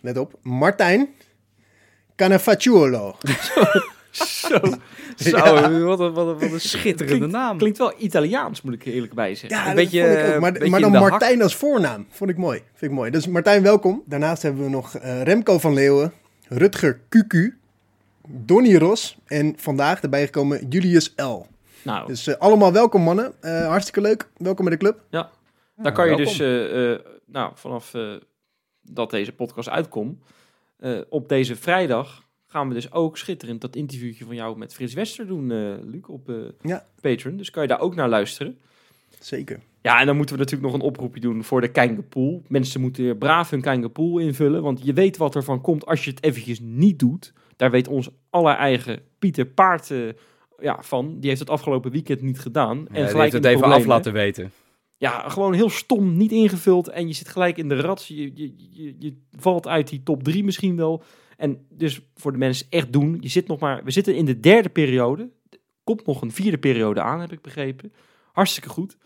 Let 0.00 0.18
op. 0.18 0.38
Martijn 0.42 1.08
Canavacciuolo. 2.16 3.16
Zo, 4.10 4.58
Zo, 5.16 5.36
Ja. 5.36 5.52
wat, 5.52 5.70
een, 5.70 5.82
wat, 5.84 6.00
een, 6.00 6.12
wat 6.12 6.42
een 6.42 6.60
schitterende 6.70 7.16
klinkt, 7.16 7.36
naam. 7.36 7.58
klinkt 7.58 7.78
wel 7.78 7.92
Italiaans, 7.98 8.62
moet 8.62 8.74
ik 8.74 8.86
er 8.86 8.92
eerlijk 8.92 9.14
bij 9.14 9.34
zeggen. 9.34 9.58
Ja, 9.58 9.60
Een 9.70 9.74
dat 9.76 9.84
beetje, 9.84 10.00
vond 10.06 10.12
ik 10.18 10.24
ook. 10.26 10.32
eh, 10.32 10.40
Maar, 10.40 10.52
beetje 10.52 10.68
maar 10.70 10.80
in 10.80 10.92
dan 10.92 11.00
Martijn 11.02 11.42
als 11.42 11.56
voornaam. 11.56 12.06
Vond 12.10 12.30
ik 12.30 12.36
mooi. 12.36 12.58
Vind 12.74 12.90
ik 12.90 12.96
mooi. 12.96 13.10
Dus 13.10 13.26
Martijn, 13.26 13.62
welkom. 13.62 14.02
Daarnaast 14.06 14.42
hebben 14.42 14.64
we 14.64 14.70
nog 14.70 14.92
Remco 15.22 15.58
van 15.58 15.74
Leeuwen, 15.74 16.12
Rutger 16.48 17.00
QQ, 17.08 17.38
Donny 18.30 18.76
Ros 18.76 19.16
en 19.26 19.54
vandaag 19.56 20.00
erbij 20.00 20.24
gekomen 20.24 20.68
Julius 20.68 21.12
L. 21.16 21.46
Nou, 21.84 22.06
Dus 22.06 22.26
eh, 22.26 22.34
allemaal 22.36 22.72
welkom 22.72 23.02
mannen. 23.02 23.32
Eh, 23.40 23.66
hartstikke 23.66 24.00
leuk. 24.00 24.28
Welkom 24.36 24.64
bij 24.64 24.74
de 24.76 24.80
club. 24.80 25.04
Daar 25.76 25.92
kan 25.92 26.10
je 26.10 26.16
dus, 26.16 26.38
eh, 26.40 26.92
eh, 26.92 26.98
nou, 27.26 27.52
vanaf 27.54 27.94
eh, 27.94 28.14
dat 28.82 29.10
deze 29.10 29.32
podcast 29.32 29.68
uitkomt, 29.68 30.22
eh, 30.78 30.98
op 31.08 31.28
deze 31.28 31.56
vrijdag 31.56 32.26
gaan 32.46 32.68
we 32.68 32.74
dus 32.74 32.92
ook 32.92 33.18
schitterend 33.18 33.60
dat 33.60 33.76
interviewtje 33.76 34.24
van 34.24 34.34
jou 34.34 34.58
met 34.58 34.74
Frits 34.74 34.94
Wester 34.94 35.26
doen, 35.26 35.50
eh 35.50 35.74
Luc, 35.84 36.02
op 36.06 36.28
eh 36.28 36.34
Ja. 36.62 36.86
Patreon. 37.00 37.36
Dus 37.36 37.50
kan 37.50 37.62
je 37.62 37.68
daar 37.68 37.80
ook 37.80 37.94
naar 37.94 38.08
luisteren. 38.08 38.58
Zeker. 39.20 39.60
Ja, 39.82 40.00
en 40.00 40.06
dan 40.06 40.16
moeten 40.16 40.34
we 40.34 40.40
natuurlijk 40.40 40.70
nog 40.72 40.80
een 40.80 40.86
oproepje 40.86 41.20
doen 41.20 41.44
voor 41.44 41.60
de 41.60 41.70
Kijngepool. 41.70 42.42
Mensen 42.48 42.80
moeten 42.80 43.18
braaf 43.18 43.50
hun 43.50 43.60
Kijngepool 43.60 44.18
invullen, 44.18 44.62
want 44.62 44.84
je 44.84 44.92
weet 44.92 45.16
wat 45.16 45.34
er 45.34 45.42
van 45.44 45.60
komt 45.60 45.86
als 45.86 46.04
je 46.04 46.10
het 46.10 46.22
eventjes 46.24 46.58
niet 46.62 46.98
doet. 46.98 47.32
Daar 47.58 47.70
weet 47.70 47.88
ons 47.88 48.08
aller 48.30 48.54
eigen 48.54 49.00
Pieter 49.18 49.46
Paard 49.46 49.90
eh, 49.90 49.98
ja, 50.58 50.82
van. 50.82 51.16
Die 51.20 51.28
heeft 51.28 51.40
het 51.40 51.50
afgelopen 51.50 51.90
weekend 51.90 52.22
niet 52.22 52.40
gedaan. 52.40 52.78
En 52.78 52.84
die 52.94 53.04
gelijk 53.04 53.18
heeft 53.18 53.32
het 53.32 53.44
even 53.44 53.56
af 53.56 53.68
problemen. 53.68 53.88
laten 53.88 54.12
weten. 54.12 54.52
Ja, 54.96 55.28
gewoon 55.28 55.52
heel 55.52 55.70
stom, 55.70 56.16
niet 56.16 56.32
ingevuld. 56.32 56.88
En 56.88 57.06
je 57.06 57.12
zit 57.12 57.28
gelijk 57.28 57.56
in 57.56 57.68
de 57.68 57.80
rat. 57.80 58.06
Je, 58.06 58.30
je, 58.34 58.54
je, 58.70 58.94
je 58.98 59.16
valt 59.36 59.66
uit 59.66 59.88
die 59.88 60.02
top 60.02 60.22
drie 60.22 60.44
misschien 60.44 60.76
wel. 60.76 61.02
En 61.36 61.66
dus 61.68 62.00
voor 62.14 62.32
de 62.32 62.38
mensen 62.38 62.66
echt 62.70 62.92
doen. 62.92 63.16
Je 63.20 63.28
zit 63.28 63.46
nog 63.48 63.58
maar, 63.58 63.84
we 63.84 63.90
zitten 63.90 64.14
in 64.16 64.24
de 64.24 64.40
derde 64.40 64.68
periode. 64.68 65.30
Er 65.50 65.58
komt 65.84 66.06
nog 66.06 66.22
een 66.22 66.32
vierde 66.32 66.58
periode 66.58 67.00
aan, 67.00 67.20
heb 67.20 67.32
ik 67.32 67.42
begrepen. 67.42 67.92
Hartstikke 68.32 68.68
goed. 68.68 68.96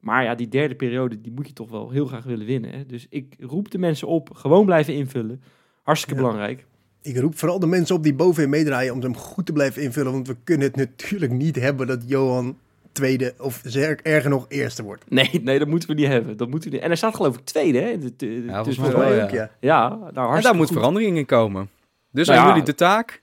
Maar 0.00 0.24
ja, 0.24 0.34
die 0.34 0.48
derde 0.48 0.74
periode, 0.74 1.20
die 1.20 1.32
moet 1.32 1.46
je 1.46 1.52
toch 1.52 1.70
wel 1.70 1.90
heel 1.90 2.06
graag 2.06 2.24
willen 2.24 2.46
winnen. 2.46 2.70
Hè? 2.70 2.86
Dus 2.86 3.06
ik 3.10 3.36
roep 3.40 3.70
de 3.70 3.78
mensen 3.78 4.08
op, 4.08 4.30
gewoon 4.34 4.64
blijven 4.64 4.94
invullen. 4.94 5.42
Hartstikke 5.82 6.20
Ja. 6.20 6.26
belangrijk. 6.26 6.66
Ik 7.06 7.16
roep 7.18 7.38
vooral 7.38 7.58
de 7.58 7.66
mensen 7.66 7.96
op 7.96 8.02
die 8.02 8.14
bovenin 8.14 8.50
meedraaien 8.50 8.92
om 8.92 9.00
hem 9.00 9.16
goed 9.16 9.46
te 9.46 9.52
blijven 9.52 9.82
invullen. 9.82 10.12
Want 10.12 10.26
we 10.26 10.36
kunnen 10.44 10.66
het 10.66 10.76
natuurlijk 10.76 11.32
niet 11.32 11.56
hebben 11.56 11.86
dat 11.86 12.02
Johan 12.06 12.58
tweede 12.92 13.34
of 13.38 13.64
erger 14.02 14.30
nog 14.30 14.46
eerste 14.48 14.82
wordt. 14.82 15.10
Nee, 15.10 15.40
nee, 15.42 15.58
dat 15.58 15.68
moeten 15.68 15.88
we 15.88 15.94
niet 15.94 16.06
hebben. 16.06 16.36
Dat 16.36 16.48
moeten 16.48 16.68
we 16.70 16.74
niet. 16.76 16.84
En 16.84 16.90
er 16.90 16.96
staat 16.96 17.14
geloof 17.14 17.36
ik 17.36 17.44
tweede, 17.44 17.78
hè? 17.78 17.88
in 17.88 18.00
de- 18.00 18.16
de- 18.16 18.44
Volgens 18.48 18.78
mij 18.78 19.16
ja. 19.16 19.24
ook, 19.24 19.30
ja. 19.30 19.50
Ja, 19.60 19.88
nou 20.12 20.36
En 20.36 20.42
daar 20.42 20.54
moet 20.54 20.66
goed. 20.66 20.76
verandering 20.76 21.16
in 21.16 21.26
komen. 21.26 21.70
Dus 22.12 22.26
Nou 22.26 22.38
aan 22.38 22.44
ja. 22.46 22.50
jullie 22.50 22.66
de 22.66 22.74
taak. 22.74 23.22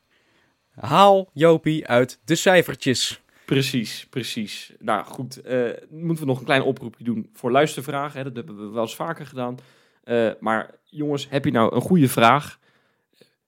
Haal 0.76 1.30
Jopie 1.34 1.88
uit 1.88 2.20
de 2.26 2.36
cijfertjes. 2.36 3.22
Precies, 3.46 4.08
precies. 4.10 4.74
Nou 4.80 5.06
goed, 5.06 5.42
eh, 5.42 5.60
moeten 5.90 6.24
we 6.24 6.30
nog 6.30 6.40
een 6.40 6.46
klein 6.46 6.62
oproepje 6.62 7.04
doen 7.04 7.30
voor 7.34 7.52
luistervragen. 7.52 8.18
Hè? 8.18 8.24
Dat 8.24 8.36
hebben 8.36 8.58
we 8.68 8.74
wel 8.74 8.82
eens 8.82 8.96
vaker 8.96 9.26
gedaan. 9.26 9.58
Eh, 10.04 10.30
maar 10.40 10.70
jongens, 10.84 11.28
heb 11.30 11.46
je 11.46 11.52
nou 11.52 11.76
een 11.76 11.82
goede 11.82 12.10
vraag? 12.10 12.60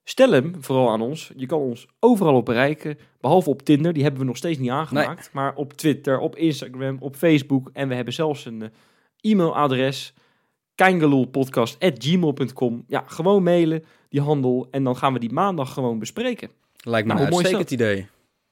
Stel 0.08 0.30
hem 0.30 0.54
vooral 0.60 0.90
aan 0.90 1.00
ons. 1.00 1.32
Je 1.36 1.46
kan 1.46 1.60
ons 1.60 1.86
overal 2.00 2.34
op 2.34 2.44
bereiken, 2.44 2.98
behalve 3.20 3.50
op 3.50 3.62
Tinder. 3.62 3.92
Die 3.92 4.02
hebben 4.02 4.20
we 4.20 4.26
nog 4.26 4.36
steeds 4.36 4.58
niet 4.58 4.70
aangemaakt. 4.70 5.30
Maar 5.32 5.54
op 5.54 5.72
Twitter, 5.72 6.18
op 6.18 6.36
Instagram, 6.36 6.96
op 7.00 7.16
Facebook. 7.16 7.70
En 7.72 7.88
we 7.88 7.94
hebben 7.94 8.14
zelfs 8.14 8.44
een 8.44 8.62
eh, 8.62 8.68
e-mailadres. 9.20 10.14
Keingeloelpodcast.gmail.com 10.74 12.84
Ja, 12.86 13.04
gewoon 13.06 13.42
mailen, 13.42 13.84
die 14.08 14.20
handel. 14.20 14.68
En 14.70 14.84
dan 14.84 14.96
gaan 14.96 15.12
we 15.12 15.18
die 15.18 15.32
maandag 15.32 15.72
gewoon 15.72 15.98
bespreken. 15.98 16.48
Lijkt 16.82 17.06
me 17.06 17.12
Nou, 17.14 17.24
een 17.24 17.30
mooi 17.32 17.44
uitstekend 17.44 17.80
idee. 17.80 18.06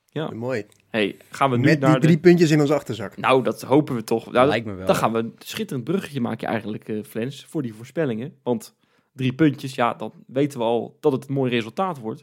Ja. 0.06 0.30
Mooi. 0.30 0.66
hey, 0.90 1.16
gaan 1.30 1.50
we 1.50 1.56
nu 1.56 1.64
Met 1.64 1.80
naar 1.80 1.92
die 1.92 2.00
drie 2.00 2.18
puntjes 2.18 2.50
in 2.50 2.60
ons 2.60 2.70
achterzak. 2.70 3.16
Nou, 3.16 3.42
dat 3.42 3.62
hopen 3.62 3.94
we 3.94 4.04
toch. 4.04 4.32
Nou, 4.32 4.48
Lijkt 4.48 4.66
me 4.66 4.74
wel. 4.74 4.86
Dan 4.86 4.96
gaan 4.96 5.12
we 5.12 5.18
een 5.18 5.34
schitterend 5.38 5.84
bruggetje 5.84 6.20
maken 6.20 6.48
eigenlijk, 6.48 6.88
eh 6.88 7.02
Flens, 7.02 7.44
voor 7.44 7.62
die 7.62 7.74
voorspellingen. 7.74 8.34
Want 8.42 8.74
drie 9.14 9.32
puntjes, 9.34 9.74
ja, 9.74 9.94
dan 9.94 10.12
weten 10.26 10.58
we 10.58 10.64
al 10.64 10.96
dat 11.00 11.12
het 11.12 11.28
een 11.28 11.34
mooi 11.34 11.50
resultaat 11.50 11.98
wordt. 11.98 12.22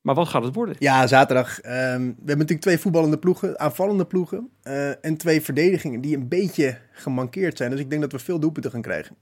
Maar 0.00 0.14
wat 0.14 0.28
gaat 0.28 0.44
het 0.44 0.54
worden? 0.54 0.76
Ja, 0.78 1.06
zaterdag. 1.06 1.60
Ehm, 1.60 1.72
we 2.00 2.04
hebben 2.04 2.24
natuurlijk 2.24 2.60
twee 2.60 2.78
voetballende 2.78 3.18
ploegen, 3.18 3.58
aanvallende 3.58 4.04
ploegen. 4.06 4.50
eh, 4.62 5.04
en 5.04 5.16
twee 5.16 5.40
verdedigingen 5.40 6.00
die 6.00 6.16
een 6.16 6.28
beetje 6.28 6.78
gemankeerd 6.92 7.56
zijn. 7.56 7.70
Dus 7.70 7.80
ik 7.80 7.90
denk 7.90 8.02
dat 8.02 8.12
we 8.12 8.18
veel 8.18 8.38
doelpunten 8.40 8.70
gaan 8.70 8.82
krijgen. 8.82 9.16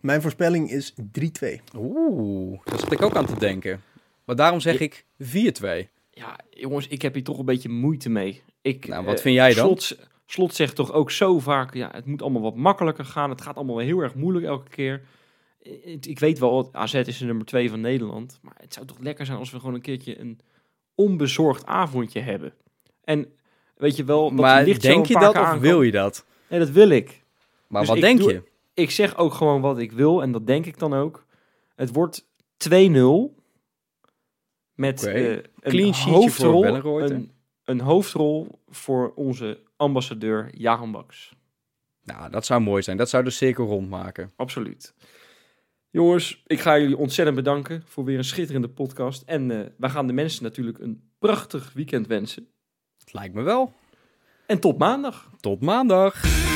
Mijn 0.00 0.22
voorspelling 0.22 0.70
is 0.70 0.94
3-2. 1.12 1.60
Oeh, 1.76 2.58
daar 2.64 2.78
zat 2.78 2.92
ik 2.92 3.02
ook 3.02 3.16
aan 3.16 3.26
te 3.26 3.38
denken. 3.38 3.80
Maar 4.24 4.36
daarom 4.36 4.60
zeg 4.60 4.80
ik 4.80 5.04
4-2. 5.18 5.88
Ja, 6.10 6.38
jongens, 6.50 6.88
ik 6.88 7.02
heb 7.02 7.14
hier 7.14 7.24
toch 7.24 7.38
een 7.38 7.44
beetje 7.44 7.68
moeite 7.68 8.08
mee. 8.10 8.42
Ik, 8.62 8.88
Nou, 8.88 9.04
wat 9.04 9.14
eh, 9.16 9.20
vind 9.20 9.34
jij 9.34 9.54
dan? 9.54 9.64
Slot, 9.66 9.98
Slot 10.26 10.54
zegt 10.54 10.74
toch 10.74 10.92
ook 10.92 11.10
zo 11.10 11.38
vaak, 11.38 11.74
ja, 11.74 11.90
het 11.92 12.06
moet 12.06 12.22
allemaal 12.22 12.42
wat 12.42 12.56
makkelijker 12.56 13.04
gaan. 13.04 13.30
Het 13.30 13.40
gaat 13.40 13.56
allemaal 13.56 13.76
wel 13.76 13.84
heel 13.84 14.00
erg 14.00 14.14
moeilijk 14.14 14.46
elke 14.46 14.68
keer. 14.70 15.02
Ik 16.00 16.18
weet 16.18 16.38
wel, 16.38 16.68
AZ 16.72 16.94
is 16.94 17.18
de 17.18 17.24
nummer 17.24 17.46
twee 17.46 17.70
van 17.70 17.80
Nederland. 17.80 18.38
Maar 18.42 18.56
het 18.60 18.74
zou 18.74 18.86
toch 18.86 18.98
lekker 18.98 19.26
zijn 19.26 19.38
als 19.38 19.50
we 19.50 19.58
gewoon 19.58 19.74
een 19.74 19.80
keertje 19.80 20.18
een 20.20 20.40
onbezorgd 20.94 21.66
avondje 21.66 22.20
hebben. 22.20 22.54
En 23.04 23.32
weet 23.76 23.96
je 23.96 24.04
wel, 24.04 24.22
dat 24.30 24.38
Maar 24.40 24.64
denk 24.64 25.06
je 25.06 25.14
dat 25.14 25.30
of 25.30 25.36
aankomt. 25.36 25.60
wil 25.62 25.82
je 25.82 25.90
dat? 25.90 26.26
Nee, 26.48 26.58
dat 26.58 26.70
wil 26.70 26.88
ik. 26.88 27.22
Maar 27.66 27.80
Dus 27.80 27.88
wat 27.88 27.96
ik 27.98 28.02
denk 28.02 28.18
doe- 28.18 28.32
je? 28.32 28.42
Ik 28.74 28.90
zeg 28.90 29.16
ook 29.16 29.34
gewoon 29.34 29.60
wat 29.60 29.78
ik 29.78 29.92
wil 29.92 30.22
en 30.22 30.32
dat 30.32 30.46
denk 30.46 30.66
ik 30.66 30.78
dan 30.78 30.94
ook. 30.94 31.26
Het 31.74 31.92
wordt 31.92 32.26
2-0 32.56 33.34
met 34.74 35.04
eh, 35.06 35.38
een 35.60 35.92
hoofdrol, 35.94 36.78
voor 36.80 37.02
een, 37.02 37.30
een 37.64 37.80
hoofdrol 37.80 38.58
voor 38.68 39.12
onze 39.14 39.60
ambassadeur 39.76 40.50
Jahan 40.56 40.92
Baks. 40.92 41.34
Nou, 42.02 42.30
dat 42.30 42.46
zou 42.46 42.60
mooi 42.60 42.82
zijn. 42.82 42.96
Dat 42.96 43.08
zou 43.08 43.24
de 43.24 43.30
cirkel 43.30 43.66
rondmaken. 43.66 44.30
Absoluut. 44.36 44.94
Jongens, 45.92 46.42
ik 46.46 46.60
ga 46.60 46.78
jullie 46.78 46.96
ontzettend 46.96 47.36
bedanken 47.36 47.82
voor 47.86 48.04
weer 48.04 48.18
een 48.18 48.24
schitterende 48.24 48.68
podcast. 48.68 49.22
En 49.22 49.50
eh 49.50 49.66
wij 49.76 49.90
gaan 49.90 50.06
de 50.06 50.12
mensen 50.12 50.42
natuurlijk 50.42 50.78
een 50.78 51.10
prachtig 51.18 51.72
weekend 51.72 52.06
wensen. 52.06 52.48
Het 52.98 53.12
lijkt 53.12 53.34
me 53.34 53.42
wel. 53.42 53.72
En 54.46 54.60
tot 54.60 54.78
maandag. 54.78 55.30
Tot 55.40 55.60
maandag. 55.60 56.48